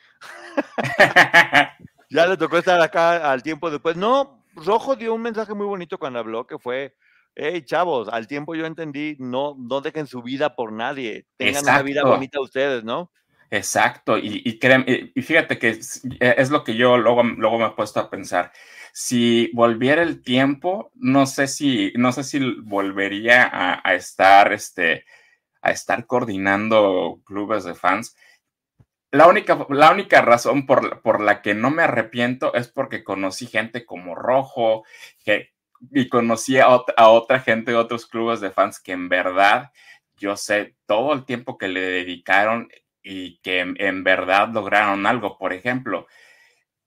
ya 2.09 2.27
le 2.27 2.37
tocó 2.37 2.57
estar 2.57 2.79
acá 2.79 3.29
al 3.29 3.43
tiempo 3.43 3.69
después. 3.69 3.97
No, 3.97 4.41
Rojo 4.53 4.95
dio 4.95 5.13
un 5.13 5.21
mensaje 5.21 5.53
muy 5.53 5.65
bonito 5.65 5.97
cuando 5.97 6.19
habló, 6.19 6.47
que 6.47 6.57
fue 6.57 6.95
hey, 7.35 7.61
chavos, 7.65 8.07
al 8.07 8.25
tiempo 8.27 8.55
yo 8.55 8.65
entendí, 8.65 9.17
no, 9.19 9.57
no 9.59 9.81
dejen 9.81 10.07
su 10.07 10.21
vida 10.21 10.55
por 10.55 10.71
nadie, 10.71 11.25
tengan 11.35 11.63
una 11.63 11.81
vida 11.81 12.05
bonita 12.05 12.39
ustedes, 12.39 12.85
¿no? 12.85 13.11
Exacto, 13.51 14.17
y, 14.17 14.41
y, 14.43 14.59
y, 15.15 15.21
fíjate 15.21 15.59
que 15.59 15.69
es, 15.69 16.49
lo 16.49 16.63
que 16.63 16.75
yo 16.75 16.97
luego, 16.97 17.23
luego 17.23 17.59
me 17.59 17.67
he 17.67 17.71
puesto 17.71 17.99
a 17.99 18.09
pensar. 18.09 18.51
Si 18.91 19.51
volviera 19.53 20.01
el 20.01 20.23
tiempo, 20.23 20.91
no 20.95 21.25
sé 21.25 21.47
si, 21.47 21.93
no 21.95 22.11
sé 22.11 22.23
si 22.23 22.39
volvería 22.61 23.49
a, 23.83 23.93
estar, 23.93 24.51
este, 24.53 25.05
a 25.61 25.71
estar 25.71 26.07
coordinando 26.07 27.21
clubes 27.25 27.65
de 27.65 27.75
fans. 27.75 28.15
La 29.11 29.27
única, 29.27 29.65
la 29.69 29.91
única 29.91 30.21
razón 30.21 30.65
por, 30.65 31.01
por, 31.01 31.21
la 31.21 31.41
que 31.41 31.53
no 31.53 31.71
me 31.71 31.83
arrepiento 31.83 32.53
es 32.53 32.67
porque 32.67 33.03
conocí 33.03 33.47
gente 33.47 33.85
como 33.85 34.15
Rojo 34.15 34.83
que, 35.23 35.53
y 35.91 36.09
conocí 36.09 36.57
a, 36.59 36.69
otra 36.69 37.39
gente 37.39 37.71
de 37.71 37.77
otros 37.77 38.05
clubes 38.07 38.41
de 38.41 38.51
fans 38.51 38.79
que 38.79 38.91
en 38.93 39.09
verdad 39.09 39.71
yo 40.17 40.37
sé 40.37 40.75
todo 40.85 41.13
el 41.13 41.25
tiempo 41.25 41.57
que 41.57 41.67
le 41.67 41.81
dedicaron 41.81 42.69
y 43.05 43.37
que 43.37 43.59
en, 43.59 44.03
verdad 44.03 44.49
lograron 44.49 45.05
algo. 45.05 45.37
Por 45.37 45.53
ejemplo, 45.53 46.07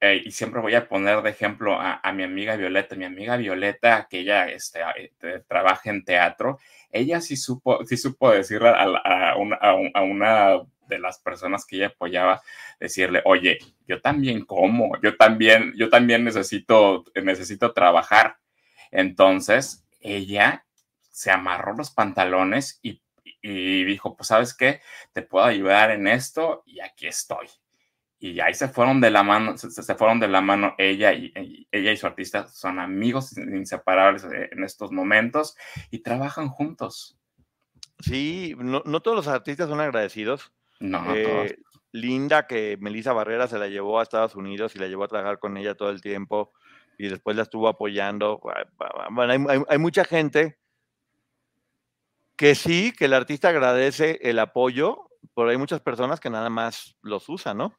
eh, 0.00 0.22
y 0.24 0.32
siempre 0.32 0.60
voy 0.60 0.74
a 0.74 0.88
poner 0.88 1.22
de 1.22 1.30
ejemplo 1.30 1.78
a, 1.80 2.12
mi 2.12 2.24
amiga 2.24 2.56
Violeta. 2.56 2.96
Mi 2.96 3.04
amiga 3.04 3.36
Violeta, 3.36 4.08
que 4.10 4.20
ella 4.20 4.48
este, 4.48 4.80
eh, 5.22 5.42
trabaja 5.48 5.90
en 5.90 6.04
teatro, 6.04 6.58
ella 6.90 7.20
sí 7.20 7.36
supo, 7.36 7.84
sí 7.86 7.96
supo 7.96 8.32
decirle 8.32 8.70
a, 8.70 9.36
una, 9.36 10.60
de 10.88 10.98
las 10.98 11.20
personas 11.20 11.64
que 11.64 11.76
ella 11.76 11.86
apoyaba, 11.88 12.42
decirle, 12.80 13.22
oye, 13.24 13.58
yo 13.86 14.00
también 14.00 14.44
como, 14.44 15.00
yo 15.00 15.16
también, 15.16 15.72
yo 15.76 15.88
también 15.88 16.24
necesito, 16.24 17.04
necesito 17.14 17.72
trabajar. 17.72 18.38
Entonces, 18.90 19.86
ella 20.00 20.66
se 21.12 21.30
amarró 21.30 21.74
los 21.74 21.90
pantalones 21.90 22.80
y 22.82 23.02
y 23.42 23.84
dijo, 23.84 24.16
pues 24.16 24.28
sabes 24.28 24.54
qué, 24.54 24.80
te 25.12 25.22
puedo 25.22 25.44
ayudar 25.44 25.90
en 25.90 26.06
esto 26.08 26.62
y 26.66 26.80
aquí 26.80 27.06
estoy. 27.06 27.48
Y 28.20 28.40
ahí 28.40 28.52
se 28.52 28.68
fueron 28.68 29.00
de 29.00 29.10
la 29.10 29.22
mano, 29.22 29.56
se, 29.56 29.94
fueron 29.94 30.18
de 30.18 30.26
la 30.26 30.40
mano 30.40 30.74
ella 30.76 31.12
y, 31.12 31.32
ella 31.70 31.92
y 31.92 31.96
su 31.96 32.06
artista 32.06 32.48
son 32.48 32.80
amigos 32.80 33.36
inseparables 33.38 34.24
eh, 34.24 34.48
en 34.50 34.64
estos 34.64 34.90
momentos 34.90 35.56
y 35.90 36.00
trabajan 36.00 36.48
juntos. 36.48 37.16
Sí, 38.00 38.56
no, 38.58 38.82
todos 39.00 39.16
los 39.16 39.28
artistas 39.28 39.68
son 39.68 39.80
agradecidos. 39.80 40.52
No, 40.80 41.02
no 41.02 41.14
todos. 41.14 41.50
Eh, 41.50 41.58
Linda, 41.92 42.46
que 42.46 42.76
Melissa 42.80 43.12
Barrera 43.12 43.46
se 43.46 43.58
la 43.58 43.68
llevó 43.68 44.00
a 44.00 44.02
Estados 44.02 44.34
Unidos 44.34 44.74
y 44.74 44.78
la 44.78 44.88
llevó 44.88 45.04
a 45.04 45.08
trabajar 45.08 45.38
con 45.38 45.56
ella 45.56 45.74
todo 45.74 45.90
el 45.90 46.00
tiempo 46.00 46.52
y 46.98 47.08
después 47.08 47.36
la 47.36 47.44
estuvo 47.44 47.68
apoyando. 47.68 48.40
Bueno, 49.10 49.64
hay 49.68 49.78
mucha 49.78 50.04
gente 50.04 50.58
que 52.38 52.54
sí, 52.54 52.92
que 52.96 53.06
el 53.06 53.14
artista 53.14 53.48
agradece 53.48 54.20
el 54.22 54.38
apoyo, 54.38 55.10
pero 55.34 55.50
hay 55.50 55.58
muchas 55.58 55.80
personas 55.80 56.20
que 56.20 56.30
nada 56.30 56.48
más 56.48 56.96
los 57.02 57.28
usan, 57.28 57.58
¿no? 57.58 57.76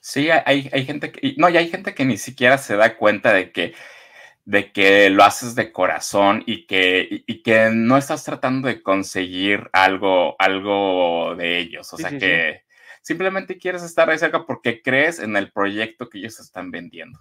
Sí, 0.00 0.30
hay, 0.30 0.68
hay 0.72 0.84
gente 0.84 1.12
que, 1.12 1.34
no, 1.36 1.48
y 1.48 1.56
hay 1.56 1.68
gente 1.68 1.94
que 1.94 2.04
ni 2.04 2.18
siquiera 2.18 2.58
se 2.58 2.76
da 2.76 2.96
cuenta 2.96 3.32
de 3.32 3.52
que, 3.52 3.72
de 4.44 4.72
que 4.72 5.10
lo 5.10 5.22
haces 5.22 5.54
de 5.54 5.70
corazón 5.70 6.42
y 6.44 6.66
que, 6.66 7.22
y, 7.24 7.42
que 7.42 7.70
no 7.72 7.96
estás 7.96 8.24
tratando 8.24 8.66
de 8.66 8.82
conseguir 8.82 9.70
algo, 9.72 10.34
algo 10.40 11.36
de 11.36 11.60
ellos. 11.60 11.92
O 11.92 11.96
sea 11.96 12.10
que 12.18 12.64
simplemente 13.02 13.58
quieres 13.58 13.84
estar 13.84 14.10
ahí 14.10 14.18
cerca 14.18 14.44
porque 14.44 14.82
crees 14.82 15.20
en 15.20 15.36
el 15.36 15.52
proyecto 15.52 16.08
que 16.08 16.18
ellos 16.18 16.40
están 16.40 16.72
vendiendo. 16.72 17.20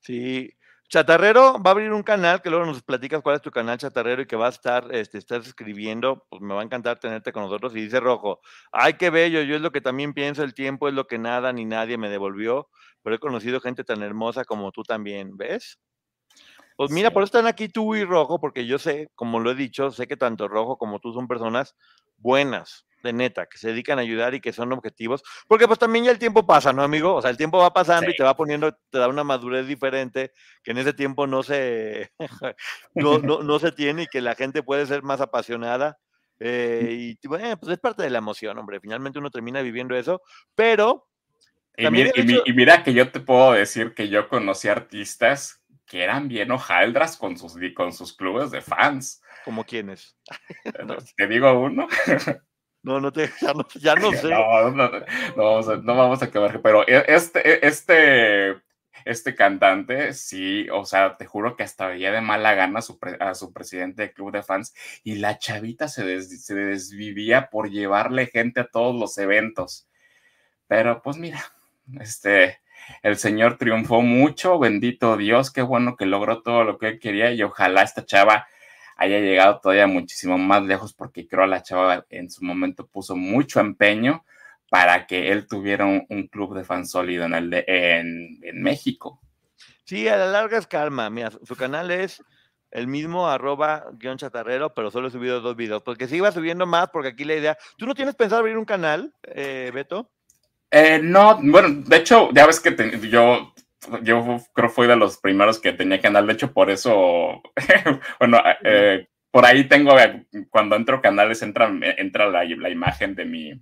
Sí, 0.00 0.54
Chatarrero 0.88 1.54
va 1.60 1.70
a 1.70 1.72
abrir 1.72 1.92
un 1.92 2.02
canal, 2.02 2.42
que 2.42 2.50
luego 2.50 2.66
nos 2.66 2.82
platicas 2.82 3.22
cuál 3.22 3.36
es 3.36 3.42
tu 3.42 3.50
canal, 3.50 3.78
Chatarrero, 3.78 4.22
y 4.22 4.26
que 4.26 4.36
va 4.36 4.46
a 4.46 4.50
estar, 4.50 4.94
este, 4.94 5.18
estás 5.18 5.46
escribiendo, 5.46 6.26
pues 6.28 6.42
me 6.42 6.54
va 6.54 6.60
a 6.60 6.64
encantar 6.64 6.98
tenerte 7.00 7.32
con 7.32 7.42
nosotros. 7.42 7.74
Y 7.74 7.80
dice 7.80 8.00
Rojo, 8.00 8.40
ay, 8.70 8.94
qué 8.94 9.10
bello, 9.10 9.42
yo 9.42 9.56
es 9.56 9.62
lo 9.62 9.72
que 9.72 9.80
también 9.80 10.12
pienso, 10.12 10.42
el 10.42 10.54
tiempo 10.54 10.88
es 10.88 10.94
lo 10.94 11.06
que 11.06 11.18
nada 11.18 11.52
ni 11.52 11.64
nadie 11.64 11.98
me 11.98 12.10
devolvió, 12.10 12.68
pero 13.02 13.16
he 13.16 13.18
conocido 13.18 13.60
gente 13.60 13.82
tan 13.82 14.02
hermosa 14.02 14.44
como 14.44 14.72
tú 14.72 14.82
también, 14.82 15.36
¿ves? 15.36 15.80
Pues 16.76 16.90
mira, 16.90 17.10
por 17.10 17.22
eso 17.22 17.26
están 17.36 17.46
aquí 17.46 17.68
tú 17.68 17.94
y 17.94 18.04
Rojo, 18.04 18.40
porque 18.40 18.66
yo 18.66 18.78
sé, 18.78 19.08
como 19.14 19.40
lo 19.40 19.52
he 19.52 19.54
dicho, 19.54 19.90
sé 19.90 20.06
que 20.06 20.16
tanto 20.16 20.48
Rojo 20.48 20.76
como 20.76 20.98
tú 21.00 21.12
son 21.12 21.28
personas 21.28 21.76
buenas, 22.18 22.86
de 23.04 23.12
neta, 23.12 23.46
que 23.46 23.58
se 23.58 23.68
dedican 23.68 23.98
a 23.98 24.02
ayudar 24.02 24.34
y 24.34 24.40
que 24.40 24.52
son 24.52 24.72
objetivos, 24.72 25.22
porque 25.46 25.68
pues 25.68 25.78
también 25.78 26.06
ya 26.06 26.10
el 26.10 26.18
tiempo 26.18 26.44
pasa, 26.44 26.72
¿no, 26.72 26.82
amigo? 26.82 27.14
O 27.14 27.22
sea, 27.22 27.30
el 27.30 27.36
tiempo 27.36 27.58
va 27.58 27.72
pasando 27.72 28.10
y 28.10 28.16
te 28.16 28.24
va 28.24 28.34
poniendo, 28.34 28.76
te 28.90 28.98
da 28.98 29.06
una 29.06 29.22
madurez 29.22 29.66
diferente 29.66 30.32
que 30.62 30.72
en 30.72 30.78
ese 30.78 30.92
tiempo 30.92 31.26
no 31.26 31.42
se, 31.42 32.10
no, 32.94 33.18
no, 33.18 33.58
se 33.58 33.70
tiene 33.70 34.02
y 34.02 34.06
que 34.06 34.20
la 34.20 34.34
gente 34.34 34.62
puede 34.62 34.86
ser 34.86 35.02
más 35.02 35.20
apasionada. 35.20 35.98
Eh, 36.40 37.16
y 37.22 37.28
bueno, 37.28 37.56
pues 37.56 37.72
es 37.72 37.78
parte 37.78 38.02
de 38.02 38.10
la 38.10 38.18
emoción, 38.18 38.58
hombre. 38.58 38.80
Finalmente 38.80 39.18
uno 39.18 39.30
termina 39.30 39.62
viviendo 39.62 39.94
eso, 39.94 40.22
pero... 40.54 41.06
Y 41.76 41.90
mira, 41.90 42.10
y 42.14 42.52
mira 42.52 42.84
que 42.84 42.94
yo 42.94 43.10
te 43.10 43.18
puedo 43.18 43.52
decir 43.52 43.94
que 43.94 44.08
yo 44.08 44.28
conocí 44.28 44.68
artistas 44.68 45.64
que 45.86 46.02
eran 46.02 46.28
bien 46.28 46.50
hojaldras 46.50 47.16
con 47.16 47.36
sus, 47.36 47.56
con 47.74 47.92
sus 47.92 48.16
clubes 48.16 48.50
de 48.50 48.60
fans. 48.60 49.22
¿Como 49.44 49.64
quiénes? 49.64 50.16
Te 51.16 51.26
digo 51.26 51.52
uno. 51.60 51.86
No, 52.84 53.00
no 53.00 53.12
te, 53.12 53.30
ya 53.80 53.94
no, 53.94 54.12
sé. 54.12 54.28
No, 54.28 54.70
no, 54.70 54.90
vamos 55.36 55.68
a, 55.68 55.76
no 55.76 55.96
vamos 55.96 56.22
a 56.22 56.26
acabar, 56.26 56.60
pero 56.60 56.86
e, 56.86 57.02
este, 57.08 57.40
e, 57.54 57.60
este, 57.62 58.56
este 59.06 59.34
cantante, 59.34 60.12
sí, 60.12 60.68
o 60.70 60.84
sea, 60.84 61.16
te 61.16 61.24
juro 61.24 61.56
que 61.56 61.62
hasta 61.62 61.88
veía 61.88 62.12
de 62.12 62.20
mala 62.20 62.52
gana 62.54 62.80
a 62.80 62.82
su, 62.82 62.98
a 63.20 63.34
su 63.34 63.54
presidente 63.54 64.02
de 64.02 64.12
club 64.12 64.32
de 64.32 64.42
fans 64.42 64.74
y 65.02 65.14
la 65.14 65.38
chavita 65.38 65.88
se, 65.88 66.20
se 66.22 66.54
desvivía 66.54 67.48
por 67.48 67.70
llevarle 67.70 68.26
gente 68.26 68.60
a 68.60 68.68
todos 68.68 68.94
los 68.94 69.16
eventos. 69.16 69.88
Pero 70.66 71.00
pues 71.00 71.16
mira, 71.16 71.42
este, 72.00 72.60
el 73.02 73.16
señor 73.16 73.56
triunfó 73.56 74.02
mucho, 74.02 74.58
bendito 74.58 75.16
Dios, 75.16 75.50
qué 75.50 75.62
bueno 75.62 75.96
que 75.96 76.04
logró 76.04 76.42
todo 76.42 76.64
lo 76.64 76.76
que 76.76 76.88
él 76.88 76.98
quería 77.00 77.32
y 77.32 77.42
ojalá 77.42 77.82
esta 77.82 78.04
chava 78.04 78.46
haya 78.96 79.18
llegado 79.18 79.60
todavía 79.60 79.86
muchísimo 79.86 80.38
más 80.38 80.62
lejos 80.62 80.92
porque 80.92 81.26
creo 81.26 81.46
la 81.46 81.62
chava 81.62 82.06
en 82.10 82.30
su 82.30 82.44
momento 82.44 82.86
puso 82.86 83.16
mucho 83.16 83.60
empeño 83.60 84.24
para 84.70 85.06
que 85.06 85.30
él 85.30 85.46
tuviera 85.46 85.84
un, 85.84 86.28
club 86.28 86.56
de 86.56 86.64
fans 86.64 86.90
sólido 86.90 87.24
en, 87.24 87.34
el 87.34 87.50
de, 87.50 87.64
en, 87.66 88.62
México. 88.62 89.20
Sí, 89.84 90.08
a 90.08 90.16
la 90.16 90.26
larga 90.26 90.58
es 90.58 90.66
calma. 90.66 91.10
Mira, 91.10 91.30
su 91.30 91.54
canal 91.54 91.90
es 91.90 92.22
el 92.70 92.88
mismo 92.88 93.28
arroba 93.28 93.84
guion 93.92 94.18
chatarrero, 94.18 94.74
pero 94.74 94.90
solo 94.90 95.08
he 95.08 95.10
subido 95.12 95.40
dos 95.40 95.54
videos, 95.54 95.82
porque 95.82 96.08
si 96.08 96.16
iba 96.16 96.32
subiendo 96.32 96.66
más, 96.66 96.88
porque 96.90 97.10
aquí 97.10 97.24
la 97.24 97.36
idea... 97.36 97.58
¿Tú 97.76 97.86
no 97.86 97.94
tienes 97.94 98.16
pensado 98.16 98.40
abrir 98.40 98.58
un 98.58 98.64
canal, 98.64 99.14
eh, 99.22 99.70
Beto? 99.72 100.10
Eh, 100.72 100.98
no, 101.00 101.38
bueno, 101.40 101.82
de 101.86 101.96
hecho, 101.98 102.30
ya 102.32 102.46
ves 102.46 102.58
que 102.58 102.74
yo 103.08 103.54
yo 104.02 104.38
creo 104.52 104.68
fui 104.68 104.86
de 104.86 104.96
los 104.96 105.18
primeros 105.18 105.60
que 105.60 105.72
tenía 105.72 106.00
canal, 106.00 106.26
de 106.26 106.32
hecho 106.32 106.52
por 106.52 106.70
eso, 106.70 107.42
bueno, 108.18 108.42
eh, 108.62 109.08
por 109.30 109.44
ahí 109.44 109.64
tengo, 109.64 109.98
eh, 109.98 110.26
cuando 110.50 110.76
entro 110.76 111.02
canales 111.02 111.42
entra, 111.42 111.70
entra 111.96 112.26
la, 112.28 112.44
la, 112.44 112.70
imagen 112.70 113.14
de 113.14 113.24
mi, 113.24 113.52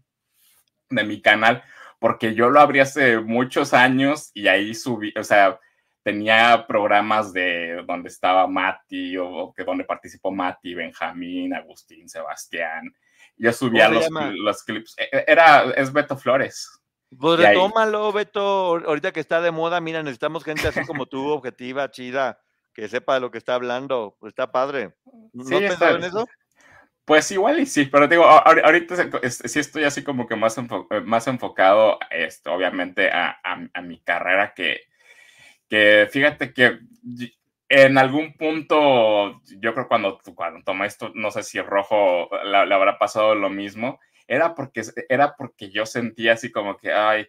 de 0.91 1.05
mi 1.05 1.21
canal, 1.21 1.63
porque 1.99 2.35
yo 2.35 2.51
lo 2.51 2.61
abrí 2.61 2.81
hace 2.81 3.19
muchos 3.21 3.73
años 3.75 4.31
y 4.35 4.49
ahí 4.49 4.75
subí, 4.75 5.13
o 5.17 5.25
sea, 5.25 5.59
tenía 6.03 6.67
programas 6.67 7.33
de 7.33 7.83
donde 7.87 8.09
estaba 8.09 8.47
Mati 8.47 9.17
o, 9.17 9.53
que 9.57 9.65
donde 9.65 9.85
participó 9.85 10.31
Mati, 10.31 10.75
Benjamín, 10.75 11.55
Agustín, 11.55 12.09
Sebastián. 12.09 12.93
Yo 13.37 13.53
subía 13.53 13.89
los, 13.89 14.09
los, 14.11 14.65
clips. 14.65 14.97
E, 14.99 15.25
era, 15.27 15.71
es 15.77 15.93
Beto 15.93 16.17
Flores. 16.17 16.82
Pues 17.19 17.41
retómalo, 17.41 18.13
Beto. 18.13 18.77
Ahorita 18.87 19.13
que 19.13 19.21
está 19.21 19.41
de 19.41 19.51
moda, 19.51 19.81
mira, 19.81 20.03
necesitamos 20.03 20.45
gente 20.45 20.69
así 20.69 20.85
como 20.87 21.07
tú, 21.07 21.29
objetiva, 21.29 21.91
chida, 21.91 22.41
que 22.73 22.89
sepa 22.89 23.15
de 23.15 23.21
lo 23.21 23.31
que 23.31 23.39
está 23.39 23.55
hablando. 23.55 24.17
Pues 24.19 24.31
está 24.31 24.51
padre. 24.51 24.95
¿No 25.33 25.45
sí, 25.45 25.57
en 25.57 26.05
eso? 26.05 26.27
Pues 27.05 27.31
igual 27.33 27.59
y 27.59 27.67
sí, 27.67 27.87
pero 27.87 28.07
digo, 28.07 28.25
ahorita 28.25 28.95
sí 29.29 29.59
estoy 29.59 29.85
así 29.85 30.05
como 30.05 30.29
que 30.29 30.37
más, 30.37 30.57
eh, 30.57 31.01
más 31.05 31.27
enfocado, 31.27 31.99
esto, 32.11 32.53
obviamente, 32.53 33.11
a, 33.13 33.41
mi 33.83 33.99
carrera, 34.01 34.55
que, 34.55 34.83
que 35.69 36.09
fíjate 36.13 36.55
que 36.55 36.79
en 37.69 37.99
algún 37.99 38.35
punto, 38.35 39.43
yo 39.59 39.75
creo 39.75 39.89
cuando, 39.89 40.21
cuando 40.37 40.63
tomé 40.63 40.87
esto, 40.87 41.11
no 41.15 41.33
sé 41.33 41.43
si 41.43 41.61
Rojo 41.61 42.31
le 42.45 42.75
habrá 42.75 42.99
pasado 42.99 43.35
lo 43.35 43.51
mismo, 43.51 43.99
era 44.33 44.55
porque, 44.55 44.83
era 45.11 45.37
porque 45.37 45.71
yo 45.71 45.85
sentía 45.85 46.33
así 46.33 46.51
como 46.51 46.79
que, 46.79 46.91
ay, 46.91 47.29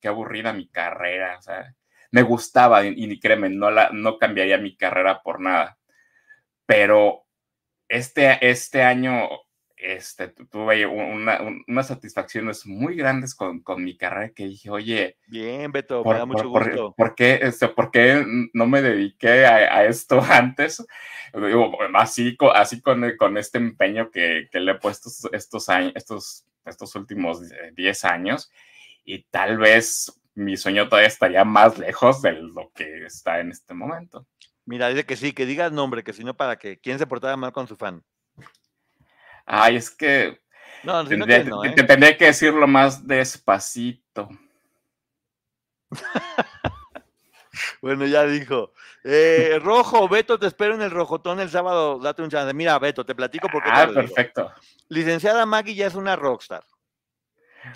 qué, 0.00 0.08
aburrida 0.08 0.54
mi 0.54 0.66
carrera, 0.66 1.36
o 1.38 1.42
sea, 1.42 1.74
me 2.10 2.22
gustaba 2.22 2.86
y, 2.86 3.20
créeme, 3.20 3.50
no, 3.50 3.70
la, 3.70 3.90
no 3.92 4.18
cambiaría 4.18 4.56
mi 4.56 4.74
carrera 4.74 5.22
por 5.22 5.40
nada. 5.40 5.78
Pero 6.64 7.26
este, 7.86 8.38
este 8.48 8.82
año 8.82 9.28
este, 9.80 10.28
tuve 10.28 10.86
una, 10.86 11.40
unas 11.66 11.86
satisfacciones 11.86 12.66
muy 12.66 12.96
grandes 12.96 13.34
con, 13.34 13.60
con, 13.60 13.82
mi 13.84 13.96
carrera 13.96 14.30
que 14.30 14.46
dije, 14.46 14.70
oye. 14.70 15.16
Bien, 15.26 15.70
Beto, 15.70 16.04
me 16.04 16.14
da 16.14 16.26
mucho 16.26 16.48
gusto. 16.48 16.94
Por, 16.96 17.14
qué, 17.14 17.38
este, 17.42 17.68
¿Por 17.68 17.90
qué 17.90 18.24
no 18.52 18.66
me 18.66 18.82
dediqué 18.82 19.46
a, 19.46 19.84
esto 19.84 20.20
antes? 20.30 20.84
Así, 21.94 22.36
así 22.54 22.80
con, 22.80 23.16
con 23.16 23.36
este 23.36 23.58
empeño 23.58 24.10
que, 24.10 24.48
que, 24.50 24.60
le 24.60 24.72
he 24.72 24.74
puesto 24.76 25.10
estos, 25.32 25.68
años, 25.68 25.92
estos, 25.94 26.46
estos 26.64 26.94
últimos 26.94 27.42
10 27.74 28.04
años, 28.04 28.50
y 29.04 29.24
tal 29.24 29.58
vez 29.58 30.20
mi 30.34 30.56
sueño 30.56 30.88
todavía 30.88 31.08
estaría 31.08 31.44
más 31.44 31.78
lejos 31.78 32.22
de 32.22 32.32
lo 32.32 32.70
que 32.74 33.04
está 33.04 33.40
en 33.40 33.50
este 33.50 33.74
momento. 33.74 34.26
Mira, 34.64 34.88
dice 34.88 35.06
que 35.06 35.16
sí, 35.16 35.32
que 35.32 35.46
digas 35.46 35.72
nombre, 35.72 36.04
que 36.04 36.12
si 36.12 36.24
no, 36.24 36.36
¿para 36.36 36.56
que 36.56 36.78
¿Quién 36.78 36.98
se 36.98 37.06
portaba 37.06 37.36
mal 37.36 37.52
con 37.52 37.66
su 37.66 37.76
fan? 37.76 38.04
Ay, 39.48 39.76
es 39.76 39.90
que. 39.90 40.40
No, 40.84 41.02
si 41.02 41.08
tendría, 41.08 41.42
no 41.44 41.64
¿eh? 41.64 41.72
te, 41.74 41.82
tendría 41.82 42.16
que 42.16 42.26
decirlo 42.26 42.66
más 42.68 43.06
despacito. 43.06 44.28
bueno, 47.82 48.06
ya 48.06 48.24
dijo. 48.24 48.72
Eh, 49.02 49.58
Rojo, 49.62 50.06
Beto, 50.08 50.38
te 50.38 50.46
espero 50.46 50.74
en 50.74 50.82
el 50.82 50.90
Rojotón 50.90 51.40
el 51.40 51.48
sábado. 51.48 51.98
Date 51.98 52.22
un 52.22 52.30
chance. 52.30 52.52
Mira, 52.52 52.78
Beto, 52.78 53.04
te 53.06 53.14
platico 53.14 53.48
porque. 53.50 53.70
Ah, 53.72 53.88
perfecto. 53.92 54.52
Licenciada 54.88 55.46
Maggie 55.46 55.74
ya 55.74 55.86
es 55.86 55.94
una 55.94 56.14
rockstar. 56.14 56.64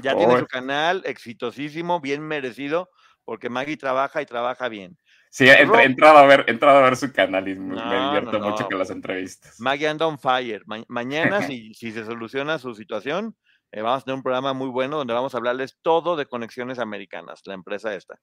Ya 0.00 0.16
tiene 0.16 0.38
su 0.38 0.46
canal 0.46 1.02
exitosísimo, 1.04 2.00
bien 2.00 2.22
merecido, 2.22 2.90
porque 3.24 3.50
Maggie 3.50 3.76
trabaja 3.76 4.22
y 4.22 4.26
trabaja 4.26 4.68
bien. 4.68 4.96
Sí, 5.34 5.48
entrado, 5.48 6.18
a 6.18 6.26
ver, 6.26 6.44
entrado 6.46 6.76
a 6.76 6.82
ver 6.82 6.94
su 6.94 7.10
canal 7.10 7.48
y 7.48 7.54
me 7.54 7.74
divierto 7.74 8.38
mucho 8.38 8.66
con 8.66 8.78
las 8.78 8.90
entrevistas. 8.90 9.58
Maggie 9.58 9.88
anda 9.88 10.06
on 10.06 10.18
fire. 10.18 10.62
mañana, 10.88 11.40
si, 11.50 11.72
si, 11.72 11.90
se 11.90 12.04
soluciona 12.04 12.58
su 12.58 12.74
situación, 12.74 13.34
eh, 13.72 13.80
vamos 13.80 14.02
a 14.02 14.04
tener 14.04 14.16
un 14.16 14.22
programa 14.22 14.52
muy 14.52 14.68
bueno 14.68 14.98
donde 14.98 15.14
vamos 15.14 15.34
a 15.34 15.38
hablarles 15.38 15.78
todo 15.80 16.16
de 16.16 16.26
Conexiones 16.26 16.78
Americanas, 16.78 17.40
la 17.46 17.54
empresa 17.54 17.94
esta. 17.94 18.18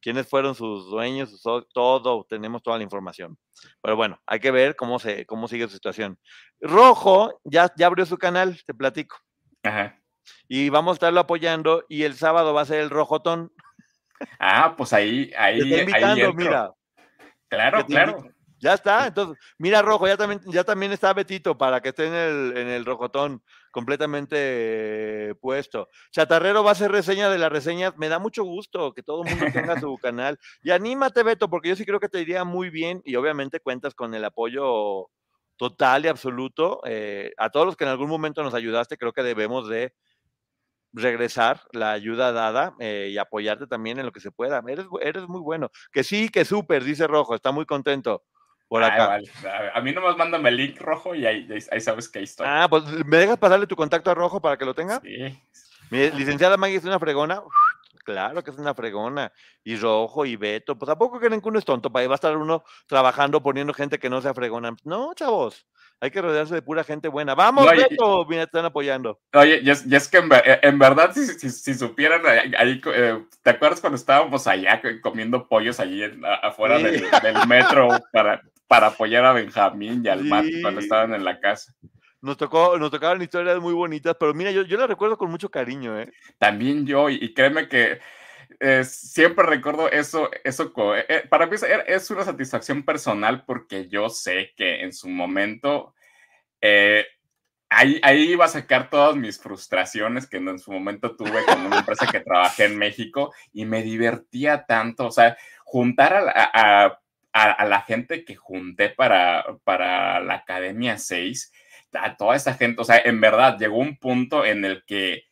Quiénes 0.00 0.28
fueron 0.28 0.54
sus 0.54 0.88
dueños, 0.88 1.42
todo, 1.42 2.26
tenemos 2.28 2.62
toda 2.62 2.78
la 2.78 2.84
información. 2.84 3.36
Pero 3.82 3.96
bueno, 3.96 4.20
hay 4.24 4.38
que 4.38 4.52
ver 4.52 4.76
cómo, 4.76 5.00
se, 5.00 5.26
cómo 5.26 5.48
sigue 5.48 5.66
su 5.66 5.74
situación. 5.74 6.16
Rojo 6.60 7.40
ya, 7.42 7.72
ya 7.76 7.86
abrió 7.86 8.06
su 8.06 8.18
canal, 8.18 8.60
te 8.64 8.72
platico. 8.72 9.16
Ajá. 9.64 9.98
Y 10.46 10.68
vamos 10.68 10.92
a 10.92 10.94
estarlo 10.94 11.18
apoyando 11.18 11.84
y 11.88 12.04
el 12.04 12.14
sábado 12.14 12.54
va 12.54 12.60
a 12.60 12.66
ser 12.66 12.82
el 12.82 12.90
Rojotón. 12.90 13.52
Ah, 14.38 14.74
pues 14.76 14.92
ahí, 14.92 15.30
ahí. 15.36 15.58
Te 15.60 15.80
está 15.80 15.82
invitando, 15.82 16.34
mira. 16.34 16.72
Claro, 17.48 17.84
claro. 17.86 18.32
Ya 18.62 18.74
está, 18.74 19.08
entonces, 19.08 19.36
mira 19.58 19.82
Rojo, 19.82 20.06
ya 20.06 20.16
también, 20.16 20.40
ya 20.46 20.62
también 20.62 20.92
está 20.92 21.12
Betito 21.12 21.58
para 21.58 21.80
que 21.80 21.88
esté 21.88 22.06
en 22.06 22.14
el, 22.14 22.56
en 22.56 22.68
el 22.68 22.84
Rojotón 22.84 23.42
completamente 23.72 24.36
eh, 24.38 25.34
puesto. 25.34 25.88
Chatarrero 26.12 26.62
va 26.62 26.70
a 26.70 26.72
hacer 26.72 26.92
reseña 26.92 27.28
de 27.28 27.38
las 27.38 27.50
reseñas, 27.50 27.98
me 27.98 28.08
da 28.08 28.20
mucho 28.20 28.44
gusto 28.44 28.94
que 28.94 29.02
todo 29.02 29.24
el 29.24 29.30
mundo 29.30 29.46
tenga 29.52 29.80
su 29.80 29.98
canal. 30.02 30.38
Y 30.62 30.70
anímate, 30.70 31.24
Beto, 31.24 31.50
porque 31.50 31.70
yo 31.70 31.76
sí 31.76 31.84
creo 31.84 31.98
que 31.98 32.08
te 32.08 32.20
iría 32.20 32.44
muy 32.44 32.70
bien 32.70 33.02
y 33.04 33.16
obviamente 33.16 33.58
cuentas 33.58 33.96
con 33.96 34.14
el 34.14 34.24
apoyo 34.24 35.08
total 35.56 36.04
y 36.04 36.08
absoluto. 36.08 36.82
Eh, 36.84 37.32
a 37.38 37.50
todos 37.50 37.66
los 37.66 37.76
que 37.76 37.82
en 37.82 37.90
algún 37.90 38.08
momento 38.08 38.44
nos 38.44 38.54
ayudaste, 38.54 38.96
creo 38.96 39.12
que 39.12 39.24
debemos 39.24 39.68
de 39.68 39.92
regresar 40.92 41.62
la 41.72 41.92
ayuda 41.92 42.32
dada 42.32 42.74
eh, 42.78 43.08
y 43.10 43.18
apoyarte 43.18 43.66
también 43.66 43.98
en 43.98 44.06
lo 44.06 44.12
que 44.12 44.20
se 44.20 44.30
pueda. 44.30 44.62
Eres, 44.66 44.86
eres 45.00 45.28
muy 45.28 45.40
bueno. 45.40 45.70
Que 45.92 46.04
sí, 46.04 46.28
que 46.28 46.44
súper, 46.44 46.84
dice 46.84 47.06
Rojo, 47.06 47.34
está 47.34 47.52
muy 47.52 47.66
contento 47.66 48.24
por 48.72 48.82
acá. 48.82 49.20
A 49.74 49.80
mí 49.82 49.92
nomás 49.92 50.16
mándame 50.16 50.48
el 50.48 50.56
link 50.56 50.80
rojo 50.80 51.14
y 51.14 51.26
ahí, 51.26 51.46
ahí, 51.70 51.80
sabes 51.82 52.08
que 52.08 52.20
ahí 52.20 52.24
estoy. 52.24 52.46
Ah, 52.48 52.66
pues 52.70 52.84
¿me 53.04 53.18
dejas 53.18 53.36
pasarle 53.36 53.66
tu 53.66 53.76
contacto 53.76 54.10
a 54.10 54.14
Rojo 54.14 54.40
para 54.40 54.56
que 54.56 54.64
lo 54.64 54.74
tenga? 54.74 54.98
Sí. 55.00 55.38
Mi 55.90 56.10
licenciada 56.12 56.56
Maggie 56.56 56.78
es 56.78 56.84
una 56.84 56.98
fregona. 56.98 57.42
claro 58.02 58.42
que 58.42 58.50
es 58.50 58.56
una 58.56 58.72
fregona. 58.72 59.30
Y 59.62 59.76
Rojo 59.76 60.24
y 60.24 60.36
Beto. 60.36 60.78
Pues 60.78 60.86
tampoco 60.88 61.20
creen 61.20 61.42
que 61.42 61.48
uno 61.50 61.58
es 61.58 61.66
tonto. 61.66 61.92
Para 61.92 62.00
ahí 62.00 62.06
va 62.06 62.14
a 62.14 62.16
estar 62.16 62.34
uno 62.34 62.64
trabajando 62.86 63.42
poniendo 63.42 63.74
gente 63.74 63.98
que 63.98 64.08
no 64.08 64.22
sea 64.22 64.32
fregona. 64.32 64.74
No, 64.84 65.12
chavos. 65.12 65.66
Hay 66.02 66.10
que 66.10 66.20
rodearse 66.20 66.56
de 66.56 66.62
pura 66.62 66.82
gente 66.82 67.06
buena. 67.06 67.36
¡Vamos, 67.36 67.64
Beto! 67.64 68.26
Mira, 68.28 68.42
te 68.42 68.48
están 68.48 68.64
apoyando. 68.64 69.20
Oye, 69.34 69.60
y 69.62 69.70
es, 69.70 70.08
que 70.08 70.18
eh, 70.18 70.58
en, 70.62 70.76
verdad, 70.76 71.12
si, 71.14 71.74
supieran, 71.74 72.22
ahí, 72.26 72.82
eh, 72.92 73.22
¿te 73.40 73.50
acuerdas 73.50 73.80
cuando 73.80 73.94
estábamos 73.94 74.48
allá 74.48 74.82
comiendo 75.00 75.46
pollos 75.46 75.78
allí 75.78 76.02
afuera 76.42 76.78
del, 76.78 77.04
metro 77.46 77.88
para, 78.12 78.42
para 78.66 78.88
apoyar 78.88 79.24
a 79.24 79.32
Benjamín 79.32 80.02
y 80.04 80.08
al 80.08 80.22
sí. 80.22 80.60
cuando 80.60 80.80
estaban 80.80 81.14
en 81.14 81.24
la 81.24 81.38
casa? 81.38 81.72
Nos 82.20 82.36
tocó, 82.36 82.76
nos 82.78 82.90
tocaron 82.90 83.22
historias 83.22 83.60
muy 83.60 83.72
bonitas, 83.72 84.16
pero 84.18 84.34
mira, 84.34 84.50
yo, 84.50 84.62
yo 84.62 84.78
las 84.78 84.88
recuerdo 84.88 85.16
con 85.16 85.30
mucho 85.30 85.52
cariño, 85.52 86.00
¿eh? 86.00 86.12
También 86.36 86.84
yo, 86.84 87.10
y, 87.10 87.32
créeme 87.32 87.68
que 87.68 88.00
eh, 88.60 88.84
siempre 88.84 89.46
recuerdo 89.46 89.90
eso, 89.90 90.30
eso 90.44 90.72
eh, 90.96 91.06
eh, 91.08 91.22
para 91.28 91.46
mí 91.46 91.56
es, 91.86 92.10
una 92.10 92.24
satisfacción 92.24 92.82
personal 92.82 93.44
porque 93.44 93.88
yo 93.88 94.08
sé 94.08 94.52
que 94.56 94.82
en 94.82 94.92
su 94.92 95.08
momento 95.08 95.94
ahí, 97.68 97.98
ahí 98.02 98.30
iba 98.30 98.44
a 98.44 98.48
sacar 98.48 98.90
todas 98.90 99.16
mis 99.16 99.40
frustraciones 99.40 100.28
que 100.28 100.36
en 100.36 100.58
su 100.58 100.72
momento 100.72 101.16
tuve 101.16 101.44
con 101.44 101.66
una 101.66 101.78
empresa 101.78 102.06
que 102.06 102.20
trabajé 102.20 102.66
en 102.66 102.78
México 102.78 103.34
y 103.52 103.64
me 103.64 103.82
divertía 103.82 104.64
tanto, 104.64 105.06
o 105.06 105.10
sea, 105.10 105.36
juntar 105.64 106.32
a, 106.34 107.00
a, 107.32 107.64
la 107.64 107.80
gente 107.82 108.24
que 108.24 108.36
junté 108.36 108.90
para, 108.90 109.44
para 109.64 110.20
la 110.20 110.34
Academia 110.34 110.98
6, 110.98 111.52
a 111.94 112.16
toda 112.16 112.36
esa 112.36 112.54
gente, 112.54 112.82
o 112.82 112.84
sea, 112.84 112.98
en 112.98 113.20
verdad 113.20 113.58
llegó 113.58 113.78
un 113.78 113.96
punto 113.96 114.44
en 114.44 114.64
el 114.64 114.84
que 114.84 115.24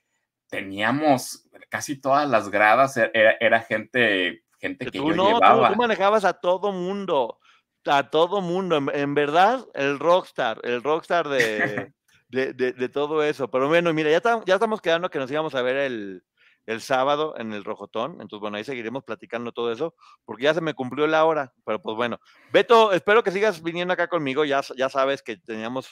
teníamos 0.48 1.46
casi 1.70 1.98
todas 1.98 2.28
las 2.28 2.50
gradas, 2.50 2.98
e-, 2.98 3.10
era, 3.14 3.60
gente, 3.62 4.44
gente 4.58 4.86
que, 4.86 4.98
yo 4.98 5.10
llevaba. 5.10 5.70
Tú, 5.70 5.76
manejabas 5.76 6.26
a 6.26 6.34
todo 6.34 6.72
mundo, 6.72 7.38
a 7.86 8.10
todo 8.10 8.42
mundo, 8.42 8.76
en, 8.92 9.14
verdad, 9.14 9.66
el 9.72 9.98
rockstar, 9.98 10.60
el 10.64 10.82
rockstar 10.82 11.28
de, 12.28 12.52
de, 12.52 12.88
todo 12.90 13.22
eso. 13.22 13.50
Pero 13.50 13.68
bueno, 13.68 13.94
mira, 13.94 14.10
ya, 14.10 14.20
ya 14.44 14.54
estamos 14.54 14.82
quedando 14.82 15.08
que 15.08 15.18
nos 15.18 15.30
íbamos 15.30 15.54
a 15.54 15.62
ver 15.62 15.76
el, 15.76 16.22
el 16.66 16.80
sábado 16.80 17.34
en 17.38 17.52
el 17.52 17.64
Rojotón. 17.64 18.12
Entonces, 18.20 18.40
bueno, 18.40 18.56
ahí 18.56 18.64
seguiremos 18.64 19.04
platicando 19.04 19.52
todo 19.52 19.72
eso, 19.72 19.94
porque 20.24 20.44
ya 20.44 20.54
se 20.54 20.60
me 20.60 20.74
cumplió 20.74 21.06
la 21.06 21.24
hora. 21.24 21.52
Pero 21.64 21.80
pues 21.80 21.96
bueno, 21.96 22.20
Beto, 22.52 22.92
espero 22.92 23.22
que 23.22 23.30
sigas 23.30 23.62
viniendo 23.62 23.94
acá 23.94 24.08
conmigo. 24.08 24.44
Ya, 24.44 24.60
ya 24.76 24.88
sabes 24.88 25.22
que 25.22 25.36
teníamos 25.36 25.90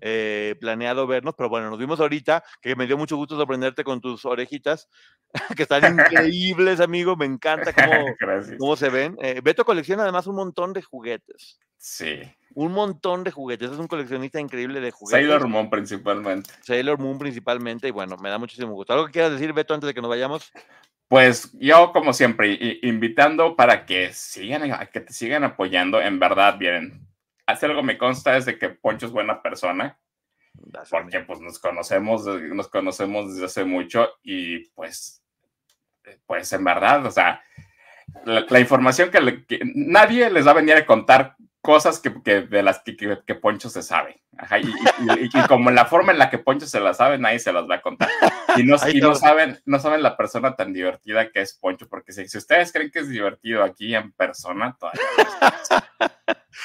eh, 0.00 0.56
planeado 0.60 1.06
vernos, 1.06 1.34
pero 1.36 1.48
bueno, 1.48 1.70
nos 1.70 1.78
vimos 1.78 2.00
ahorita, 2.00 2.42
que 2.60 2.74
me 2.76 2.86
dio 2.86 2.96
mucho 2.96 3.16
gusto 3.16 3.36
sorprenderte 3.36 3.84
con 3.84 4.00
tus 4.00 4.24
orejitas, 4.24 4.88
que 5.56 5.62
están 5.62 5.92
increíbles, 5.92 6.80
amigo, 6.80 7.16
me 7.16 7.26
encanta 7.26 7.72
cómo, 7.72 8.04
cómo 8.58 8.76
se 8.76 8.88
ven. 8.88 9.16
Eh, 9.22 9.40
Beto 9.42 9.64
colecciona 9.64 10.02
además 10.02 10.26
un 10.26 10.36
montón 10.36 10.72
de 10.72 10.82
juguetes. 10.82 11.58
Sí. 11.76 12.20
Un 12.54 12.72
montón 12.72 13.24
de 13.24 13.30
juguetes, 13.30 13.70
es 13.70 13.78
un 13.78 13.86
coleccionista 13.86 14.40
increíble 14.40 14.80
de 14.80 14.90
juguetes. 14.90 15.20
Sailor 15.20 15.48
Moon 15.48 15.70
principalmente. 15.70 16.50
Sailor 16.62 16.98
Moon 16.98 17.18
principalmente, 17.18 17.88
y 17.88 17.90
bueno, 17.90 18.16
me 18.16 18.30
da 18.30 18.38
muchísimo 18.38 18.72
gusto. 18.72 18.92
¿Algo 18.92 19.06
que 19.06 19.12
quieras 19.12 19.32
decir, 19.32 19.52
Beto, 19.52 19.74
antes 19.74 19.86
de 19.86 19.94
que 19.94 20.00
nos 20.00 20.10
vayamos? 20.10 20.52
Pues 21.08 21.52
yo, 21.54 21.92
como 21.92 22.12
siempre, 22.12 22.78
invitando 22.82 23.56
para 23.56 23.84
que 23.84 24.12
sigan, 24.12 24.88
que 24.92 25.00
te 25.00 25.12
sigan 25.12 25.42
apoyando, 25.42 26.00
en 26.00 26.20
verdad, 26.20 26.56
bien 26.56 27.09
hace 27.50 27.66
algo 27.66 27.82
me 27.82 27.98
consta 27.98 28.36
es 28.36 28.44
de 28.46 28.58
que 28.58 28.70
Poncho 28.70 29.06
es 29.06 29.12
buena 29.12 29.42
persona, 29.42 29.98
porque 30.90 31.20
pues 31.20 31.40
nos 31.40 31.58
conocemos, 31.58 32.26
nos 32.26 32.68
conocemos 32.68 33.34
desde 33.34 33.46
hace 33.46 33.64
mucho 33.64 34.08
y 34.22 34.66
pues, 34.70 35.22
pues 36.26 36.52
en 36.52 36.64
verdad, 36.64 37.04
o 37.06 37.10
sea, 37.10 37.42
la, 38.24 38.60
información 38.60 39.10
que, 39.10 39.64
nadie 39.74 40.30
les 40.30 40.46
va 40.46 40.50
a 40.50 40.54
venir 40.54 40.74
a 40.74 40.86
contar 40.86 41.36
cosas 41.60 42.00
que, 42.00 42.10
de 42.40 42.62
las 42.62 42.80
que, 42.80 42.96
que, 42.96 43.34
Poncho 43.34 43.68
se 43.68 43.82
sabe. 43.82 44.22
y, 44.60 45.46
como 45.46 45.70
la 45.70 45.84
forma 45.84 46.12
en 46.12 46.18
la 46.18 46.30
que 46.30 46.38
Poncho 46.38 46.66
se 46.66 46.80
las 46.80 46.96
sabe, 46.96 47.18
nadie 47.18 47.38
se 47.38 47.52
las 47.52 47.68
va 47.68 47.76
a 47.76 47.82
contar. 47.82 48.08
Y 48.56 48.64
no, 48.64 48.76
no, 49.00 49.14
saben, 49.14 49.60
no 49.64 49.78
saben 49.78 50.02
la 50.02 50.16
persona 50.16 50.56
tan 50.56 50.72
divertida 50.72 51.30
que 51.30 51.40
es 51.40 51.54
Poncho, 51.54 51.88
porque 51.88 52.12
si, 52.12 52.28
si 52.28 52.38
ustedes 52.38 52.72
creen 52.72 52.90
que 52.90 53.00
es 53.00 53.08
divertido 53.08 53.62
aquí 53.62 53.94
en 53.94 54.12
persona, 54.12 54.76
todavía 54.78 55.02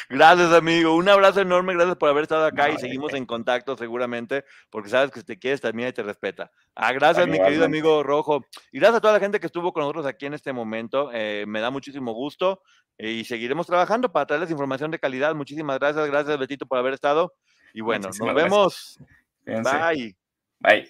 Gracias, 0.09 0.51
amigo. 0.51 0.95
Un 0.95 1.09
abrazo 1.09 1.41
enorme. 1.41 1.73
Gracias 1.73 1.97
por 1.97 2.09
haber 2.09 2.23
estado 2.23 2.45
acá 2.45 2.69
y 2.69 2.77
seguimos 2.77 3.13
en 3.13 3.25
contacto 3.25 3.77
seguramente, 3.77 4.43
porque 4.69 4.89
sabes 4.89 5.11
que 5.11 5.21
te 5.23 5.37
quieres 5.37 5.61
también 5.61 5.89
y 5.89 5.93
te 5.93 6.03
respeta. 6.03 6.51
Ah, 6.75 6.91
gracias, 6.93 7.27
mi 7.27 7.39
querido 7.39 7.65
amigo 7.65 8.03
Rojo. 8.03 8.45
Y 8.71 8.79
gracias 8.79 8.97
a 8.97 9.01
toda 9.01 9.13
la 9.13 9.19
gente 9.19 9.39
que 9.39 9.45
estuvo 9.45 9.73
con 9.73 9.81
nosotros 9.81 10.05
aquí 10.05 10.25
en 10.25 10.33
este 10.33 10.53
momento. 10.53 11.09
Eh, 11.13 11.45
me 11.47 11.59
da 11.59 11.69
muchísimo 11.69 12.13
gusto 12.13 12.61
eh, 12.97 13.11
y 13.11 13.25
seguiremos 13.25 13.67
trabajando 13.67 14.11
para 14.11 14.25
traerles 14.25 14.51
información 14.51 14.91
de 14.91 14.99
calidad. 14.99 15.35
Muchísimas 15.35 15.79
gracias. 15.79 16.07
Gracias, 16.07 16.37
Betito, 16.37 16.65
por 16.65 16.77
haber 16.77 16.93
estado. 16.93 17.33
Y 17.73 17.81
bueno, 17.81 18.09
nos 18.17 18.33
vemos. 18.33 18.99
Bye. 19.45 20.15
Bye. 20.59 20.89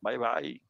Bye, 0.00 0.18
bye. 0.18 0.69